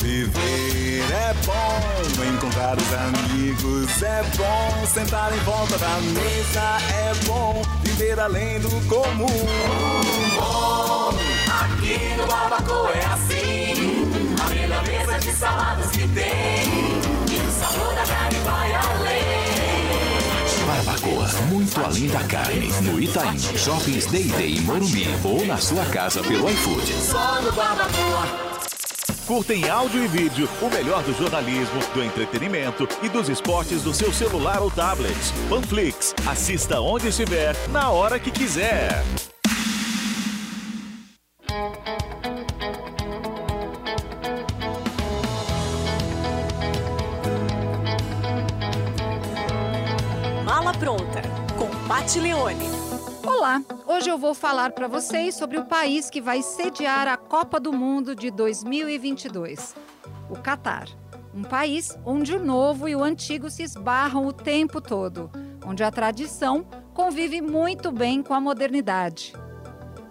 Viver 0.00 0.84
É 1.10 1.34
bom 1.46 1.94
encontrar 2.24 2.76
os 2.76 2.92
amigos, 2.92 4.02
é 4.02 4.22
bom 4.36 4.86
sentar 4.86 5.32
em 5.32 5.40
volta 5.40 5.78
da 5.78 6.00
mesa, 6.00 6.78
é 6.92 7.14
bom 7.26 7.62
viver 7.82 8.18
além 8.18 8.60
do 8.60 8.70
comum. 8.88 9.26
Bom, 10.36 11.14
aqui 11.48 12.16
no 12.16 12.26
Barbacoa 12.26 12.90
é 12.92 13.04
assim, 13.06 13.63
saladas 15.34 15.90
que 15.90 16.08
tem, 16.08 16.64
e 17.30 17.46
o 17.46 17.50
sabor 17.50 17.94
da 17.94 18.06
carne 18.06 18.38
vai 18.38 18.74
além. 18.74 19.44
Barbacoa, 20.66 21.28
muito 21.48 21.80
além 21.80 22.08
da 22.08 22.22
carne. 22.24 22.72
No 22.82 23.00
Itaim, 23.00 23.38
Shoppings 23.38 24.06
Day 24.06 24.24
Day 24.24 24.56
em 24.56 24.60
Morumbi 24.62 25.06
ou 25.22 25.44
na 25.46 25.56
sua 25.58 25.84
casa 25.86 26.22
pelo 26.22 26.48
iFood. 26.50 26.92
Só 26.94 27.42
no 27.42 27.52
Barbacoa. 27.52 28.54
Curta 29.26 29.54
em 29.54 29.68
áudio 29.68 30.04
e 30.04 30.06
vídeo 30.06 30.48
o 30.60 30.68
melhor 30.68 31.02
do 31.02 31.14
jornalismo, 31.14 31.80
do 31.94 32.02
entretenimento 32.02 32.86
e 33.02 33.08
dos 33.08 33.28
esportes 33.28 33.82
do 33.82 33.94
seu 33.94 34.12
celular 34.12 34.60
ou 34.60 34.70
tablet. 34.70 35.16
Panflix. 35.48 36.14
Assista 36.26 36.80
onde 36.80 37.08
estiver, 37.08 37.56
na 37.70 37.90
hora 37.90 38.18
que 38.18 38.30
quiser. 38.30 39.02
Olá, 53.26 53.62
hoje 53.86 54.10
eu 54.10 54.18
vou 54.18 54.34
falar 54.34 54.72
para 54.72 54.86
vocês 54.86 55.34
sobre 55.34 55.56
o 55.56 55.64
país 55.64 56.10
que 56.10 56.20
vai 56.20 56.42
sediar 56.42 57.08
a 57.08 57.16
Copa 57.16 57.58
do 57.58 57.72
Mundo 57.72 58.14
de 58.14 58.30
2022, 58.30 59.74
o 60.28 60.34
Catar. 60.34 60.86
Um 61.34 61.42
país 61.42 61.96
onde 62.04 62.34
o 62.34 62.44
novo 62.44 62.86
e 62.86 62.94
o 62.94 63.02
antigo 63.02 63.48
se 63.48 63.62
esbarram 63.62 64.26
o 64.26 64.34
tempo 64.34 64.82
todo, 64.82 65.30
onde 65.66 65.82
a 65.82 65.90
tradição 65.90 66.66
convive 66.92 67.40
muito 67.40 67.90
bem 67.90 68.22
com 68.22 68.34
a 68.34 68.40
modernidade. 68.40 69.32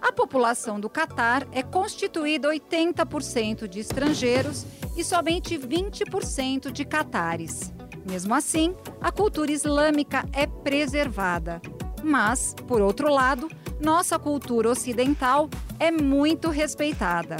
A 0.02 0.10
população 0.10 0.80
do 0.80 0.90
Catar 0.90 1.46
é 1.52 1.62
constituída 1.62 2.48
80% 2.48 3.68
de 3.68 3.78
estrangeiros 3.78 4.66
e 4.96 5.04
somente 5.04 5.56
20% 5.56 6.72
de 6.72 6.84
catares. 6.84 7.72
Mesmo 8.04 8.34
assim, 8.34 8.74
a 9.00 9.10
cultura 9.12 9.52
islâmica 9.52 10.28
é 10.32 10.46
preservada. 10.46 11.62
Mas, 12.04 12.54
por 12.66 12.82
outro 12.82 13.10
lado, 13.10 13.48
nossa 13.80 14.18
cultura 14.18 14.70
ocidental 14.70 15.48
é 15.80 15.90
muito 15.90 16.50
respeitada. 16.50 17.36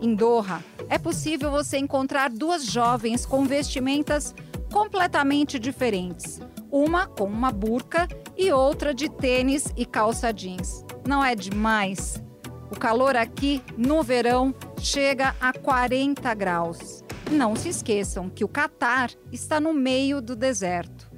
Em 0.00 0.14
Doha, 0.14 0.62
é 0.88 0.96
possível 0.96 1.50
você 1.50 1.76
encontrar 1.76 2.30
duas 2.30 2.64
jovens 2.64 3.26
com 3.26 3.44
vestimentas 3.44 4.34
completamente 4.72 5.58
diferentes. 5.58 6.40
Uma 6.70 7.06
com 7.06 7.24
uma 7.24 7.50
burca 7.50 8.08
e 8.36 8.52
outra 8.52 8.94
de 8.94 9.08
tênis 9.08 9.72
e 9.76 9.84
calça 9.84 10.32
jeans. 10.32 10.84
Não 11.06 11.24
é 11.24 11.34
demais? 11.34 12.22
O 12.70 12.78
calor 12.78 13.16
aqui, 13.16 13.62
no 13.76 14.02
verão, 14.02 14.54
chega 14.78 15.34
a 15.40 15.52
40 15.52 16.32
graus. 16.34 17.02
Não 17.30 17.56
se 17.56 17.68
esqueçam 17.68 18.28
que 18.28 18.44
o 18.44 18.48
Catar 18.48 19.10
está 19.32 19.58
no 19.60 19.72
meio 19.72 20.20
do 20.20 20.36
deserto. 20.36 21.10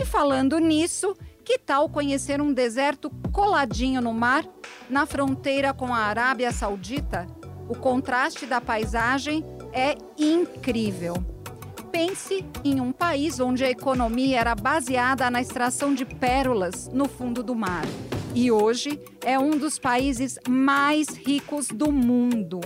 E 0.00 0.04
falando 0.04 0.58
nisso, 0.58 1.16
que 1.48 1.58
tal 1.58 1.88
conhecer 1.88 2.42
um 2.42 2.52
deserto 2.52 3.08
coladinho 3.32 4.02
no 4.02 4.12
mar, 4.12 4.44
na 4.86 5.06
fronteira 5.06 5.72
com 5.72 5.94
a 5.94 6.00
Arábia 6.00 6.52
Saudita? 6.52 7.26
O 7.66 7.74
contraste 7.74 8.44
da 8.44 8.60
paisagem 8.60 9.42
é 9.72 9.96
incrível. 10.18 11.14
Pense 11.90 12.44
em 12.62 12.82
um 12.82 12.92
país 12.92 13.40
onde 13.40 13.64
a 13.64 13.70
economia 13.70 14.40
era 14.40 14.54
baseada 14.54 15.30
na 15.30 15.40
extração 15.40 15.94
de 15.94 16.04
pérolas 16.04 16.86
no 16.92 17.08
fundo 17.08 17.42
do 17.42 17.54
mar. 17.54 17.86
E 18.34 18.52
hoje 18.52 19.00
é 19.24 19.38
um 19.38 19.52
dos 19.52 19.78
países 19.78 20.38
mais 20.46 21.08
ricos 21.08 21.68
do 21.68 21.90
mundo. 21.90 22.60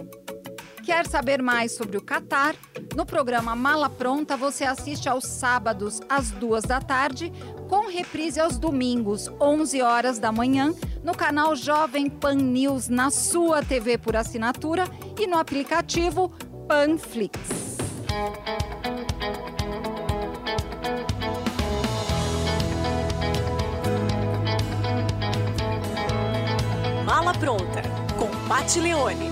Quer 0.83 1.07
saber 1.07 1.41
mais 1.41 1.71
sobre 1.77 1.97
o 1.97 2.03
Catar? 2.03 2.57
No 2.97 3.07
programa 3.07 3.55
Mala 3.55 3.89
Pronta 3.89 4.37
você 4.37 4.65
assiste 4.65 5.09
aos 5.09 5.25
sábados 5.25 6.01
às 6.09 6.33
duas 6.33 6.65
da 6.65 6.81
tarde, 6.81 7.33
com 7.73 7.89
reprise 7.89 8.39
aos 8.39 8.59
domingos, 8.59 9.31
11 9.41 9.81
horas 9.81 10.19
da 10.19 10.31
manhã, 10.31 10.75
no 11.03 11.15
canal 11.15 11.57
Jovem 11.57 12.11
Pan 12.11 12.35
News 12.35 12.91
na 12.91 13.11
sua 13.11 13.65
TV 13.65 13.97
por 13.97 14.15
assinatura 14.15 14.85
e 15.19 15.27
no 15.27 15.39
aplicativo 15.39 16.29
Panflix. 16.69 17.41
Mala 27.07 27.33
pronta 27.39 27.81
com 28.19 28.29
Pat 28.49 28.77
Leone. 28.77 29.31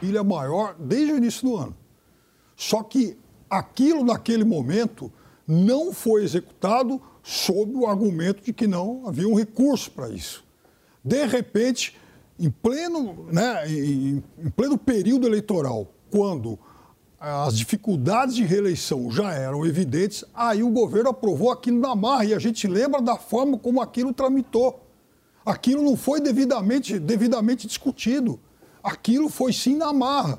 Ilha 0.00 0.24
maior 0.24 0.74
desde 0.78 1.12
o 1.12 1.16
início 1.18 1.46
do 1.46 1.56
ano. 1.58 1.76
Só 2.56 2.82
que 2.82 3.19
aquilo 3.50 4.04
naquele 4.04 4.44
momento 4.44 5.12
não 5.46 5.92
foi 5.92 6.22
executado 6.22 7.02
sob 7.22 7.74
o 7.74 7.86
argumento 7.86 8.44
de 8.44 8.52
que 8.52 8.66
não 8.66 9.02
havia 9.06 9.28
um 9.28 9.34
recurso 9.34 9.90
para 9.90 10.08
isso. 10.08 10.44
De 11.04 11.26
repente, 11.26 11.96
em 12.38 12.48
pleno, 12.48 13.26
né, 13.30 13.68
em, 13.68 14.22
em 14.38 14.50
pleno 14.50 14.78
período 14.78 15.26
eleitoral, 15.26 15.92
quando 16.10 16.58
as 17.18 17.56
dificuldades 17.58 18.34
de 18.34 18.44
reeleição 18.44 19.10
já 19.10 19.32
eram 19.32 19.66
evidentes, 19.66 20.24
aí 20.32 20.62
o 20.62 20.70
governo 20.70 21.10
aprovou 21.10 21.50
aquilo 21.50 21.78
na 21.78 21.94
marra 21.94 22.24
e 22.24 22.32
a 22.32 22.38
gente 22.38 22.66
lembra 22.66 23.02
da 23.02 23.16
forma 23.16 23.58
como 23.58 23.82
aquilo 23.82 24.14
tramitou. 24.14 24.86
Aquilo 25.44 25.82
não 25.82 25.96
foi 25.96 26.20
devidamente, 26.20 26.98
devidamente 26.98 27.66
discutido. 27.66 28.40
Aquilo 28.82 29.28
foi 29.28 29.52
sim 29.52 29.76
na 29.76 29.92
marra. 29.92 30.38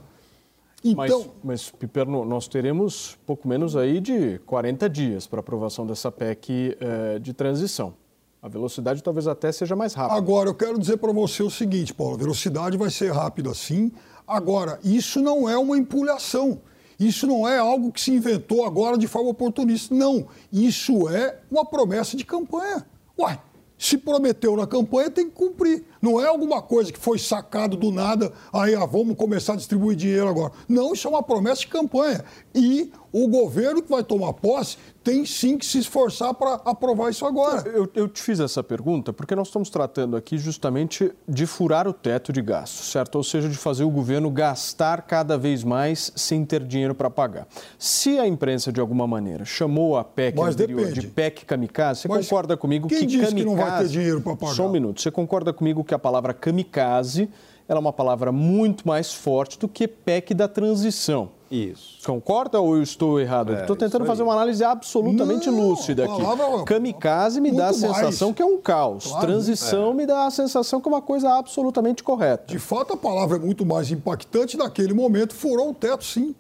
Então, 0.84 1.20
mas, 1.20 1.30
mas 1.44 1.70
Piperno, 1.72 2.26
nós 2.26 2.48
teremos 2.48 3.18
pouco 3.26 3.48
menos 3.48 3.76
aí 3.76 4.00
de 4.00 4.40
40 4.40 4.90
dias 4.90 5.28
para 5.28 5.40
aprovação 5.40 5.86
dessa 5.86 6.12
PEC 6.12 6.78
eh, 6.80 7.20
de 7.20 7.34
transição. 7.34 7.94
A 8.42 8.48
velocidade 8.48 9.04
talvez 9.04 9.28
até 9.28 9.52
seja 9.52 9.76
mais 9.76 9.94
rápida. 9.94 10.18
Agora, 10.18 10.50
eu 10.50 10.56
quero 10.56 10.80
dizer 10.80 10.98
para 10.98 11.12
você 11.12 11.44
o 11.44 11.50
seguinte, 11.50 11.94
Paulo: 11.94 12.16
a 12.16 12.18
velocidade 12.18 12.76
vai 12.76 12.90
ser 12.90 13.12
rápida 13.12 13.54
sim. 13.54 13.92
Agora, 14.28 14.80
isso 14.84 15.22
não 15.22 15.48
é 15.48 15.56
uma 15.56 15.78
empulhação. 15.78 16.60
Isso 17.00 17.28
não 17.28 17.48
é 17.48 17.58
algo 17.58 17.92
que 17.92 18.02
se 18.02 18.12
inventou 18.12 18.66
agora 18.66 18.98
de 18.98 19.08
forma 19.08 19.30
oportunista. 19.30 19.94
Não. 19.94 20.28
Isso 20.52 21.08
é 21.10 21.40
uma 21.52 21.66
promessa 21.66 22.18
de 22.18 22.24
campanha. 22.24 22.86
Uai, 23.18 23.40
se 23.78 23.98
prometeu 23.98 24.56
na 24.56 24.66
campanha, 24.66 25.10
tem 25.10 25.26
que 25.28 25.36
cumprir. 25.36 25.84
Não 26.02 26.20
é 26.20 26.28
alguma 26.28 26.62
coisa 26.62 26.92
que 26.92 27.00
foi 27.00 27.20
sacado 27.20 27.78
do 27.78 27.92
nada, 27.92 28.32
aí 28.52 28.74
ah, 28.74 28.86
vamos 28.86 29.16
começar 29.16 29.54
a 29.54 29.56
distribuir 29.56 29.96
dinheiro 29.96 30.28
agora. 30.28 30.52
Não, 30.68 30.94
isso 30.94 31.08
é 31.08 31.12
uma 31.12 31.24
promessa 31.24 31.62
de 31.62 31.68
campanha. 31.68 32.24
E 32.56 32.92
o 33.12 33.28
governo 33.28 33.82
que 33.82 33.90
vai 33.90 34.04
tomar 34.04 34.34
posse 34.34 34.78
tem 35.04 35.26
sim 35.26 35.58
que 35.58 35.66
se 35.66 35.80
esforçar 35.80 36.34
para 36.34 36.56
aprovar 36.64 37.10
isso 37.10 37.26
agora. 37.26 37.68
Eu, 37.68 37.90
eu, 37.96 38.08
te 38.08 38.22
fiz 38.22 38.40
essa 38.40 38.64
pergunta 38.64 39.12
porque 39.12 39.36
nós 39.36 39.48
estamos 39.48 39.70
tratando 39.70 40.16
aqui 40.16 40.38
justamente 40.38 41.12
de 41.28 41.46
furar 41.46 41.88
o 41.88 41.94
teto 41.94 42.32
de 42.32 42.42
gastos, 42.42 42.92
certo? 42.92 43.16
Ou 43.16 43.24
seja, 43.24 43.50
de 43.50 43.58
fazer 43.58 43.84
o 43.84 43.90
governo 43.90 44.30
gastar 44.30 45.02
cada 45.02 45.38
vez 45.38 45.64
mais 45.64 46.12
sem 46.16 46.46
ter 46.46 46.64
dinheiro 46.64 46.94
para 46.94 47.10
pagar. 47.10 47.48
Se 47.80 48.20
a 48.20 48.28
imprensa, 48.28 48.72
de 48.72 48.80
alguma 48.80 49.08
maneira, 49.08 49.44
chamou 49.44 49.98
a 49.98 50.04
PEC 50.04 50.40
anterior 50.40 50.92
de 50.92 51.08
PEC 51.08 51.46
kamikaze, 51.46 52.02
você 52.02 52.08
Mas 52.08 52.28
concorda 52.28 52.56
comigo 52.56 52.88
quem 52.88 53.00
que 53.00 53.06
disse 53.08 53.26
kamikaze... 53.26 53.44
que 53.44 53.46
não 53.46 53.56
vai 53.56 53.80
ter 53.80 53.90
dinheiro 53.90 54.22
para 54.22 54.36
pagar? 54.36 54.54
Só 54.54 54.68
um 54.68 54.72
minuto. 54.72 55.02
Você 55.02 55.10
concorda 55.10 55.52
comigo 55.52 55.84
que 55.92 55.96
a 55.96 56.00
palavra 56.00 56.34
kamikaze 56.34 57.30
ela 57.68 57.80
é 57.80 57.82
uma 57.82 57.92
palavra 57.92 58.32
muito 58.32 58.88
mais 58.88 59.14
forte 59.14 59.60
do 59.60 59.68
que 59.68 59.88
PEC 59.90 60.34
da 60.34 60.48
transição? 60.48 61.30
Isso. 61.50 62.00
Concorda 62.06 62.62
ou 62.62 62.78
eu 62.78 62.82
estou 62.84 63.20
errado? 63.20 63.54
É, 63.54 63.60
estou 63.62 63.76
tentando 63.76 64.06
fazer 64.06 64.24
uma 64.24 64.32
análise 64.32 64.64
absolutamente 64.64 65.50
Não, 65.52 65.60
lúcida 65.70 66.06
aqui. 66.06 66.22
palavra- 66.24 66.64
Kamikaze 66.64 67.42
me 67.42 67.52
dá 67.52 67.68
a 67.68 67.74
sensação 67.74 68.30
mais. 68.30 68.36
que 68.38 68.42
é 68.42 68.46
um 68.46 68.58
caos. 68.58 69.06
Claro. 69.08 69.28
Transição 69.28 69.94
me 69.94 70.06
dá 70.06 70.26
a 70.28 70.32
sensação 70.32 70.80
que 70.80 70.88
é 70.88 70.92
uma 70.92 71.02
coisa 71.02 71.30
absolutamente 71.38 72.04
correta. 72.04 72.46
De 72.48 72.58
fato, 72.60 72.94
a 72.94 72.98
palavra 72.98 73.36
é 73.36 73.40
muito 73.42 73.66
mais 73.66 73.92
impactante. 73.92 74.56
Naquele 74.56 74.94
momento, 74.94 75.34
furou 75.36 75.72
o 75.72 75.74
teto, 75.74 76.06
sim. 76.06 76.34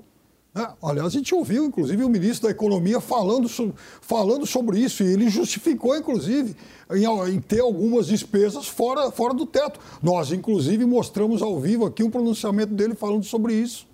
Né? 0.53 0.67
Aliás, 0.83 1.07
a 1.07 1.17
gente 1.17 1.33
ouviu, 1.33 1.65
inclusive, 1.65 2.03
o 2.03 2.09
ministro 2.09 2.47
da 2.47 2.51
Economia 2.51 2.99
falando, 2.99 3.47
so- 3.47 3.73
falando 4.01 4.45
sobre 4.45 4.79
isso, 4.79 5.01
e 5.03 5.07
ele 5.07 5.29
justificou, 5.29 5.95
inclusive, 5.95 6.55
em, 6.91 7.05
em 7.33 7.39
ter 7.39 7.61
algumas 7.61 8.07
despesas 8.07 8.67
fora, 8.67 9.09
fora 9.11 9.33
do 9.33 9.45
teto. 9.45 9.79
Nós, 10.03 10.31
inclusive, 10.31 10.85
mostramos 10.85 11.41
ao 11.41 11.59
vivo 11.59 11.85
aqui 11.85 12.03
um 12.03 12.09
pronunciamento 12.09 12.73
dele 12.73 12.95
falando 12.95 13.23
sobre 13.23 13.53
isso. 13.53 13.87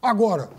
Agora, 0.00 0.50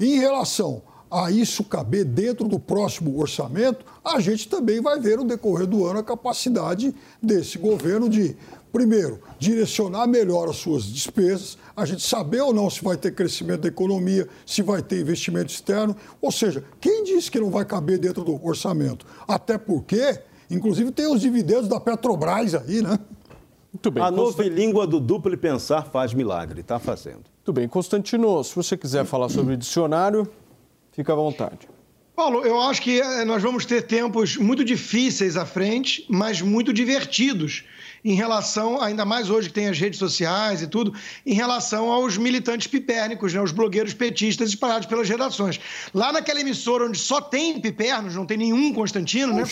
em 0.00 0.18
relação 0.18 0.82
a 1.10 1.30
isso 1.30 1.62
caber 1.64 2.06
dentro 2.06 2.48
do 2.48 2.58
próximo 2.58 3.20
orçamento, 3.20 3.84
a 4.02 4.18
gente 4.18 4.48
também 4.48 4.80
vai 4.80 4.98
ver 4.98 5.18
no 5.18 5.24
decorrer 5.24 5.66
do 5.66 5.84
ano 5.84 5.98
a 5.98 6.02
capacidade 6.02 6.94
desse 7.22 7.58
governo 7.58 8.08
de 8.08 8.34
primeiro, 8.72 9.20
direcionar 9.38 10.06
melhor 10.06 10.48
as 10.48 10.56
suas 10.56 10.84
despesas, 10.84 11.58
a 11.76 11.84
gente 11.84 12.02
saber 12.02 12.40
ou 12.40 12.54
não 12.54 12.70
se 12.70 12.82
vai 12.82 12.96
ter 12.96 13.14
crescimento 13.14 13.60
da 13.60 13.68
economia, 13.68 14.26
se 14.46 14.62
vai 14.62 14.82
ter 14.82 15.00
investimento 15.00 15.52
externo. 15.52 15.94
Ou 16.20 16.32
seja, 16.32 16.64
quem 16.80 17.04
disse 17.04 17.30
que 17.30 17.38
não 17.38 17.50
vai 17.50 17.64
caber 17.64 17.98
dentro 17.98 18.24
do 18.24 18.44
orçamento? 18.44 19.06
Até 19.28 19.58
porque, 19.58 20.20
inclusive, 20.50 20.90
tem 20.90 21.06
os 21.06 21.20
dividendos 21.20 21.68
da 21.68 21.78
Petrobras 21.78 22.54
aí, 22.54 22.80
né? 22.82 22.98
Muito 23.72 23.90
bem. 23.90 24.02
A 24.02 24.10
nova 24.10 24.42
língua 24.44 24.86
do 24.86 24.98
duplo 24.98 25.36
pensar 25.36 25.82
faz 25.82 26.14
milagre, 26.14 26.60
está 26.60 26.78
fazendo. 26.78 27.24
Muito 27.36 27.52
bem. 27.52 27.68
Constantino, 27.68 28.42
se 28.42 28.54
você 28.54 28.76
quiser 28.76 29.04
falar 29.04 29.28
sobre 29.28 29.54
o 29.54 29.56
dicionário, 29.56 30.30
fica 30.92 31.12
à 31.12 31.16
vontade. 31.16 31.68
Paulo, 32.14 32.44
eu 32.44 32.60
acho 32.60 32.82
que 32.82 33.00
eh, 33.00 33.24
nós 33.24 33.42
vamos 33.42 33.64
ter 33.64 33.82
tempos 33.82 34.36
muito 34.36 34.62
difíceis 34.62 35.36
à 35.36 35.46
frente, 35.46 36.04
mas 36.08 36.42
muito 36.42 36.72
divertidos 36.72 37.64
em 38.04 38.14
relação, 38.14 38.80
ainda 38.80 39.04
mais 39.04 39.30
hoje 39.30 39.48
que 39.48 39.54
tem 39.54 39.68
as 39.68 39.78
redes 39.78 39.98
sociais 39.98 40.62
e 40.62 40.66
tudo, 40.66 40.94
em 41.24 41.34
relação 41.34 41.90
aos 41.90 42.16
militantes 42.16 42.66
pipérnicos, 42.66 43.32
né, 43.32 43.40
os 43.40 43.52
blogueiros 43.52 43.94
petistas 43.94 44.50
espalhados 44.50 44.86
pelas 44.86 45.08
redações. 45.08 45.60
Lá 45.94 46.12
naquela 46.12 46.40
emissora 46.40 46.84
onde 46.84 46.98
só 46.98 47.20
tem 47.20 47.60
pipernos, 47.60 48.14
não 48.14 48.26
tem 48.26 48.36
nenhum 48.36 48.72
Constantino, 48.72 49.32
né? 49.34 49.44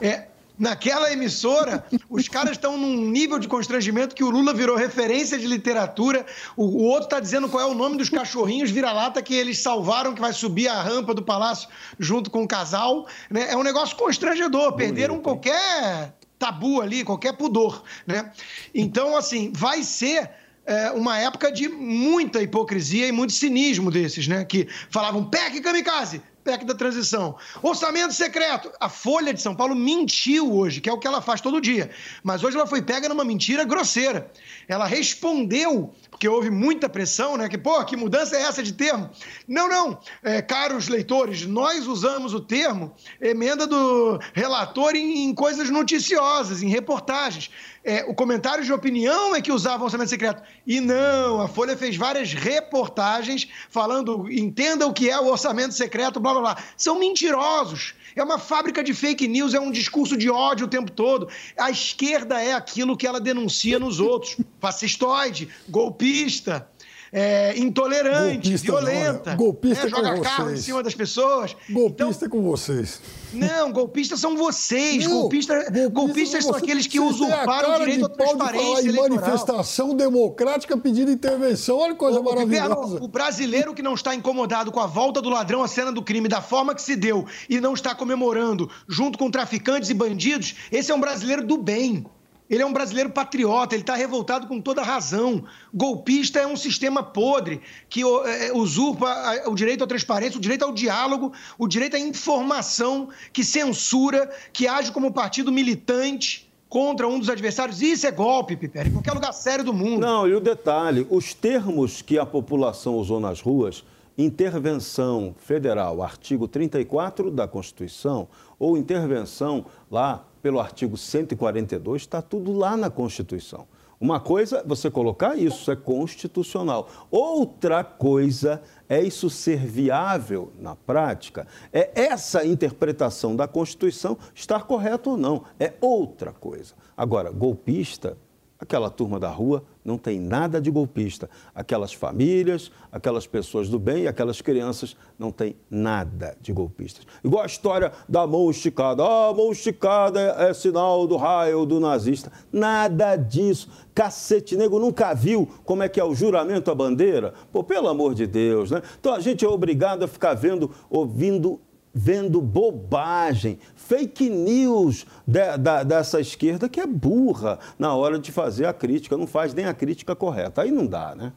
É, 0.00 0.26
Naquela 0.58 1.12
emissora, 1.12 1.84
os 2.08 2.28
caras 2.28 2.52
estão 2.52 2.78
num 2.78 3.10
nível 3.10 3.38
de 3.38 3.46
constrangimento 3.46 4.14
que 4.14 4.24
o 4.24 4.30
Lula 4.30 4.54
virou 4.54 4.74
referência 4.74 5.38
de 5.38 5.46
literatura, 5.46 6.24
o, 6.56 6.64
o 6.64 6.82
outro 6.84 7.04
está 7.04 7.20
dizendo 7.20 7.46
qual 7.46 7.62
é 7.62 7.70
o 7.70 7.74
nome 7.74 7.98
dos 7.98 8.08
cachorrinhos 8.08 8.70
vira-lata 8.70 9.20
que 9.20 9.34
eles 9.34 9.58
salvaram, 9.58 10.14
que 10.14 10.20
vai 10.20 10.32
subir 10.32 10.68
a 10.68 10.80
rampa 10.80 11.12
do 11.12 11.22
palácio 11.22 11.68
junto 11.98 12.30
com 12.30 12.42
o 12.42 12.48
casal. 12.48 13.06
Né? 13.30 13.48
É 13.50 13.56
um 13.56 13.62
negócio 13.62 13.94
constrangedor, 13.96 14.72
perderam 14.72 15.20
qualquer 15.20 16.14
tabu 16.38 16.80
ali, 16.80 17.04
qualquer 17.04 17.32
pudor. 17.34 17.82
Né? 18.06 18.30
Então, 18.74 19.16
assim, 19.16 19.52
vai 19.54 19.82
ser 19.82 20.30
é, 20.66 20.90
uma 20.90 21.18
época 21.18 21.50
de 21.50 21.68
muita 21.68 22.42
hipocrisia 22.42 23.06
e 23.06 23.12
muito 23.12 23.32
cinismo 23.32 23.90
desses, 23.90 24.26
né? 24.26 24.44
Que 24.44 24.66
falavam 24.90 25.24
PEC 25.24 25.60
kamikaze, 25.60 26.20
PEC 26.46 26.64
da 26.64 26.74
transição. 26.74 27.36
Orçamento 27.60 28.14
secreto. 28.14 28.70
A 28.78 28.88
Folha 28.88 29.34
de 29.34 29.42
São 29.42 29.52
Paulo 29.52 29.74
mentiu 29.74 30.54
hoje, 30.54 30.80
que 30.80 30.88
é 30.88 30.92
o 30.92 30.98
que 30.98 31.06
ela 31.06 31.20
faz 31.20 31.40
todo 31.40 31.60
dia. 31.60 31.90
Mas 32.22 32.44
hoje 32.44 32.56
ela 32.56 32.68
foi 32.68 32.80
pega 32.80 33.08
numa 33.08 33.24
mentira 33.24 33.64
grosseira. 33.64 34.30
Ela 34.68 34.86
respondeu, 34.86 35.92
porque 36.08 36.28
houve 36.28 36.48
muita 36.48 36.88
pressão, 36.88 37.36
né? 37.36 37.48
Que, 37.48 37.58
pô, 37.58 37.84
que 37.84 37.96
mudança 37.96 38.36
é 38.36 38.42
essa 38.42 38.62
de 38.62 38.72
termo? 38.72 39.10
Não, 39.48 39.68
não. 39.68 39.98
É, 40.22 40.40
caros 40.40 40.86
leitores, 40.86 41.44
nós 41.44 41.88
usamos 41.88 42.32
o 42.32 42.40
termo 42.40 42.94
emenda 43.20 43.66
do 43.66 44.20
relator 44.32 44.94
em, 44.94 45.24
em 45.24 45.34
coisas 45.34 45.68
noticiosas, 45.68 46.62
em 46.62 46.68
reportagens 46.68 47.50
é, 47.86 48.04
o 48.04 48.12
comentário 48.12 48.64
de 48.64 48.72
opinião 48.72 49.36
é 49.36 49.40
que 49.40 49.52
usava 49.52 49.82
o 49.82 49.84
orçamento 49.84 50.10
secreto. 50.10 50.42
E 50.66 50.80
não, 50.80 51.40
a 51.40 51.46
Folha 51.46 51.76
fez 51.76 51.96
várias 51.96 52.34
reportagens 52.34 53.48
falando, 53.70 54.28
entenda 54.28 54.84
o 54.88 54.92
que 54.92 55.08
é 55.08 55.18
o 55.20 55.28
orçamento 55.28 55.72
secreto, 55.72 56.18
blá 56.18 56.32
blá 56.32 56.40
blá. 56.40 56.64
São 56.76 56.98
mentirosos. 56.98 57.94
É 58.16 58.24
uma 58.24 58.38
fábrica 58.38 58.82
de 58.82 58.92
fake 58.92 59.28
news, 59.28 59.54
é 59.54 59.60
um 59.60 59.70
discurso 59.70 60.16
de 60.16 60.28
ódio 60.28 60.66
o 60.66 60.68
tempo 60.68 60.90
todo. 60.90 61.28
A 61.56 61.70
esquerda 61.70 62.42
é 62.42 62.54
aquilo 62.54 62.96
que 62.96 63.06
ela 63.06 63.20
denuncia 63.20 63.78
nos 63.78 64.00
outros: 64.00 64.36
fascistoide, 64.60 65.48
golpista 65.68 66.68
é, 67.12 67.56
intolerante, 67.58 68.50
golpista 68.50 68.66
violenta. 68.66 69.34
Golpista 69.34 69.84
né? 69.84 69.90
Joga 69.90 70.20
carro 70.20 70.50
em 70.50 70.56
cima 70.56 70.82
das 70.82 70.94
pessoas. 70.94 71.56
Golpista 71.70 72.26
então, 72.26 72.28
com 72.28 72.42
vocês. 72.42 73.00
Não, 73.32 73.72
golpistas 73.72 74.20
são 74.20 74.36
vocês. 74.36 75.04
Não, 75.04 75.20
golpista, 75.20 75.54
golpista 75.54 75.90
golpistas 75.90 76.44
são, 76.44 76.54
aqueles 76.54 76.86
que 76.86 77.00
usurparam 77.00 77.74
o 77.74 77.78
direito 77.80 78.06
à 78.06 78.08
transparência 78.08 78.82
de 78.82 78.92
manifestação 78.92 79.94
democrática 79.94 80.76
pedindo 80.76 81.10
intervenção. 81.10 81.78
Olha 81.78 81.92
que 81.92 81.98
coisa 81.98 82.20
o, 82.20 82.24
maravilhosa. 82.24 83.02
O 83.02 83.08
brasileiro 83.08 83.74
que 83.74 83.82
não 83.82 83.94
está 83.94 84.14
incomodado 84.14 84.72
com 84.72 84.80
a 84.80 84.86
volta 84.86 85.20
do 85.20 85.28
ladrão 85.28 85.62
à 85.62 85.68
cena 85.68 85.92
do 85.92 86.02
crime 86.02 86.28
da 86.28 86.40
forma 86.40 86.74
que 86.74 86.82
se 86.82 86.96
deu 86.96 87.26
e 87.48 87.60
não 87.60 87.74
está 87.74 87.94
comemorando 87.94 88.70
junto 88.88 89.18
com 89.18 89.30
traficantes 89.30 89.90
e 89.90 89.94
bandidos, 89.94 90.54
esse 90.70 90.90
é 90.90 90.94
um 90.94 91.00
brasileiro 91.00 91.44
do 91.46 91.56
bem. 91.56 92.06
Ele 92.48 92.62
é 92.62 92.66
um 92.66 92.72
brasileiro 92.72 93.10
patriota, 93.10 93.74
ele 93.74 93.82
está 93.82 93.94
revoltado 93.94 94.46
com 94.46 94.60
toda 94.60 94.82
razão. 94.82 95.44
Golpista 95.74 96.38
é 96.38 96.46
um 96.46 96.56
sistema 96.56 97.02
podre 97.02 97.60
que 97.88 98.02
é, 98.02 98.52
usurpa 98.52 99.42
o 99.46 99.54
direito 99.54 99.82
à 99.82 99.86
transparência, 99.86 100.38
o 100.38 100.40
direito 100.40 100.64
ao 100.64 100.72
diálogo, 100.72 101.32
o 101.58 101.66
direito 101.66 101.96
à 101.96 101.98
informação, 101.98 103.08
que 103.32 103.42
censura, 103.42 104.30
que 104.52 104.68
age 104.68 104.92
como 104.92 105.12
partido 105.12 105.50
militante 105.50 106.46
contra 106.68 107.08
um 107.08 107.18
dos 107.18 107.28
adversários. 107.28 107.82
Isso 107.82 108.06
é 108.06 108.10
golpe, 108.10 108.56
Piper, 108.56 108.88
em 108.88 108.92
qualquer 108.92 109.12
lugar 109.12 109.32
sério 109.32 109.64
do 109.64 109.72
mundo. 109.72 110.00
Não, 110.00 110.28
e 110.28 110.34
o 110.34 110.40
detalhe: 110.40 111.06
os 111.10 111.34
termos 111.34 112.02
que 112.02 112.18
a 112.18 112.26
população 112.26 112.96
usou 112.96 113.18
nas 113.18 113.40
ruas, 113.40 113.84
intervenção 114.16 115.34
federal, 115.38 116.02
artigo 116.02 116.48
34 116.48 117.30
da 117.30 117.46
Constituição, 117.46 118.28
ou 118.58 118.76
intervenção 118.76 119.66
lá 119.90 120.24
pelo 120.46 120.60
artigo 120.60 120.96
142, 120.96 122.02
está 122.02 122.22
tudo 122.22 122.52
lá 122.52 122.76
na 122.76 122.88
Constituição. 122.88 123.66
Uma 124.00 124.20
coisa 124.20 124.58
é 124.58 124.62
você 124.62 124.88
colocar 124.88 125.34
isso, 125.34 125.72
é 125.72 125.74
constitucional. 125.74 126.88
Outra 127.10 127.82
coisa 127.82 128.62
é 128.88 129.02
isso 129.02 129.28
ser 129.28 129.58
viável 129.66 130.52
na 130.56 130.76
prática. 130.76 131.48
É 131.72 131.90
essa 132.00 132.46
interpretação 132.46 133.34
da 133.34 133.48
Constituição 133.48 134.16
estar 134.32 134.62
correta 134.66 135.10
ou 135.10 135.16
não. 135.16 135.42
É 135.58 135.72
outra 135.80 136.32
coisa. 136.32 136.74
Agora, 136.96 137.32
golpista, 137.32 138.16
aquela 138.58 138.90
turma 138.90 139.20
da 139.20 139.28
rua 139.28 139.64
não 139.84 139.96
tem 139.96 140.18
nada 140.18 140.60
de 140.60 140.70
golpista. 140.70 141.30
Aquelas 141.54 141.92
famílias, 141.92 142.72
aquelas 142.90 143.26
pessoas 143.26 143.68
do 143.68 143.78
bem, 143.78 144.06
aquelas 144.06 144.40
crianças 144.40 144.96
não 145.18 145.30
tem 145.30 145.56
nada 145.70 146.36
de 146.40 146.52
golpistas. 146.52 147.06
Igual 147.22 147.44
a 147.44 147.46
história 147.46 147.92
da 148.08 148.26
mão 148.26 148.50
esticada. 148.50 149.04
Ah, 149.04 149.32
mão 149.32 149.52
esticada 149.52 150.20
é, 150.20 150.50
é 150.50 150.54
sinal 150.54 151.06
do 151.06 151.16
raio 151.16 151.64
do 151.64 151.78
nazista. 151.78 152.32
Nada 152.52 153.16
disso. 153.16 153.68
Cacete 153.94 154.56
nego 154.56 154.78
nunca 154.78 155.14
viu 155.14 155.48
como 155.64 155.82
é 155.82 155.88
que 155.88 156.00
é 156.00 156.04
o 156.04 156.14
juramento 156.14 156.70
à 156.70 156.74
bandeira? 156.74 157.32
Pô, 157.52 157.62
pelo 157.62 157.88
amor 157.88 158.14
de 158.14 158.26
Deus, 158.26 158.70
né? 158.70 158.82
Então 158.98 159.14
a 159.14 159.20
gente 159.20 159.44
é 159.44 159.48
obrigado 159.48 160.02
a 160.02 160.08
ficar 160.08 160.34
vendo, 160.34 160.70
ouvindo 160.90 161.60
vendo 161.98 162.42
bobagem, 162.42 163.58
fake 163.74 164.28
news 164.28 165.06
de, 165.26 165.56
da, 165.56 165.82
dessa 165.82 166.20
esquerda 166.20 166.68
que 166.68 166.78
é 166.78 166.86
burra 166.86 167.58
na 167.78 167.94
hora 167.94 168.18
de 168.18 168.30
fazer 168.30 168.66
a 168.66 168.72
crítica, 168.74 169.16
não 169.16 169.26
faz 169.26 169.54
nem 169.54 169.64
a 169.64 169.72
crítica 169.72 170.14
correta. 170.14 170.60
Aí 170.60 170.70
não 170.70 170.86
dá, 170.86 171.14
né? 171.14 171.32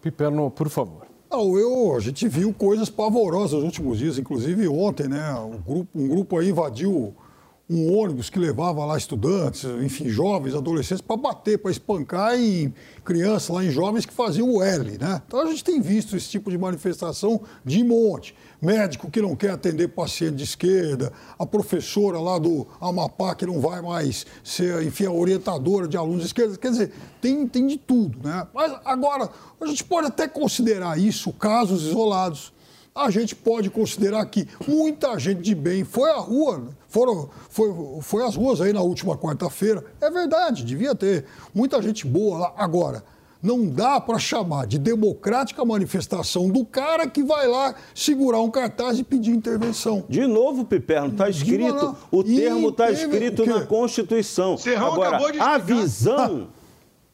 Piperno, 0.00 0.50
por 0.50 0.70
favor. 0.70 1.06
Não, 1.30 1.58
eu, 1.58 1.94
a 1.94 2.00
gente 2.00 2.26
viu 2.26 2.54
coisas 2.54 2.88
pavorosas 2.88 3.52
nos 3.52 3.64
últimos 3.64 3.98
dias, 3.98 4.18
inclusive 4.18 4.66
ontem, 4.66 5.08
né? 5.08 5.34
Um 5.34 5.58
grupo, 5.58 5.90
um 5.94 6.08
grupo 6.08 6.38
aí 6.38 6.48
invadiu 6.48 7.14
um 7.70 7.94
ônibus 7.94 8.30
que 8.30 8.38
levava 8.38 8.82
lá 8.86 8.96
estudantes, 8.96 9.64
enfim, 9.82 10.08
jovens, 10.08 10.54
adolescentes, 10.54 11.02
para 11.02 11.18
bater, 11.18 11.58
para 11.58 11.70
espancar 11.70 12.34
em 12.34 12.72
crianças 13.04 13.50
lá, 13.50 13.62
em 13.62 13.70
jovens 13.70 14.06
que 14.06 14.12
faziam 14.12 14.50
o 14.50 14.62
L, 14.62 14.96
né? 14.96 15.20
Então 15.26 15.40
a 15.40 15.46
gente 15.46 15.62
tem 15.62 15.78
visto 15.78 16.16
esse 16.16 16.30
tipo 16.30 16.50
de 16.50 16.56
manifestação 16.56 17.42
de 17.62 17.84
monte. 17.84 18.34
Médico 18.60 19.10
que 19.10 19.20
não 19.20 19.36
quer 19.36 19.50
atender 19.50 19.88
paciente 19.88 20.36
de 20.36 20.44
esquerda, 20.44 21.12
a 21.38 21.44
professora 21.44 22.18
lá 22.18 22.38
do 22.38 22.66
Amapá 22.80 23.34
que 23.34 23.44
não 23.44 23.60
vai 23.60 23.82
mais 23.82 24.24
ser, 24.42 24.82
enfim, 24.82 25.04
a 25.04 25.12
orientadora 25.12 25.86
de 25.86 25.96
alunos 25.96 26.20
de 26.20 26.26
esquerda. 26.28 26.56
Quer 26.56 26.70
dizer, 26.70 26.92
tem, 27.20 27.46
tem 27.46 27.66
de 27.66 27.76
tudo, 27.76 28.26
né? 28.26 28.46
Mas 28.54 28.80
agora, 28.82 29.28
a 29.60 29.66
gente 29.66 29.84
pode 29.84 30.06
até 30.06 30.26
considerar 30.26 30.98
isso 30.98 31.32
casos 31.34 31.82
isolados 31.82 32.56
a 32.94 33.10
gente 33.10 33.32
pode 33.36 33.70
considerar 33.70 34.26
que 34.26 34.48
muita 34.66 35.16
gente 35.20 35.40
de 35.40 35.54
bem 35.54 35.84
foi 35.84 36.10
à 36.10 36.16
rua, 36.16 36.68
foram, 36.88 37.28
foi, 37.48 37.70
foi 38.00 38.24
às 38.24 38.34
ruas 38.34 38.60
aí 38.60 38.72
na 38.72 38.80
última 38.80 39.16
quarta-feira. 39.16 39.84
É 40.00 40.10
verdade, 40.10 40.64
devia 40.64 40.94
ter 40.94 41.26
muita 41.54 41.80
gente 41.82 42.06
boa 42.06 42.38
lá. 42.38 42.54
Agora, 42.56 43.04
não 43.42 43.66
dá 43.66 44.00
para 44.00 44.18
chamar 44.18 44.66
de 44.66 44.78
democrática 44.78 45.64
manifestação 45.64 46.48
do 46.48 46.64
cara 46.64 47.06
que 47.06 47.22
vai 47.22 47.46
lá 47.46 47.74
segurar 47.94 48.40
um 48.40 48.50
cartaz 48.50 48.98
e 48.98 49.04
pedir 49.04 49.30
intervenção. 49.30 50.04
De 50.08 50.26
novo, 50.26 50.64
Piperno, 50.64 51.10
está 51.10 51.28
escrito, 51.28 51.96
o 52.10 52.24
termo 52.24 52.70
está 52.70 52.90
escrito 52.90 53.46
na 53.46 53.64
Constituição. 53.64 54.56
Serrão 54.56 54.94
Agora, 54.94 55.08
acabou 55.10 55.32
de 55.32 55.38
a 55.38 55.58
visão, 55.58 56.48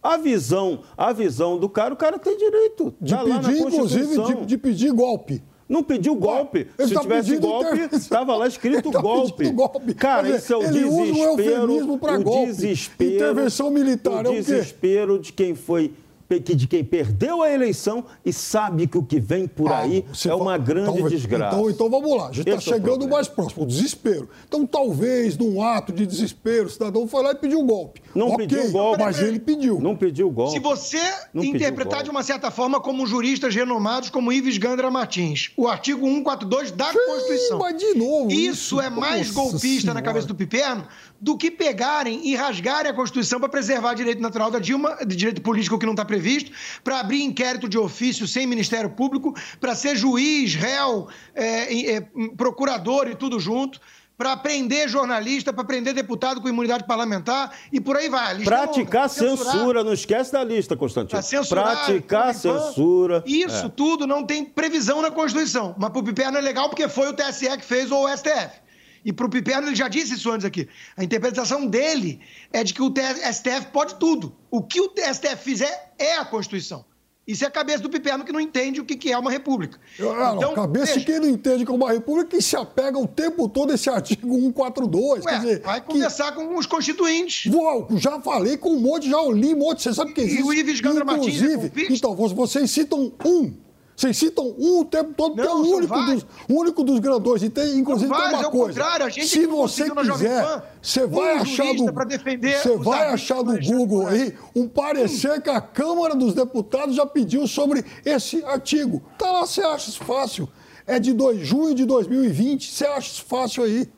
a 0.02 0.16
visão, 0.16 0.80
a 0.96 1.12
visão 1.12 1.58
do 1.58 1.68
cara, 1.68 1.92
o 1.92 1.96
cara 1.96 2.18
tem 2.18 2.38
direito. 2.38 2.94
De 3.00 3.12
tá 3.12 3.22
lá 3.22 3.38
pedir, 3.40 3.60
na 3.60 3.68
inclusive, 3.68 4.22
de, 4.22 4.46
de 4.46 4.58
pedir 4.58 4.92
golpe. 4.92 5.42
Não 5.68 5.82
pediu 5.82 6.14
golpe. 6.14 6.66
Ele 6.78 6.88
Se 6.88 6.94
tá 6.94 7.00
tivesse 7.00 7.36
golpe, 7.38 7.88
estava 7.96 8.36
lá 8.36 8.46
escrito 8.46 8.90
tá 8.90 9.00
golpe. 9.00 9.50
golpe. 9.50 9.94
Cara, 9.94 10.28
isso 10.36 10.52
é 10.52 10.56
o 10.56 10.62
ele 10.62 10.84
usa 10.84 10.96
um 11.00 11.04
desespero. 11.12 11.52
eufemismo 11.62 11.98
pra 11.98 12.18
o 12.18 12.22
golpe. 12.22 12.46
desespero. 12.46 13.14
Intervenção 13.14 13.70
militar 13.70 14.12
o 14.24 14.28
é 14.28 14.30
o 14.30 14.32
quê? 14.32 14.40
desespero 14.40 15.18
de 15.18 15.32
quem 15.32 15.54
foi 15.54 15.92
que 16.40 16.54
de 16.54 16.66
quem 16.66 16.84
perdeu 16.84 17.42
a 17.42 17.50
eleição 17.50 18.04
e 18.24 18.32
sabe 18.32 18.86
que 18.86 18.98
o 18.98 19.02
que 19.02 19.20
vem 19.20 19.46
por 19.46 19.72
aí 19.72 20.04
Você 20.12 20.28
é 20.28 20.34
uma 20.34 20.56
grande 20.56 20.98
então, 20.98 21.08
desgraça. 21.08 21.56
Então, 21.56 21.70
então 21.70 21.90
vamos 21.90 22.16
lá, 22.16 22.28
a 22.28 22.32
gente 22.32 22.48
está 22.48 22.70
é 22.70 22.74
chegando 22.74 23.08
mais 23.08 23.28
próximo, 23.28 23.64
o 23.64 23.66
desespero. 23.66 24.28
Então 24.46 24.66
talvez, 24.66 25.36
num 25.36 25.62
ato 25.62 25.92
de 25.92 26.06
desespero, 26.06 26.66
o 26.66 26.70
cidadão 26.70 27.06
foi 27.06 27.22
lá 27.22 27.32
e 27.32 27.34
pediu 27.36 27.60
um 27.60 27.66
golpe. 27.66 28.02
Não 28.14 28.28
Ok, 28.28 28.46
pediu 28.46 28.70
golpe. 28.70 29.02
Mas 29.02 29.20
ele 29.20 29.38
pediu. 29.38 29.80
Não 29.80 29.96
pediu 29.96 30.30
golpe. 30.30 30.52
Se 30.52 30.58
você 30.58 31.00
Não 31.32 31.44
interpretar 31.44 32.02
de 32.02 32.10
uma 32.10 32.22
certa 32.22 32.50
forma 32.50 32.80
como 32.80 33.06
juristas 33.06 33.54
renomados 33.54 34.10
como 34.10 34.32
Ives 34.32 34.58
Gandra 34.58 34.90
Martins, 34.90 35.50
o 35.56 35.68
artigo 35.68 36.06
142 36.06 36.70
da 36.72 36.92
Constituição. 36.92 37.58
Mas 37.58 37.76
de 37.76 37.94
novo. 37.94 38.30
Isso 38.30 38.80
é 38.80 38.88
mais 38.90 39.28
Nossa 39.28 39.50
golpista 39.50 39.88
na 39.88 40.00
Senhora. 40.00 40.02
cabeça 40.02 40.26
do 40.26 40.34
Piperno 40.34 40.86
do 41.20 41.36
que 41.36 41.50
pegarem 41.50 42.20
e 42.26 42.34
rasgarem 42.34 42.90
a 42.90 42.94
Constituição 42.94 43.40
para 43.40 43.48
preservar 43.48 43.94
direito 43.94 44.20
natural 44.20 44.50
da 44.50 44.58
Dilma, 44.58 44.96
de 45.06 45.16
direito 45.16 45.40
político 45.40 45.78
que 45.78 45.86
não 45.86 45.92
está 45.92 46.04
previsto, 46.04 46.50
para 46.82 47.00
abrir 47.00 47.22
inquérito 47.22 47.68
de 47.68 47.78
ofício 47.78 48.26
sem 48.26 48.46
Ministério 48.46 48.90
Público, 48.90 49.34
para 49.60 49.74
ser 49.74 49.96
juiz, 49.96 50.54
réu, 50.54 51.08
é, 51.34 51.94
é, 51.96 52.08
procurador 52.36 53.08
e 53.08 53.14
tudo 53.14 53.40
junto. 53.40 53.80
Para 54.16 54.36
prender 54.36 54.88
jornalista, 54.88 55.52
para 55.52 55.64
prender 55.64 55.92
deputado 55.92 56.40
com 56.40 56.48
imunidade 56.48 56.84
parlamentar 56.86 57.52
e 57.72 57.80
por 57.80 57.96
aí 57.96 58.08
vai. 58.08 58.44
Praticar 58.44 59.08
censura, 59.10 59.82
não 59.82 59.92
esquece 59.92 60.30
da 60.30 60.44
lista, 60.44 60.76
Constantino. 60.76 61.20
Praticar 61.48 62.32
censura. 62.32 63.24
Isso 63.26 63.66
É. 63.66 63.68
tudo 63.70 64.06
não 64.06 64.24
tem 64.24 64.44
previsão 64.44 65.02
na 65.02 65.10
Constituição. 65.10 65.74
Mas 65.76 65.90
pro 65.90 66.00
Piperno 66.04 66.38
é 66.38 66.40
legal 66.40 66.68
porque 66.68 66.88
foi 66.88 67.08
o 67.08 67.12
TSE 67.12 67.48
que 67.58 67.64
fez 67.64 67.90
ou 67.90 68.04
o 68.04 68.08
STF. 68.16 68.62
E 69.04 69.12
pro 69.12 69.28
Piperno, 69.28 69.68
ele 69.68 69.76
já 69.76 69.86
disse 69.88 70.14
isso 70.14 70.30
antes 70.30 70.46
aqui. 70.46 70.66
A 70.96 71.04
interpretação 71.04 71.66
dele 71.66 72.20
é 72.52 72.64
de 72.64 72.72
que 72.72 72.80
o 72.82 72.92
STF 73.32 73.66
pode 73.72 73.96
tudo. 73.96 74.34
O 74.50 74.62
que 74.62 74.80
o 74.80 74.90
STF 74.96 75.36
fizer 75.36 75.92
é 75.98 76.16
a 76.16 76.24
Constituição. 76.24 76.84
Isso 77.26 77.42
é 77.42 77.46
a 77.46 77.50
cabeça 77.50 77.82
do 77.82 77.88
Piperno 77.88 78.22
que 78.22 78.32
não 78.32 78.40
entende 78.40 78.82
o 78.82 78.84
que 78.84 78.96
que 78.96 79.10
é 79.10 79.16
uma 79.16 79.30
república. 79.30 79.78
Ah, 79.98 80.34
não, 80.34 80.52
cabeça 80.54 80.98
de 80.98 81.06
quem 81.06 81.18
não 81.18 81.28
entende 81.28 81.64
como 81.64 81.82
uma 81.84 81.92
república 81.92 82.36
que 82.36 82.42
se 82.42 82.54
apega 82.54 82.98
o 82.98 83.06
tempo 83.08 83.48
todo 83.48 83.72
a 83.72 83.74
esse 83.76 83.88
artigo 83.88 84.28
142. 84.38 85.24
Ué, 85.24 85.30
quer 85.32 85.38
dizer, 85.40 85.60
vai 85.62 85.80
que- 85.80 85.86
conversar 85.86 86.32
com 86.34 86.54
os 86.58 86.66
constituintes. 86.66 87.50
Vou, 87.50 87.88
já 87.96 88.20
falei 88.20 88.58
com 88.58 88.70
um 88.74 88.80
monte, 88.80 89.08
já 89.08 89.22
li 89.22 89.54
um 89.54 89.58
monte. 89.58 89.82
Você 89.82 89.94
sabe 89.94 90.12
que 90.12 90.20
E 90.20 90.24
existe. 90.24 90.42
o 90.42 90.52
Ives 90.52 90.80
Gandra 90.82 91.02
Martins 91.04 91.40
é 91.42 91.46
Inclusive, 91.54 91.94
então, 91.94 92.14
vo- 92.14 92.28
vocês 92.28 92.70
citam 92.70 93.10
um. 93.24 93.54
Vocês 93.96 94.16
citam 94.16 94.54
um 94.58 94.80
o 94.80 94.84
tempo 94.84 95.14
todo, 95.14 95.36
porque 95.36 95.48
é 95.48 95.54
o 95.54 95.58
único 95.58 95.94
dos, 96.02 96.26
único 96.48 96.84
dos 96.84 96.98
grandões. 96.98 97.42
E 97.42 97.50
tem, 97.50 97.78
inclusive, 97.78 98.10
tem 98.10 98.18
vários, 98.18 98.40
uma 98.40 98.44
é 98.44 98.48
o 98.48 98.50
coisa. 98.50 98.82
Se 99.10 99.40
que 99.40 99.46
você 99.46 99.90
quiser, 99.90 100.62
você 100.82 101.06
vai 101.06 101.38
um 101.38 101.42
achar 101.42 101.74
no, 101.74 101.92
você 101.92 102.76
vai 102.76 103.08
achar 103.08 103.42
no 103.42 103.60
Google 103.60 104.08
aí 104.08 104.36
um 104.54 104.66
parecer 104.66 105.40
que 105.40 105.50
a 105.50 105.60
Câmara 105.60 106.16
dos 106.16 106.34
Deputados 106.34 106.96
já 106.96 107.06
pediu 107.06 107.46
sobre 107.46 107.84
esse 108.04 108.44
artigo. 108.44 109.00
Tá 109.16 109.30
lá, 109.30 109.46
você 109.46 109.62
acha 109.62 109.90
isso 109.90 110.02
fácil. 110.02 110.48
É 110.86 110.98
de 110.98 111.12
dois, 111.12 111.46
junho 111.46 111.74
de 111.74 111.84
2020, 111.84 112.70
você 112.70 112.84
acha 112.84 113.12
isso 113.12 113.24
fácil 113.24 113.62
aí. 113.62 113.88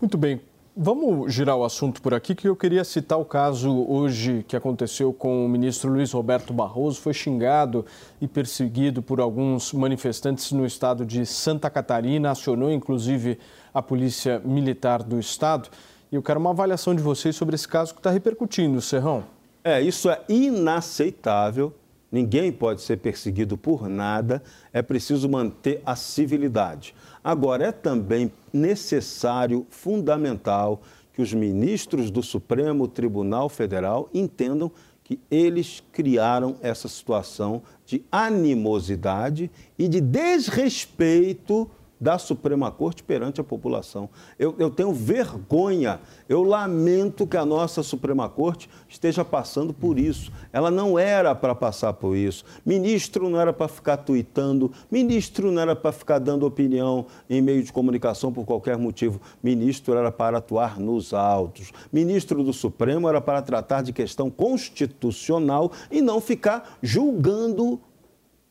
Muito 0.00 0.18
bem. 0.18 0.40
Vamos 0.74 1.34
girar 1.34 1.54
o 1.54 1.64
assunto 1.64 2.00
por 2.00 2.14
aqui, 2.14 2.34
que 2.34 2.48
eu 2.48 2.56
queria 2.56 2.82
citar 2.82 3.18
o 3.18 3.26
caso 3.26 3.84
hoje 3.86 4.42
que 4.48 4.56
aconteceu 4.56 5.12
com 5.12 5.44
o 5.44 5.48
ministro 5.48 5.92
Luiz 5.92 6.12
Roberto 6.12 6.50
Barroso. 6.54 6.98
Foi 6.98 7.12
xingado 7.12 7.84
e 8.22 8.26
perseguido 8.26 9.02
por 9.02 9.20
alguns 9.20 9.74
manifestantes 9.74 10.50
no 10.50 10.64
estado 10.64 11.04
de 11.04 11.26
Santa 11.26 11.68
Catarina, 11.68 12.30
acionou 12.30 12.72
inclusive 12.72 13.38
a 13.74 13.82
Polícia 13.82 14.40
Militar 14.42 15.02
do 15.02 15.20
Estado. 15.20 15.68
E 16.10 16.14
eu 16.14 16.22
quero 16.22 16.40
uma 16.40 16.50
avaliação 16.50 16.94
de 16.94 17.02
vocês 17.02 17.36
sobre 17.36 17.54
esse 17.54 17.68
caso 17.68 17.92
que 17.92 18.00
está 18.00 18.10
repercutindo, 18.10 18.80
Serrão. 18.80 19.24
É, 19.62 19.78
isso 19.82 20.08
é 20.08 20.22
inaceitável. 20.26 21.74
Ninguém 22.12 22.52
pode 22.52 22.82
ser 22.82 22.98
perseguido 22.98 23.56
por 23.56 23.88
nada. 23.88 24.42
É 24.70 24.82
preciso 24.82 25.30
manter 25.30 25.80
a 25.86 25.96
civilidade. 25.96 26.94
Agora, 27.24 27.64
é 27.68 27.72
também 27.72 28.30
necessário, 28.52 29.66
fundamental, 29.70 30.82
que 31.14 31.22
os 31.22 31.32
ministros 31.32 32.10
do 32.10 32.22
Supremo 32.22 32.86
Tribunal 32.86 33.48
Federal 33.48 34.10
entendam 34.12 34.70
que 35.02 35.18
eles 35.30 35.82
criaram 35.90 36.56
essa 36.60 36.86
situação 36.86 37.62
de 37.86 38.04
animosidade 38.12 39.50
e 39.78 39.88
de 39.88 40.00
desrespeito 40.00 41.68
da 42.02 42.18
Suprema 42.18 42.68
Corte 42.68 43.00
perante 43.04 43.40
a 43.40 43.44
população. 43.44 44.10
Eu, 44.36 44.56
eu 44.58 44.68
tenho 44.68 44.92
vergonha, 44.92 46.00
eu 46.28 46.42
lamento 46.42 47.28
que 47.28 47.36
a 47.36 47.46
nossa 47.46 47.80
Suprema 47.80 48.28
Corte 48.28 48.68
esteja 48.88 49.24
passando 49.24 49.72
por 49.72 49.96
isso. 49.96 50.32
Ela 50.52 50.68
não 50.68 50.98
era 50.98 51.32
para 51.32 51.54
passar 51.54 51.92
por 51.92 52.16
isso. 52.16 52.44
Ministro 52.66 53.28
não 53.28 53.40
era 53.40 53.52
para 53.52 53.68
ficar 53.68 53.98
tuitando, 53.98 54.72
ministro 54.90 55.52
não 55.52 55.62
era 55.62 55.76
para 55.76 55.92
ficar 55.92 56.18
dando 56.18 56.44
opinião 56.44 57.06
em 57.30 57.40
meio 57.40 57.62
de 57.62 57.72
comunicação 57.72 58.32
por 58.32 58.44
qualquer 58.44 58.76
motivo. 58.76 59.20
Ministro 59.40 59.94
era 59.94 60.10
para 60.10 60.38
atuar 60.38 60.80
nos 60.80 61.14
autos. 61.14 61.70
Ministro 61.92 62.42
do 62.42 62.52
Supremo 62.52 63.08
era 63.08 63.20
para 63.20 63.40
tratar 63.42 63.82
de 63.82 63.92
questão 63.92 64.28
constitucional 64.28 65.70
e 65.88 66.02
não 66.02 66.20
ficar 66.20 66.78
julgando 66.82 67.80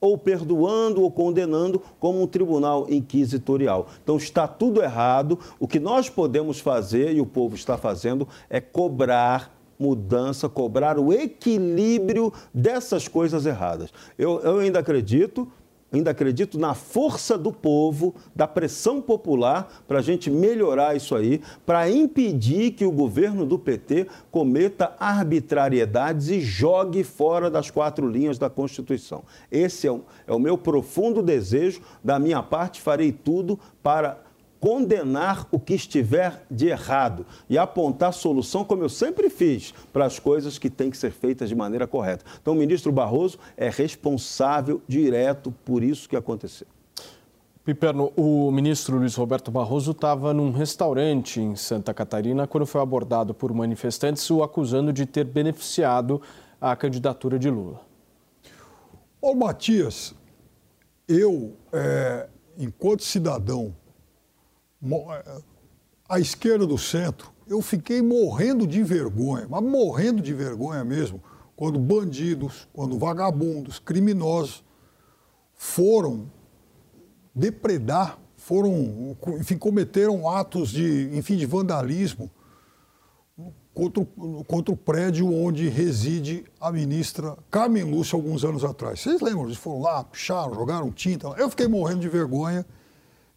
ou 0.01 0.17
perdoando 0.17 1.03
ou 1.03 1.11
condenando 1.11 1.79
como 1.99 2.21
um 2.21 2.27
tribunal 2.27 2.87
inquisitorial. 2.89 3.87
Então 4.03 4.17
está 4.17 4.47
tudo 4.47 4.81
errado. 4.81 5.37
O 5.59 5.67
que 5.67 5.79
nós 5.79 6.09
podemos 6.09 6.59
fazer, 6.59 7.13
e 7.15 7.21
o 7.21 7.25
povo 7.25 7.55
está 7.55 7.77
fazendo, 7.77 8.27
é 8.49 8.59
cobrar 8.59 9.55
mudança, 9.79 10.49
cobrar 10.49 10.99
o 10.99 11.13
equilíbrio 11.13 12.33
dessas 12.53 13.07
coisas 13.07 13.45
erradas. 13.45 13.91
Eu, 14.17 14.39
eu 14.41 14.59
ainda 14.59 14.79
acredito. 14.79 15.47
Ainda 15.91 16.11
acredito 16.11 16.57
na 16.57 16.73
força 16.73 17.37
do 17.37 17.51
povo, 17.51 18.15
da 18.33 18.47
pressão 18.47 19.01
popular, 19.01 19.83
para 19.87 19.99
a 19.99 20.01
gente 20.01 20.29
melhorar 20.29 20.95
isso 20.95 21.15
aí, 21.15 21.41
para 21.65 21.89
impedir 21.89 22.71
que 22.71 22.85
o 22.85 22.91
governo 22.91 23.45
do 23.45 23.59
PT 23.59 24.07
cometa 24.31 24.95
arbitrariedades 24.97 26.29
e 26.29 26.39
jogue 26.39 27.03
fora 27.03 27.49
das 27.49 27.69
quatro 27.69 28.07
linhas 28.07 28.37
da 28.37 28.49
Constituição. 28.49 29.23
Esse 29.51 29.85
é 29.85 29.91
o, 29.91 30.01
é 30.25 30.33
o 30.33 30.39
meu 30.39 30.57
profundo 30.57 31.21
desejo. 31.21 31.81
Da 32.01 32.17
minha 32.17 32.41
parte, 32.41 32.79
farei 32.79 33.11
tudo 33.11 33.59
para 33.83 34.30
condenar 34.61 35.47
o 35.51 35.59
que 35.59 35.73
estiver 35.73 36.45
de 36.49 36.67
errado 36.67 37.25
e 37.49 37.57
apontar 37.57 38.13
solução, 38.13 38.63
como 38.63 38.83
eu 38.83 38.89
sempre 38.89 39.27
fiz, 39.27 39.73
para 39.91 40.05
as 40.05 40.19
coisas 40.19 40.59
que 40.59 40.69
têm 40.69 40.91
que 40.91 40.97
ser 40.97 41.11
feitas 41.11 41.49
de 41.49 41.55
maneira 41.55 41.87
correta. 41.87 42.23
Então, 42.39 42.53
o 42.53 42.57
ministro 42.57 42.91
Barroso 42.91 43.39
é 43.57 43.69
responsável 43.69 44.79
direto 44.87 45.51
por 45.65 45.83
isso 45.83 46.07
que 46.07 46.15
aconteceu. 46.15 46.67
Piperno, 47.65 48.13
o 48.15 48.51
ministro 48.51 48.97
Luiz 48.97 49.15
Roberto 49.15 49.49
Barroso 49.49 49.91
estava 49.91 50.31
num 50.31 50.51
restaurante 50.51 51.41
em 51.41 51.55
Santa 51.55 51.91
Catarina 51.91 52.45
quando 52.45 52.67
foi 52.67 52.81
abordado 52.81 53.33
por 53.33 53.51
manifestantes 53.53 54.29
o 54.29 54.43
acusando 54.43 54.93
de 54.93 55.07
ter 55.07 55.23
beneficiado 55.23 56.21
a 56.59 56.75
candidatura 56.75 57.39
de 57.39 57.49
Lula. 57.49 57.81
Ô, 59.19 59.33
Matias, 59.33 60.13
eu, 61.07 61.53
é, 61.73 62.27
enquanto 62.57 63.03
cidadão, 63.03 63.75
à 66.07 66.19
esquerda 66.19 66.65
do 66.65 66.77
centro, 66.77 67.31
eu 67.47 67.61
fiquei 67.61 68.01
morrendo 68.01 68.65
de 68.65 68.81
vergonha, 68.83 69.47
mas 69.49 69.61
morrendo 69.63 70.21
de 70.21 70.33
vergonha 70.33 70.83
mesmo, 70.83 71.21
quando 71.55 71.77
bandidos, 71.79 72.67
quando 72.73 72.97
vagabundos, 72.97 73.77
criminosos 73.79 74.63
foram 75.53 76.31
depredar, 77.35 78.17
foram, 78.35 79.15
enfim, 79.39 79.57
cometeram 79.57 80.27
atos 80.27 80.69
de, 80.69 81.09
enfim, 81.13 81.37
de 81.37 81.45
vandalismo 81.45 82.29
contra, 83.73 84.01
o- 84.01 84.43
contra 84.45 84.73
o 84.73 84.77
prédio 84.77 85.31
onde 85.31 85.69
reside 85.69 86.43
a 86.59 86.71
ministra 86.71 87.37
Carmen 87.49 87.83
Lúcia 87.83 88.15
alguns 88.17 88.43
anos 88.43 88.63
atrás. 88.63 88.99
Vocês 88.99 89.21
lembram? 89.21 89.45
Eles 89.45 89.57
foram 89.57 89.81
lá, 89.81 90.03
picharam, 90.03 90.55
jogaram 90.55 90.91
tinta. 90.91 91.27
Eu 91.37 91.49
fiquei 91.49 91.67
morrendo 91.67 92.01
de 92.01 92.09
vergonha 92.09 92.65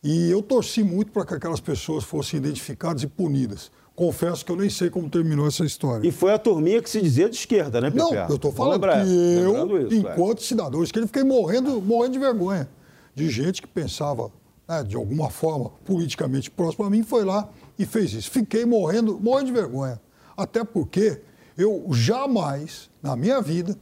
e 0.04 0.30
eu 0.30 0.42
torci 0.42 0.84
muito 0.84 1.10
para 1.10 1.24
que 1.24 1.34
aquelas 1.34 1.60
pessoas 1.60 2.04
fossem 2.04 2.38
identificadas 2.38 3.02
e 3.02 3.06
punidas. 3.06 3.72
Confesso 3.96 4.44
que 4.44 4.52
eu 4.52 4.56
nem 4.56 4.68
sei 4.68 4.90
como 4.90 5.08
terminou 5.08 5.46
essa 5.46 5.64
história. 5.64 6.06
E 6.06 6.12
foi 6.12 6.32
a 6.32 6.38
turminha 6.38 6.82
que 6.82 6.90
se 6.90 7.00
dizia 7.00 7.30
de 7.30 7.36
esquerda, 7.36 7.80
né, 7.80 7.90
Pepe? 7.90 8.02
Não, 8.02 8.12
eu 8.12 8.34
estou 8.34 8.52
falando 8.52 8.74
lembrar- 8.74 9.04
que 9.04 9.10
eu, 9.10 9.86
isso, 9.88 10.06
é. 10.06 10.12
enquanto 10.12 10.42
cidadão, 10.42 10.82
isso 10.82 10.92
que 10.92 10.98
ele 10.98 11.06
fiquei 11.06 11.24
morrendo, 11.24 11.80
morrendo 11.80 12.12
de 12.12 12.18
vergonha. 12.18 12.68
De 13.14 13.30
gente 13.30 13.62
que 13.62 13.68
pensava, 13.68 14.30
né, 14.68 14.82
de 14.82 14.96
alguma 14.96 15.30
forma, 15.30 15.70
politicamente 15.84 16.50
próximo 16.50 16.84
a 16.84 16.90
mim, 16.90 17.02
foi 17.02 17.24
lá 17.24 17.48
e 17.78 17.86
fez 17.86 18.12
isso. 18.12 18.30
Fiquei 18.30 18.66
morrendo, 18.66 19.18
morrendo 19.20 19.46
de 19.46 19.52
vergonha. 19.52 20.00
Até 20.36 20.64
porque 20.64 21.20
eu 21.56 21.86
jamais, 21.92 22.90
na 23.00 23.14
minha 23.16 23.40
vida, 23.40 23.78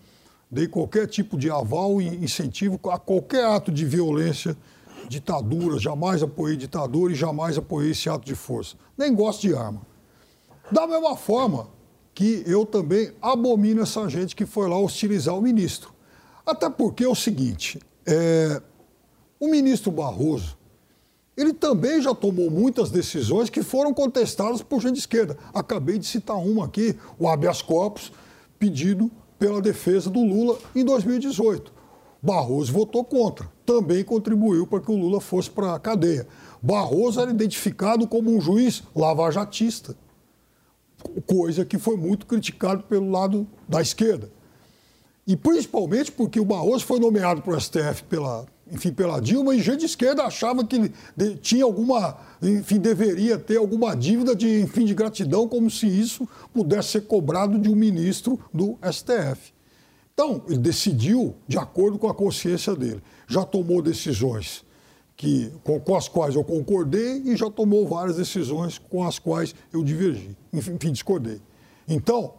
dei 0.50 0.68
qualquer 0.68 1.06
tipo 1.06 1.38
de 1.38 1.50
aval 1.50 2.00
e 2.02 2.08
incentivo 2.22 2.78
a 2.90 2.98
qualquer 2.98 3.46
ato 3.46 3.72
de 3.72 3.86
violência, 3.86 4.54
ditadura, 5.12 5.78
jamais 5.78 6.22
apoiei 6.22 6.56
ditadura 6.56 7.12
e 7.12 7.16
jamais 7.16 7.58
apoiei 7.58 7.90
esse 7.90 8.08
ato 8.08 8.24
de 8.24 8.34
força. 8.34 8.76
Nem 8.96 9.14
gosto 9.14 9.42
de 9.42 9.54
arma. 9.54 9.82
Da 10.70 10.86
mesma 10.86 11.16
forma, 11.16 11.68
que 12.14 12.42
eu 12.46 12.64
também 12.64 13.12
abomino 13.20 13.82
essa 13.82 14.08
gente 14.08 14.34
que 14.34 14.46
foi 14.46 14.68
lá 14.68 14.78
hostilizar 14.78 15.36
o 15.36 15.42
ministro. 15.42 15.92
Até 16.46 16.70
porque 16.70 17.04
é 17.04 17.08
o 17.08 17.14
seguinte: 17.14 17.78
é, 18.06 18.62
o 19.38 19.48
ministro 19.48 19.90
Barroso, 19.90 20.56
ele 21.36 21.52
também 21.52 22.00
já 22.00 22.14
tomou 22.14 22.50
muitas 22.50 22.90
decisões 22.90 23.50
que 23.50 23.62
foram 23.62 23.92
contestadas 23.92 24.62
por 24.62 24.80
gente 24.80 24.94
de 24.94 25.00
esquerda. 25.00 25.36
Acabei 25.52 25.98
de 25.98 26.06
citar 26.06 26.36
uma 26.36 26.64
aqui, 26.64 26.96
o 27.18 27.28
habeas 27.28 27.60
corpus, 27.60 28.12
pedido 28.58 29.10
pela 29.38 29.60
defesa 29.60 30.08
do 30.08 30.24
Lula 30.24 30.58
em 30.74 30.84
2018. 30.84 31.72
Barroso 32.22 32.72
votou 32.72 33.04
contra, 33.04 33.50
também 33.64 34.04
contribuiu 34.04 34.66
para 34.66 34.80
que 34.80 34.90
o 34.90 34.96
Lula 34.96 35.20
fosse 35.20 35.50
para 35.50 35.74
a 35.74 35.78
cadeia. 35.78 36.26
Barroso 36.60 37.20
era 37.20 37.30
identificado 37.30 38.06
como 38.06 38.34
um 38.34 38.40
juiz 38.40 38.82
lavajatista, 38.94 39.96
coisa 41.26 41.64
que 41.64 41.78
foi 41.78 41.96
muito 41.96 42.26
criticado 42.26 42.84
pelo 42.84 43.10
lado 43.10 43.46
da 43.68 43.80
esquerda. 43.80 44.30
E 45.26 45.36
principalmente 45.36 46.10
porque 46.10 46.40
o 46.40 46.44
Barroso 46.44 46.84
foi 46.84 46.98
nomeado 46.98 47.42
para 47.42 47.56
o 47.56 47.60
STF 47.60 48.02
pela, 48.08 48.44
enfim, 48.70 48.92
pela 48.92 49.20
Dilma 49.20 49.54
e 49.54 49.62
gente 49.62 49.80
de 49.80 49.86
esquerda 49.86 50.24
achava 50.24 50.64
que 50.64 50.88
tinha 51.40 51.64
alguma, 51.64 52.16
enfim, 52.42 52.78
deveria 52.78 53.38
ter 53.38 53.56
alguma 53.56 53.94
dívida 53.94 54.34
de, 54.34 54.60
enfim, 54.60 54.84
de 54.84 54.94
gratidão, 54.94 55.46
como 55.46 55.70
se 55.70 55.86
isso 55.86 56.28
pudesse 56.52 56.88
ser 56.88 57.02
cobrado 57.02 57.58
de 57.58 57.68
um 57.68 57.76
ministro 57.76 58.38
do 58.52 58.76
STF. 58.90 59.52
Então, 60.14 60.42
ele 60.46 60.58
decidiu 60.58 61.34
de 61.48 61.58
acordo 61.58 61.98
com 61.98 62.08
a 62.08 62.14
consciência 62.14 62.76
dele. 62.76 63.02
Já 63.26 63.44
tomou 63.44 63.80
decisões 63.80 64.64
que, 65.16 65.52
com, 65.64 65.80
com, 65.80 65.96
as 65.96 66.08
quais 66.08 66.34
eu 66.34 66.44
concordei 66.44 67.22
e 67.24 67.36
já 67.36 67.50
tomou 67.50 67.86
várias 67.86 68.16
decisões 68.16 68.78
com 68.78 69.06
as 69.06 69.18
quais 69.18 69.54
eu 69.72 69.82
divergi, 69.82 70.36
enfim, 70.52 70.76
discordei. 70.90 71.40
Então, 71.88 72.34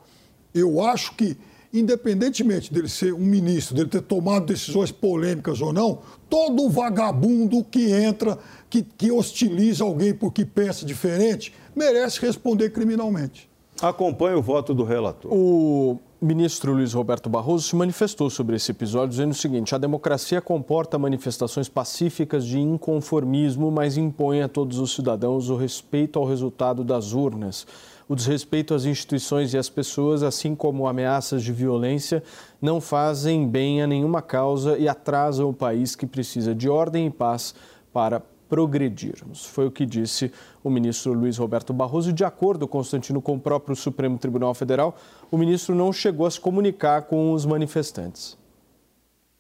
eu 0.54 0.82
acho 0.82 1.16
que, 1.16 1.38
independentemente 1.74 2.72
dele 2.72 2.90
ser 2.90 3.14
um 3.14 3.26
ministro, 3.26 3.76
dele 3.76 3.90
ter 3.90 4.02
tomado 4.02 4.46
decisões 4.46 4.92
polêmicas 4.92 5.62
ou 5.62 5.74
não, 5.74 6.00
todo 6.30 6.70
vagabundo 6.70 7.64
que 7.64 7.92
entra, 7.92 8.38
que, 8.70 8.84
que 8.84 9.12
hostiliza 9.12 9.84
alguém 9.84 10.14
porque 10.14 10.46
pensa 10.46 10.86
diferente, 10.86 11.54
merece 11.76 12.20
responder 12.20 12.70
criminalmente. 12.72 13.50
Acompanhe 13.84 14.38
o 14.38 14.42
voto 14.42 14.74
do 14.74 14.86
relator. 14.86 15.30
O 15.30 16.00
ministro 16.22 16.72
Luiz 16.72 16.94
Roberto 16.94 17.30
Barroso 17.30 17.68
se 17.68 17.76
manifestou 17.76 18.30
sobre 18.30 18.56
esse 18.56 18.72
episódio, 18.72 19.10
dizendo 19.10 19.32
o 19.32 19.36
seguinte: 19.36 19.76
a 19.76 19.78
democracia 19.78 20.40
comporta 20.40 20.98
manifestações 20.98 21.68
pacíficas 21.68 22.46
de 22.46 22.62
inconformismo, 22.62 23.70
mas 23.70 23.98
impõe 23.98 24.42
a 24.42 24.48
todos 24.48 24.80
os 24.80 24.96
cidadãos 24.96 25.50
o 25.50 25.58
respeito 25.58 26.18
ao 26.18 26.24
resultado 26.24 26.82
das 26.82 27.12
urnas. 27.12 27.68
O 28.08 28.16
desrespeito 28.16 28.74
às 28.74 28.86
instituições 28.86 29.54
e 29.54 29.58
às 29.58 29.68
pessoas, 29.68 30.24
assim 30.24 30.56
como 30.56 30.88
ameaças 30.88 31.44
de 31.44 31.52
violência, 31.52 32.24
não 32.62 32.80
fazem 32.80 33.46
bem 33.46 33.82
a 33.82 33.88
nenhuma 33.88 34.22
causa 34.22 34.78
e 34.78 34.88
atrasam 34.88 35.50
o 35.50 35.54
país 35.54 35.94
que 35.94 36.08
precisa 36.08 36.56
de 36.56 36.70
ordem 36.70 37.08
e 37.08 37.10
paz 37.10 37.54
para 37.92 38.22
progredirmos. 38.54 39.48
Foi 39.48 39.66
o 39.66 39.72
que 39.72 39.84
disse 39.84 40.32
o 40.64 40.70
ministro 40.70 41.12
Luiz 41.12 41.38
Roberto 41.38 41.74
Barroso. 41.74 42.14
De 42.14 42.24
acordo, 42.24 42.68
Constantino, 42.68 43.20
com 43.20 43.34
o 43.34 43.40
próprio 43.40 43.76
Supremo 43.76 44.20
Tribunal 44.20 44.54
Federal, 44.54 44.96
o 45.32 45.40
ministro 45.40 45.74
não 45.74 45.92
chegou 45.92 46.28
a 46.28 46.30
se 46.30 46.40
comunicar 46.40 47.02
com 47.02 47.34
os 47.34 47.48
manifestantes. 47.48 48.38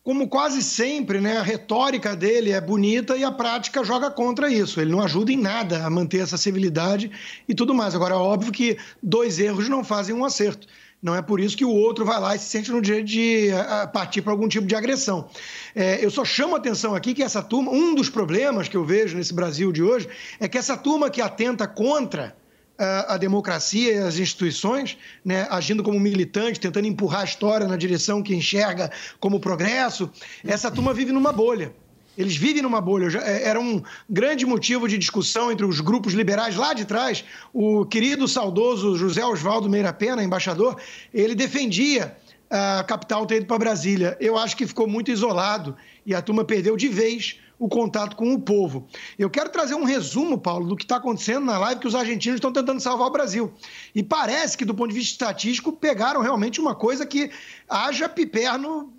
Como 0.04 0.28
quase 0.28 0.64
sempre, 0.64 1.22
né, 1.22 1.38
a 1.38 1.44
retórica 1.44 2.16
dele 2.16 2.54
é 2.54 2.60
bonita 2.60 3.16
e 3.16 3.24
a 3.24 3.32
prática 3.32 3.84
joga 3.84 4.10
contra 4.10 4.52
isso. 4.52 4.82
Ele 4.82 4.92
não 4.92 5.00
ajuda 5.00 5.32
em 5.32 5.38
nada 5.38 5.86
a 5.86 5.90
manter 5.92 6.18
essa 6.18 6.36
civilidade 6.36 7.12
e 7.48 7.54
tudo 7.54 7.76
mais. 7.76 7.94
Agora, 7.94 8.16
é 8.16 8.18
óbvio 8.18 8.52
que 8.52 8.80
dois 9.02 9.38
erros 9.38 9.70
não 9.70 9.84
fazem 9.84 10.16
um 10.16 10.26
acerto. 10.26 10.68
Não 11.04 11.14
é 11.14 11.22
por 11.22 11.42
isso 11.42 11.58
que 11.58 11.66
o 11.66 11.70
outro 11.70 12.06
vai 12.06 12.18
lá 12.18 12.34
e 12.34 12.40
se 12.40 12.46
sente 12.46 12.72
no 12.72 12.82
direito 12.82 13.08
de 13.08 13.50
partir 13.92 14.22
para 14.22 14.32
algum 14.32 14.48
tipo 14.48 14.66
de 14.66 14.74
agressão. 14.74 15.28
É, 15.76 16.04
eu 16.04 16.10
só 16.10 16.24
chamo 16.24 16.56
a 16.56 16.58
atenção 16.58 16.96
aqui 16.96 17.14
que 17.14 17.22
essa 17.22 17.44
turma, 17.44 17.70
um 17.72 17.94
dos 17.94 18.10
problemas 18.10 18.70
que 18.70 18.78
eu 18.78 18.86
vejo 18.86 19.18
nesse 19.18 19.34
Brasil 19.34 19.70
de 19.74 19.84
hoje, 19.84 20.08
é 20.40 20.48
que 20.48 20.58
essa 20.58 20.78
turma 20.78 21.10
que 21.10 21.20
atenta 21.22 21.68
contra 21.68 22.34
a, 22.78 23.16
a 23.16 23.18
democracia 23.18 23.92
e 23.92 23.98
as 23.98 24.18
instituições, 24.18 24.98
né, 25.26 25.46
agindo 25.50 25.84
como 25.84 26.00
militante, 26.00 26.58
tentando 26.58 26.88
empurrar 26.88 27.22
a 27.22 27.26
história 27.26 27.68
na 27.68 27.76
direção 27.76 28.24
que 28.24 28.34
enxerga 28.34 28.90
como 29.20 29.42
progresso, 29.42 30.10
essa 30.42 30.72
turma 30.72 30.94
vive 30.94 31.12
numa 31.12 31.34
bolha. 31.34 31.76
Eles 32.18 32.36
vivem 32.36 32.62
numa 32.62 32.80
bolha. 32.80 33.18
É, 33.20 33.48
era 33.50 33.60
um 33.60 33.82
grande 34.10 34.46
motivo 34.46 34.88
de 34.88 34.98
discussão 34.98 35.52
entre 35.52 35.66
os 35.66 35.80
grupos 35.80 36.14
liberais 36.14 36.56
lá 36.56 36.74
de 36.74 36.86
trás. 36.86 37.24
O 37.54 37.86
querido, 37.86 38.28
saudoso 38.28 38.96
José 38.96 39.26
Oswaldo 39.26 39.70
Meira 39.70 39.92
Pena, 39.92 40.24
embaixador, 40.24 40.80
ele 41.14 41.36
defendia 41.36 42.16
a 42.50 42.84
capital 42.84 43.26
ter 43.26 43.38
ido 43.38 43.48
para 43.48 43.58
Brasília. 43.58 44.16
Eu 44.20 44.38
acho 44.38 44.56
que 44.56 44.68
ficou 44.68 44.88
muito 44.88 45.10
isolado 45.10 45.76
e 46.06 46.14
a 46.14 46.22
turma 46.22 46.46
perdeu 46.46 46.78
de 46.78 46.88
vez 46.88 47.40
o 47.58 47.68
contato 47.68 48.16
com 48.16 48.34
o 48.34 48.40
povo. 48.40 48.88
Eu 49.18 49.30
quero 49.30 49.50
trazer 49.50 49.74
um 49.74 49.84
resumo, 49.84 50.38
Paulo, 50.38 50.68
do 50.68 50.76
que 50.76 50.84
está 50.84 50.98
acontecendo 50.98 51.46
na 51.46 51.58
live 51.58 51.82
que 51.82 51.88
os 51.88 51.96
argentinos 51.96 52.38
estão 52.38 52.52
tentando 52.52 52.80
salvar 52.80 53.08
o 53.08 53.12
Brasil. 53.12 53.54
E 53.96 54.04
parece 54.04 54.58
que, 54.58 54.66
do 54.66 54.76
ponto 54.76 54.90
de 54.90 54.96
vista 54.96 55.12
estatístico, 55.12 55.72
pegaram 55.72 56.22
realmente 56.22 56.60
uma 56.60 56.76
coisa 56.76 57.06
que 57.06 57.32
haja 57.70 58.10
piperno 58.10 58.94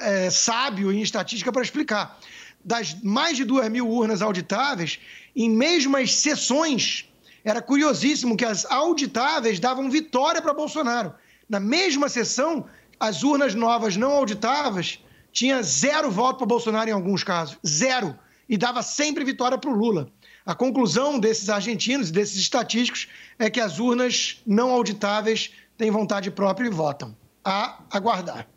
é, 0.00 0.30
sábio 0.30 0.90
em 0.92 1.02
estatística 1.02 1.52
para 1.52 1.62
explicar 1.62 2.18
das 2.66 3.00
mais 3.00 3.36
de 3.36 3.44
duas 3.44 3.70
mil 3.70 3.88
urnas 3.88 4.20
auditáveis, 4.20 4.98
em 5.36 5.48
mesmas 5.48 6.16
sessões, 6.16 7.08
era 7.44 7.62
curiosíssimo 7.62 8.36
que 8.36 8.44
as 8.44 8.64
auditáveis 8.64 9.60
davam 9.60 9.88
vitória 9.88 10.42
para 10.42 10.52
Bolsonaro. 10.52 11.14
Na 11.48 11.60
mesma 11.60 12.08
sessão, 12.08 12.66
as 12.98 13.22
urnas 13.22 13.54
novas 13.54 13.96
não 13.96 14.10
auditáveis 14.10 14.98
tinha 15.32 15.62
zero 15.62 16.10
voto 16.10 16.38
para 16.38 16.46
Bolsonaro 16.46 16.90
em 16.90 16.92
alguns 16.92 17.22
casos, 17.22 17.56
zero, 17.64 18.18
e 18.48 18.56
dava 18.56 18.82
sempre 18.82 19.24
vitória 19.24 19.56
para 19.56 19.70
o 19.70 19.74
Lula. 19.74 20.10
A 20.44 20.54
conclusão 20.54 21.20
desses 21.20 21.48
argentinos 21.48 22.08
e 22.08 22.12
desses 22.12 22.36
estatísticos 22.36 23.06
é 23.38 23.48
que 23.48 23.60
as 23.60 23.78
urnas 23.78 24.42
não 24.44 24.70
auditáveis 24.72 25.52
têm 25.78 25.90
vontade 25.90 26.32
própria 26.32 26.66
e 26.66 26.70
votam. 26.70 27.16
A 27.44 27.78
aguardar. 27.92 28.48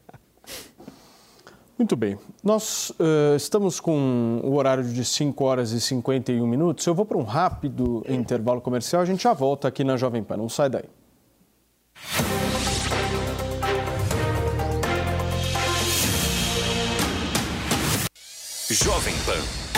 Muito 1.80 1.96
bem. 1.96 2.20
Nós 2.44 2.90
uh, 2.90 3.38
estamos 3.38 3.80
com 3.80 4.42
o 4.44 4.56
horário 4.56 4.84
de 4.84 5.06
5 5.06 5.46
horas 5.46 5.72
e 5.72 5.80
51 5.80 6.46
minutos. 6.46 6.86
Eu 6.86 6.94
vou 6.94 7.06
para 7.06 7.18
um 7.18 7.24
rápido 7.24 8.04
intervalo 8.10 8.60
comercial. 8.60 9.02
A 9.02 9.06
gente 9.06 9.24
já 9.24 9.32
volta 9.32 9.70
aqui 9.70 9.86
na 9.86 9.96
Jovem 9.96 10.22
Pan. 10.22 10.36
Não 10.36 10.50
sai 10.50 10.70
daí. 10.70 10.84
Jovem 18.70 19.16
Pan. 19.26 19.69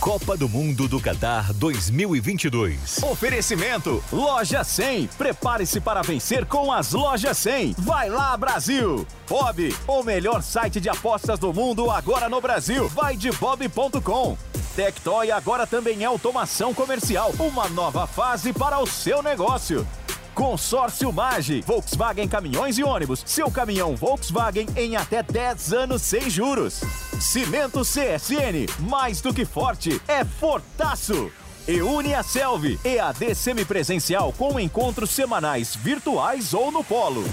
Copa 0.00 0.34
do 0.34 0.48
Mundo 0.48 0.88
do 0.88 0.98
Qatar 0.98 1.52
2022. 1.52 3.02
Oferecimento 3.02 4.02
Loja 4.10 4.64
100. 4.64 5.08
Prepare-se 5.08 5.78
para 5.78 6.00
vencer 6.00 6.46
com 6.46 6.72
as 6.72 6.92
Lojas 6.92 7.36
100. 7.36 7.74
Vai 7.76 8.08
lá, 8.08 8.34
Brasil! 8.34 9.06
Bob, 9.28 9.76
o 9.86 10.02
melhor 10.02 10.42
site 10.42 10.80
de 10.80 10.88
apostas 10.88 11.38
do 11.38 11.52
mundo 11.52 11.90
agora 11.90 12.30
no 12.30 12.40
Brasil. 12.40 12.88
Vai 12.88 13.14
de 13.14 13.30
bob.com. 13.32 14.38
Tectoy 14.74 15.30
agora 15.30 15.66
também 15.66 16.02
é 16.02 16.06
automação 16.06 16.72
comercial. 16.72 17.34
Uma 17.38 17.68
nova 17.68 18.06
fase 18.06 18.54
para 18.54 18.78
o 18.78 18.86
seu 18.86 19.22
negócio. 19.22 19.86
Consórcio 20.34 21.12
Mage, 21.12 21.62
Volkswagen 21.66 22.28
Caminhões 22.28 22.78
e 22.78 22.84
Ônibus. 22.84 23.22
Seu 23.26 23.50
caminhão 23.50 23.96
Volkswagen 23.96 24.66
em 24.76 24.96
até 24.96 25.22
10 25.22 25.72
anos 25.72 26.02
sem 26.02 26.28
juros. 26.28 26.80
Cimento 27.20 27.82
CSN, 27.82 28.66
mais 28.78 29.20
do 29.20 29.34
que 29.34 29.44
forte, 29.44 30.00
é 30.08 30.24
fortaço. 30.24 31.30
E 31.68 31.82
une 31.82 32.14
a 32.14 32.22
Selvi, 32.22 32.80
EAD 32.84 33.34
semipresencial 33.34 34.32
com 34.32 34.58
encontros 34.58 35.10
semanais 35.10 35.76
virtuais 35.76 36.54
ou 36.54 36.72
no 36.72 36.82
polo. 36.82 37.24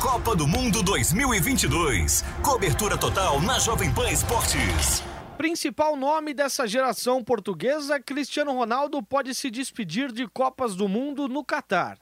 Copa 0.00 0.36
do 0.36 0.46
Mundo 0.46 0.82
2022. 0.82 2.24
Cobertura 2.42 2.96
total 2.96 3.40
na 3.40 3.58
Jovem 3.58 3.92
Pan 3.92 4.10
Esportes. 4.10 5.02
Principal 5.36 5.96
nome 5.96 6.32
dessa 6.32 6.66
geração 6.66 7.22
portuguesa, 7.22 8.00
Cristiano 8.00 8.52
Ronaldo 8.52 9.02
pode 9.02 9.34
se 9.34 9.50
despedir 9.50 10.10
de 10.10 10.26
Copas 10.26 10.74
do 10.74 10.88
Mundo 10.88 11.28
no 11.28 11.44
Catar. 11.44 11.98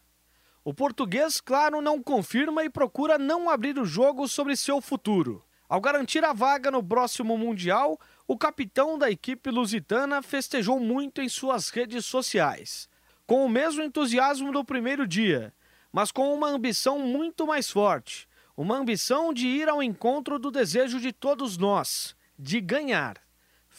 O 0.65 0.73
português, 0.73 1.41
claro, 1.41 1.83
não 1.83 2.01
confirma 2.01 2.63
e 2.65 2.71
procura 2.71 3.19
não 3.19 3.51
abrir 3.51 3.77
o 3.77 3.85
jogo 3.85 4.29
sobre 4.29 4.55
seu 4.55 4.81
futuro. 4.81 5.45
Ao 5.69 5.81
garantir 5.81 6.25
a 6.25 6.33
vaga 6.33 6.71
no 6.71 6.83
próximo 6.83 7.37
Mundial, 7.37 7.99
o 8.25 8.39
capitão 8.39 8.97
da 8.97 9.11
equipe 9.11 9.51
lusitana 9.51 10.23
festejou 10.23 10.79
muito 10.79 11.21
em 11.21 11.29
suas 11.29 11.71
redes 11.71 12.07
sociais. 12.07 12.89
Com 13.27 13.45
o 13.45 13.49
mesmo 13.49 13.83
entusiasmo 13.83 14.53
do 14.53 14.65
primeiro 14.65 15.09
dia, 15.09 15.53
mas 15.93 16.13
com 16.13 16.33
uma 16.33 16.49
ambição 16.49 17.01
muito 17.01 17.49
mais 17.49 17.69
forte. 17.69 18.29
Uma 18.57 18.77
ambição 18.77 19.35
de 19.35 19.49
ir 19.49 19.69
ao 19.69 19.83
encontro 19.83 20.39
do 20.39 20.53
desejo 20.53 21.01
de 21.01 21.13
todos 21.13 21.59
nós, 21.59 22.15
de 22.39 22.61
ganhar 22.61 23.24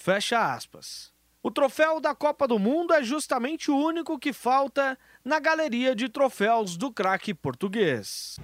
Fecha 0.06 0.54
aspas. 0.54 1.12
O 1.42 1.50
troféu 1.50 2.00
da 2.00 2.14
Copa 2.14 2.48
do 2.48 2.60
Mundo 2.60 2.94
é 2.94 3.02
justamente 3.02 3.72
o 3.72 3.76
único 3.76 4.20
que 4.20 4.32
falta 4.32 4.96
na 5.24 5.40
galeria 5.40 5.96
de 5.96 6.08
troféus 6.08 6.78
do 6.78 6.92
craque 6.92 7.34
português. 7.34 8.36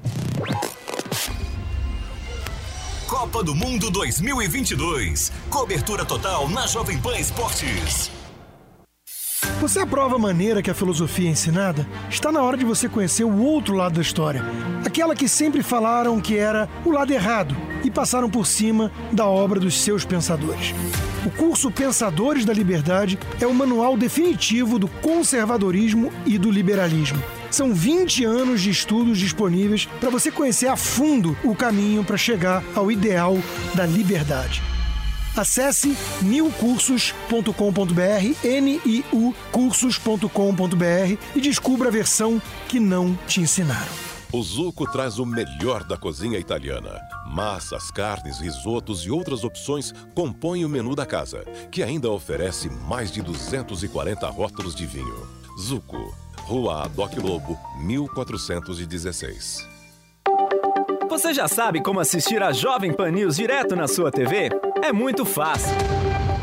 Copa 3.07 3.43
do 3.43 3.53
Mundo 3.53 3.91
2022. 3.91 5.31
Cobertura 5.51 6.03
total 6.03 6.49
na 6.49 6.65
Jovem 6.65 6.99
Pan 6.99 7.15
Esportes. 7.19 8.09
Você 9.59 9.81
aprova 9.81 10.15
a 10.15 10.19
maneira 10.19 10.63
que 10.63 10.71
a 10.71 10.73
filosofia 10.73 11.27
é 11.27 11.31
ensinada? 11.31 11.87
Está 12.09 12.31
na 12.31 12.41
hora 12.41 12.57
de 12.57 12.65
você 12.65 12.89
conhecer 12.89 13.23
o 13.23 13.39
outro 13.39 13.75
lado 13.75 13.93
da 13.93 14.01
história. 14.01 14.41
Aquela 14.83 15.15
que 15.15 15.27
sempre 15.27 15.61
falaram 15.61 16.19
que 16.19 16.35
era 16.35 16.67
o 16.83 16.89
lado 16.89 17.13
errado 17.13 17.55
e 17.83 17.91
passaram 17.91 18.31
por 18.31 18.47
cima 18.47 18.91
da 19.11 19.27
obra 19.27 19.59
dos 19.59 19.79
seus 19.79 20.03
pensadores. 20.03 20.73
O 21.23 21.29
curso 21.29 21.69
Pensadores 21.69 22.45
da 22.45 22.53
Liberdade 22.53 23.19
é 23.39 23.45
o 23.45 23.53
manual 23.53 23.95
definitivo 23.95 24.79
do 24.79 24.87
conservadorismo 24.87 26.11
e 26.25 26.39
do 26.39 26.49
liberalismo. 26.49 27.21
São 27.51 27.75
20 27.75 28.25
anos 28.25 28.61
de 28.61 28.71
estudos 28.71 29.19
disponíveis 29.19 29.85
para 29.99 30.09
você 30.09 30.31
conhecer 30.31 30.67
a 30.67 30.75
fundo 30.75 31.37
o 31.43 31.55
caminho 31.55 32.03
para 32.03 32.17
chegar 32.17 32.63
ao 32.73 32.91
ideal 32.91 33.37
da 33.75 33.85
liberdade. 33.85 34.63
Acesse 35.35 35.95
niucursos.com.br, 36.23 38.35
N-I-U 38.43 39.35
cursos.com.br 39.51 41.17
e 41.35 41.41
descubra 41.41 41.89
a 41.89 41.91
versão 41.91 42.41
que 42.67 42.79
não 42.79 43.15
te 43.27 43.41
ensinaram. 43.41 44.10
O 44.33 44.41
Zuco 44.41 44.89
traz 44.89 45.19
o 45.19 45.25
melhor 45.25 45.83
da 45.83 45.97
cozinha 45.97 46.39
italiana. 46.39 47.01
Massas, 47.27 47.91
carnes, 47.91 48.39
risotos 48.39 49.01
e 49.01 49.11
outras 49.11 49.43
opções 49.43 49.93
compõem 50.15 50.63
o 50.63 50.69
menu 50.69 50.95
da 50.95 51.05
casa, 51.05 51.43
que 51.69 51.83
ainda 51.83 52.09
oferece 52.09 52.69
mais 52.69 53.11
de 53.11 53.21
240 53.21 54.25
rótulos 54.29 54.73
de 54.73 54.85
vinho. 54.85 55.27
Zuco, 55.59 56.15
Rua 56.43 56.85
Adoc 56.85 57.13
Lobo, 57.17 57.59
1416. 57.79 59.67
Você 61.09 61.33
já 61.33 61.49
sabe 61.49 61.83
como 61.83 61.99
assistir 61.99 62.41
a 62.41 62.53
Jovem 62.53 62.93
Pan 62.93 63.11
News 63.11 63.35
direto 63.35 63.75
na 63.75 63.85
sua 63.85 64.09
TV? 64.11 64.49
É 64.81 64.93
muito 64.93 65.25
fácil. 65.25 65.75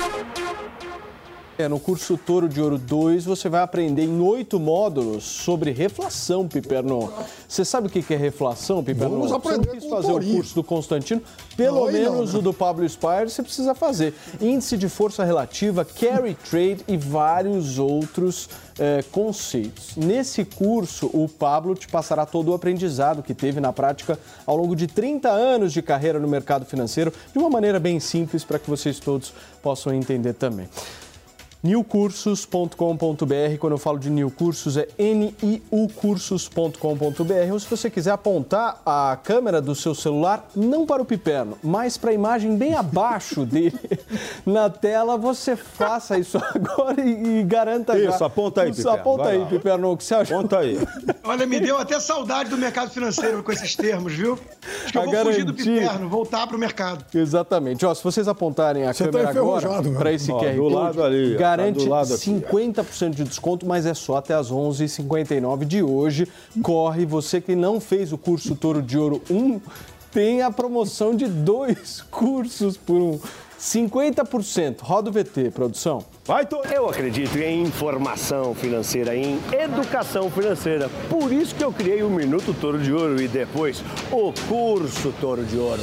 É, 0.00 0.39
no 1.68 1.80
curso 1.80 2.16
Toro 2.16 2.48
de 2.48 2.60
Ouro 2.60 2.78
2, 2.78 3.24
você 3.24 3.48
vai 3.48 3.62
aprender 3.62 4.04
em 4.04 4.20
oito 4.20 4.58
módulos 4.58 5.24
sobre 5.24 5.70
reflação, 5.70 6.46
Piperno. 6.46 7.12
Você 7.48 7.64
sabe 7.64 7.86
o 7.86 7.90
que 7.90 8.12
é 8.12 8.16
reflação, 8.16 8.82
Piperno? 8.82 9.16
Vamos 9.16 9.32
aprender 9.32 9.66
você 9.66 9.66
não 9.66 9.80
quis 9.80 9.90
fazer 9.90 10.12
o 10.12 10.34
curso 10.34 10.54
do 10.54 10.64
Constantino, 10.64 11.22
pelo 11.56 11.80
Não, 11.80 11.86
não, 11.86 11.92
menos 11.92 12.32
né? 12.32 12.38
o 12.38 12.42
do 12.42 12.52
Pablo 12.52 12.88
Spire 12.88 13.28
você 13.28 13.42
precisa 13.42 13.74
fazer. 13.74 14.14
Índice 14.40 14.76
de 14.76 14.88
força 14.88 15.24
relativa, 15.24 15.84
carry 15.84 16.34
trade 16.34 16.84
e 16.86 16.96
vários 16.96 17.78
outros 17.78 18.48
eh, 18.78 19.04
conceitos. 19.10 19.96
Nesse 19.96 20.44
curso, 20.44 21.10
o 21.12 21.28
Pablo 21.28 21.74
te 21.74 21.86
passará 21.88 22.24
todo 22.24 22.50
o 22.50 22.54
aprendizado 22.54 23.22
que 23.22 23.34
teve 23.34 23.60
na 23.60 23.72
prática 23.72 24.18
ao 24.46 24.56
longo 24.56 24.74
de 24.74 24.86
30 24.86 25.28
anos 25.28 25.72
de 25.72 25.82
carreira 25.82 26.18
no 26.18 26.26
mercado 26.26 26.64
financeiro, 26.64 27.12
de 27.32 27.38
uma 27.38 27.50
maneira 27.50 27.78
bem 27.78 28.00
simples 28.00 28.44
para 28.44 28.58
que 28.58 28.70
vocês 28.70 28.98
todos 28.98 29.34
possam 29.62 29.92
entender 29.92 30.32
também 30.32 30.68
newcursos.com.br. 31.62 33.56
Quando 33.58 33.72
eu 33.72 33.78
falo 33.78 33.98
de 33.98 34.10
new 34.10 34.30
cursos, 34.30 34.76
é 34.76 34.86
niucursos.com.br. 34.98 37.52
Ou 37.52 37.60
se 37.60 37.68
você 37.68 37.90
quiser 37.90 38.12
apontar 38.12 38.80
a 38.84 39.18
câmera 39.22 39.60
do 39.60 39.74
seu 39.74 39.94
celular, 39.94 40.48
não 40.54 40.86
para 40.86 41.02
o 41.02 41.04
piperno, 41.04 41.58
mas 41.62 41.96
para 41.96 42.10
a 42.10 42.14
imagem 42.14 42.56
bem 42.56 42.74
abaixo 42.74 43.44
dele 43.44 43.78
na 44.46 44.70
tela, 44.70 45.16
você 45.16 45.56
faça 45.56 46.18
isso 46.18 46.38
agora 46.54 47.00
e, 47.00 47.40
e 47.40 47.42
garanta 47.42 47.98
já. 48.00 48.10
Isso, 48.10 48.24
aponta 48.24 48.62
aí, 48.62 48.70
Isso, 48.70 48.78
Piperno, 48.82 49.00
Aponta 49.00 49.24
vai 49.24 49.32
aí, 49.34 49.38
lá. 49.40 49.46
Piperno, 49.46 49.92
o 49.92 49.96
que 49.96 50.04
você 50.04 50.14
acha? 50.14 50.34
Aponta 50.34 50.58
aí. 50.58 50.78
Olha, 51.24 51.46
me 51.46 51.60
deu 51.60 51.78
até 51.78 51.98
saudade 52.00 52.50
do 52.50 52.56
mercado 52.56 52.90
financeiro 52.90 53.42
com 53.42 53.52
esses 53.52 53.74
termos, 53.76 54.12
viu? 54.14 54.38
Acho 54.84 54.92
que 54.92 54.98
eu 54.98 55.04
vou 55.04 55.14
fugir 55.24 55.44
do 55.44 55.52
garantia. 55.52 55.80
piperno, 55.80 56.08
voltar 56.08 56.46
pro 56.46 56.58
mercado. 56.58 57.04
Exatamente. 57.14 57.84
Ó, 57.84 57.94
se 57.94 58.02
vocês 58.02 58.26
apontarem 58.28 58.84
a 58.86 58.92
Você 58.92 59.04
tá 59.04 59.10
câmera 59.10 59.30
agora 59.30 59.58
enferrujado, 59.66 59.90
meu. 59.90 59.98
para 59.98 60.12
esse 60.12 60.30
Ó, 60.32 60.38
QR 60.38 60.54
do 60.54 60.62
Code, 60.62 60.74
lado 60.74 61.02
ali, 61.02 61.36
tá 61.50 61.56
garante 61.56 61.80
aqui, 61.80 62.30
50% 62.30 63.10
de 63.10 63.24
desconto, 63.24 63.66
mas 63.66 63.86
é 63.86 63.94
só 63.94 64.16
até 64.16 64.34
as 64.34 64.50
11h59 64.50 65.64
de 65.64 65.82
hoje. 65.82 66.28
Corre, 66.62 67.04
você 67.04 67.40
que 67.40 67.54
não 67.54 67.80
fez 67.80 68.12
o 68.12 68.18
curso 68.18 68.54
Toro 68.54 68.82
de 68.82 68.98
Ouro 68.98 69.22
1, 69.30 69.60
tem 70.10 70.42
a 70.42 70.50
promoção 70.50 71.14
de 71.14 71.26
dois 71.26 72.02
cursos 72.10 72.76
por 72.76 72.96
um. 72.96 73.20
50%. 73.60 74.80
Roda 74.80 75.10
o 75.10 75.12
VT, 75.12 75.50
produção. 75.50 76.02
Vai, 76.24 76.46
Toro. 76.46 76.66
Eu 76.72 76.88
acredito 76.88 77.36
em 77.36 77.62
informação 77.62 78.54
financeira, 78.54 79.14
em 79.14 79.38
educação 79.52 80.30
financeira. 80.30 80.88
Por 81.10 81.30
isso 81.30 81.54
que 81.54 81.62
eu 81.62 81.70
criei 81.70 82.02
o 82.02 82.08
Minuto 82.08 82.54
Toro 82.58 82.78
de 82.78 82.90
Ouro 82.90 83.20
e 83.20 83.28
depois 83.28 83.84
o 84.10 84.32
Curso 84.48 85.12
Toro 85.20 85.44
de 85.44 85.58
Ouro. 85.58 85.82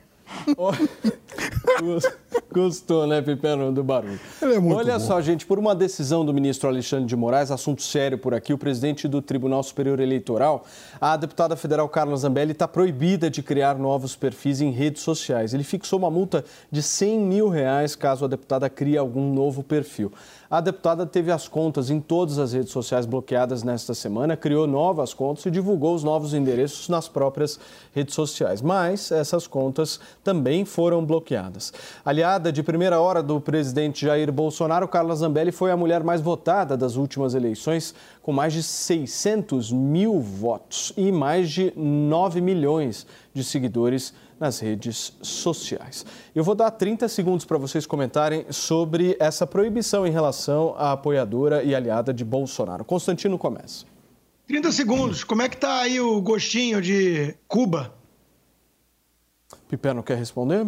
Gostou, 2.51 3.07
né, 3.07 3.21
Piperno, 3.21 3.71
do 3.71 3.83
barulho? 3.83 4.19
É 4.41 4.59
Olha 4.73 4.99
bom. 4.99 4.99
só, 4.99 5.21
gente, 5.21 5.45
por 5.45 5.57
uma 5.57 5.73
decisão 5.73 6.25
do 6.25 6.33
ministro 6.33 6.67
Alexandre 6.67 7.05
de 7.05 7.15
Moraes, 7.15 7.49
assunto 7.49 7.81
sério 7.81 8.17
por 8.17 8.33
aqui, 8.33 8.53
o 8.53 8.57
presidente 8.57 9.07
do 9.07 9.21
Tribunal 9.21 9.63
Superior 9.63 9.99
Eleitoral, 9.99 10.65
a 10.99 11.15
deputada 11.15 11.55
federal 11.55 11.87
Carla 11.87 12.15
Zambelli, 12.17 12.51
está 12.51 12.67
proibida 12.67 13.29
de 13.29 13.41
criar 13.41 13.77
novos 13.77 14.15
perfis 14.15 14.59
em 14.59 14.71
redes 14.71 15.01
sociais. 15.01 15.53
Ele 15.53 15.63
fixou 15.63 15.97
uma 15.99 16.11
multa 16.11 16.43
de 16.69 16.81
100 16.81 17.19
mil 17.19 17.47
reais 17.47 17.95
caso 17.95 18.25
a 18.25 18.27
deputada 18.27 18.69
crie 18.69 18.97
algum 18.97 19.33
novo 19.33 19.63
perfil. 19.63 20.11
A 20.51 20.59
deputada 20.59 21.05
teve 21.05 21.31
as 21.31 21.47
contas 21.47 21.89
em 21.89 22.01
todas 22.01 22.37
as 22.37 22.51
redes 22.51 22.73
sociais 22.73 23.05
bloqueadas 23.05 23.63
nesta 23.63 23.93
semana, 23.93 24.35
criou 24.35 24.67
novas 24.67 25.13
contas 25.13 25.45
e 25.45 25.49
divulgou 25.49 25.95
os 25.95 26.03
novos 26.03 26.33
endereços 26.33 26.89
nas 26.89 27.07
próprias 27.07 27.57
redes 27.95 28.13
sociais. 28.13 28.61
Mas 28.61 29.13
essas 29.13 29.47
contas 29.47 29.97
também 30.21 30.65
foram 30.65 31.05
bloqueadas. 31.05 31.71
Aliada 32.03 32.51
de 32.51 32.61
primeira 32.61 32.99
hora 32.99 33.23
do 33.23 33.39
presidente 33.39 34.05
Jair 34.05 34.29
Bolsonaro, 34.29 34.89
Carla 34.89 35.15
Zambelli 35.15 35.53
foi 35.53 35.71
a 35.71 35.77
mulher 35.77 36.03
mais 36.03 36.19
votada 36.19 36.75
das 36.75 36.97
últimas 36.97 37.33
eleições, 37.33 37.95
com 38.21 38.33
mais 38.33 38.51
de 38.51 38.61
600 38.61 39.71
mil 39.71 40.19
votos 40.19 40.91
e 40.97 41.13
mais 41.13 41.49
de 41.49 41.71
9 41.77 42.41
milhões 42.41 43.07
de 43.33 43.41
seguidores 43.41 44.13
nas 44.41 44.59
redes 44.59 45.13
sociais. 45.21 46.03
Eu 46.33 46.43
vou 46.43 46.55
dar 46.55 46.71
30 46.71 47.07
segundos 47.07 47.45
para 47.45 47.59
vocês 47.59 47.85
comentarem 47.85 48.47
sobre 48.49 49.15
essa 49.19 49.45
proibição 49.45 50.05
em 50.07 50.09
relação 50.09 50.73
à 50.79 50.93
apoiadora 50.93 51.63
e 51.63 51.75
aliada 51.75 52.11
de 52.11 52.25
Bolsonaro. 52.25 52.83
Constantino 52.83 53.37
começa. 53.37 53.85
30 54.47 54.71
segundos. 54.71 55.23
Como 55.23 55.43
é 55.43 55.47
que 55.47 55.57
tá 55.57 55.81
aí 55.81 55.99
o 56.01 56.19
gostinho 56.19 56.81
de 56.81 57.35
Cuba? 57.47 57.93
Piperno 59.69 60.01
quer 60.01 60.17
responder? 60.17 60.65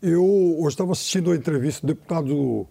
Eu 0.00 0.24
hoje 0.58 0.68
estava 0.68 0.92
assistindo 0.92 1.30
a 1.30 1.36
entrevista 1.36 1.86
do 1.86 1.92
deputado 1.92 2.66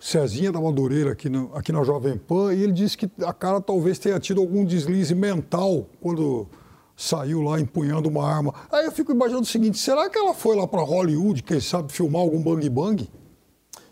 Cezinha 0.00 0.50
da 0.50 0.60
Madureira 0.60 1.12
aqui, 1.12 1.28
no, 1.28 1.54
aqui 1.54 1.72
na 1.72 1.84
Jovem 1.84 2.16
Pan 2.16 2.54
e 2.54 2.62
ele 2.62 2.72
disse 2.72 2.96
que 2.96 3.10
a 3.22 3.34
cara 3.34 3.60
talvez 3.60 3.98
tenha 3.98 4.18
tido 4.18 4.40
algum 4.40 4.64
deslize 4.64 5.14
mental 5.14 5.86
quando 6.00 6.48
saiu 6.98 7.40
lá 7.42 7.60
empunhando 7.60 8.08
uma 8.08 8.28
arma. 8.28 8.52
Aí 8.72 8.84
eu 8.84 8.92
fico 8.92 9.12
imaginando 9.12 9.44
o 9.44 9.46
seguinte: 9.46 9.78
será 9.78 10.10
que 10.10 10.18
ela 10.18 10.34
foi 10.34 10.56
lá 10.56 10.66
para 10.66 10.82
Hollywood, 10.82 11.44
quem 11.44 11.60
sabe, 11.60 11.92
filmar 11.92 12.22
algum 12.22 12.42
bang 12.42 12.68
bang? 12.68 13.08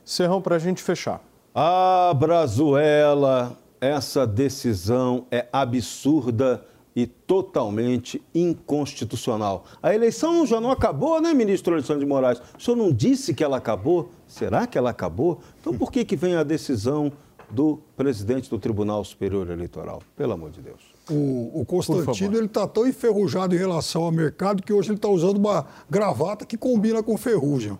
Serrão, 0.04 0.42
para 0.42 0.56
a 0.56 0.58
gente 0.58 0.82
fechar. 0.82 1.22
Ah, 1.54 2.12
Brazuela, 2.14 3.56
essa 3.80 4.26
decisão 4.26 5.26
é 5.30 5.46
absurda 5.52 6.66
e 6.94 7.06
totalmente 7.06 8.22
inconstitucional. 8.34 9.64
A 9.82 9.94
eleição 9.94 10.46
já 10.46 10.60
não 10.60 10.70
acabou, 10.70 11.20
né, 11.20 11.32
ministro 11.34 11.74
Alexandre 11.74 12.04
de 12.04 12.08
Moraes? 12.08 12.40
O 12.58 12.62
senhor 12.62 12.76
não 12.76 12.90
disse 12.90 13.34
que 13.34 13.44
ela 13.44 13.58
acabou? 13.58 14.10
Será 14.26 14.66
que 14.66 14.78
ela 14.78 14.90
acabou? 14.90 15.40
Então 15.60 15.76
por 15.76 15.92
que, 15.92 16.04
que 16.04 16.16
vem 16.16 16.36
a 16.36 16.42
decisão 16.42 17.12
do 17.50 17.80
presidente 17.96 18.48
do 18.48 18.58
Tribunal 18.58 19.04
Superior 19.04 19.50
Eleitoral? 19.50 20.02
Pelo 20.16 20.32
amor 20.32 20.50
de 20.50 20.62
Deus. 20.62 20.95
O, 21.08 21.60
o 21.60 21.64
Constantino 21.64 22.36
ele 22.36 22.46
está 22.46 22.66
tão 22.66 22.86
enferrujado 22.86 23.54
em 23.54 23.58
relação 23.58 24.02
ao 24.02 24.10
mercado 24.10 24.62
que 24.62 24.72
hoje 24.72 24.88
ele 24.88 24.96
está 24.96 25.08
usando 25.08 25.36
uma 25.36 25.66
gravata 25.88 26.44
que 26.44 26.56
combina 26.56 27.02
com 27.02 27.16
ferrugem. 27.16 27.78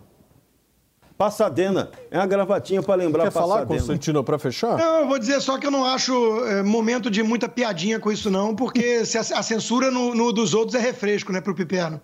Passadena. 1.17 1.89
É 2.11 2.17
uma 2.17 2.27
gravatinha 2.27 2.81
para 2.83 2.95
lembrar 2.95 3.23
Quer 3.23 3.31
Passadena. 3.31 3.55
falar, 3.55 3.65
Constantino, 3.65 4.23
para 4.23 4.37
fechar? 4.37 4.77
Não, 4.77 5.01
eu 5.01 5.07
vou 5.07 5.17
dizer 5.17 5.41
só 5.41 5.57
que 5.57 5.65
eu 5.65 5.71
não 5.71 5.83
acho 5.83 6.13
é, 6.45 6.61
momento 6.61 7.09
de 7.09 7.23
muita 7.23 7.49
piadinha 7.49 7.99
com 7.99 8.11
isso, 8.11 8.29
não, 8.29 8.55
porque 8.55 9.03
se 9.05 9.17
a, 9.17 9.21
a 9.21 9.43
censura 9.43 9.89
no, 9.89 10.13
no 10.13 10.31
dos 10.31 10.53
outros 10.53 10.75
é 10.75 10.79
refresco, 10.79 11.31
né, 11.33 11.41
pro 11.41 11.55
Piperno. 11.55 11.99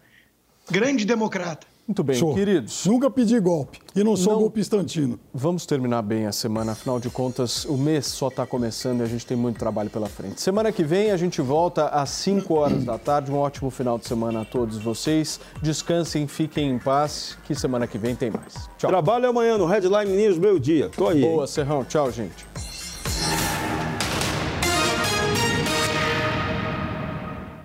Grande 0.69 1.05
democrata. 1.05 1.67
Muito 1.85 2.01
bem, 2.01 2.15
Sou. 2.15 2.33
queridos. 2.33 2.85
Nunca 2.85 3.09
pedi 3.09 3.37
golpe 3.41 3.77
e 3.93 4.03
não 4.05 4.15
sou 4.15 4.33
Não. 4.33 4.39
golpistantino. 4.39 5.19
Vamos 5.33 5.65
terminar 5.65 6.01
bem 6.01 6.25
a 6.25 6.31
semana, 6.31 6.71
afinal 6.71 6.97
de 6.97 7.09
contas, 7.09 7.65
o 7.65 7.75
mês 7.77 8.05
só 8.07 8.29
está 8.29 8.45
começando 8.45 9.01
e 9.01 9.03
a 9.03 9.05
gente 9.05 9.25
tem 9.25 9.35
muito 9.35 9.59
trabalho 9.59 9.89
pela 9.89 10.07
frente. 10.07 10.39
Semana 10.39 10.71
que 10.71 10.81
vem 10.83 11.11
a 11.11 11.17
gente 11.17 11.41
volta 11.41 11.87
às 11.87 12.09
5 12.11 12.53
horas 12.53 12.85
da 12.85 12.97
tarde. 12.97 13.31
Um 13.31 13.37
ótimo 13.37 13.69
final 13.69 13.97
de 13.99 14.07
semana 14.07 14.41
a 14.41 14.45
todos 14.45 14.77
vocês. 14.77 15.41
Descansem, 15.61 16.25
fiquem 16.25 16.69
em 16.71 16.79
paz, 16.79 17.37
que 17.43 17.53
semana 17.53 17.85
que 17.85 17.97
vem 17.97 18.15
tem 18.15 18.31
mais. 18.31 18.53
Tchau. 18.77 18.89
Trabalho 18.89 19.27
amanhã 19.27 19.57
no 19.57 19.65
Headline 19.65 20.11
News, 20.15 20.37
meio 20.37 20.59
dia. 20.59 20.89
Tô 20.89 21.09
aí. 21.09 21.21
Boa, 21.21 21.45
Serrão. 21.45 21.83
Tchau, 21.83 22.09
gente. 22.11 22.45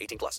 18 0.00 0.18
plus. 0.18 0.38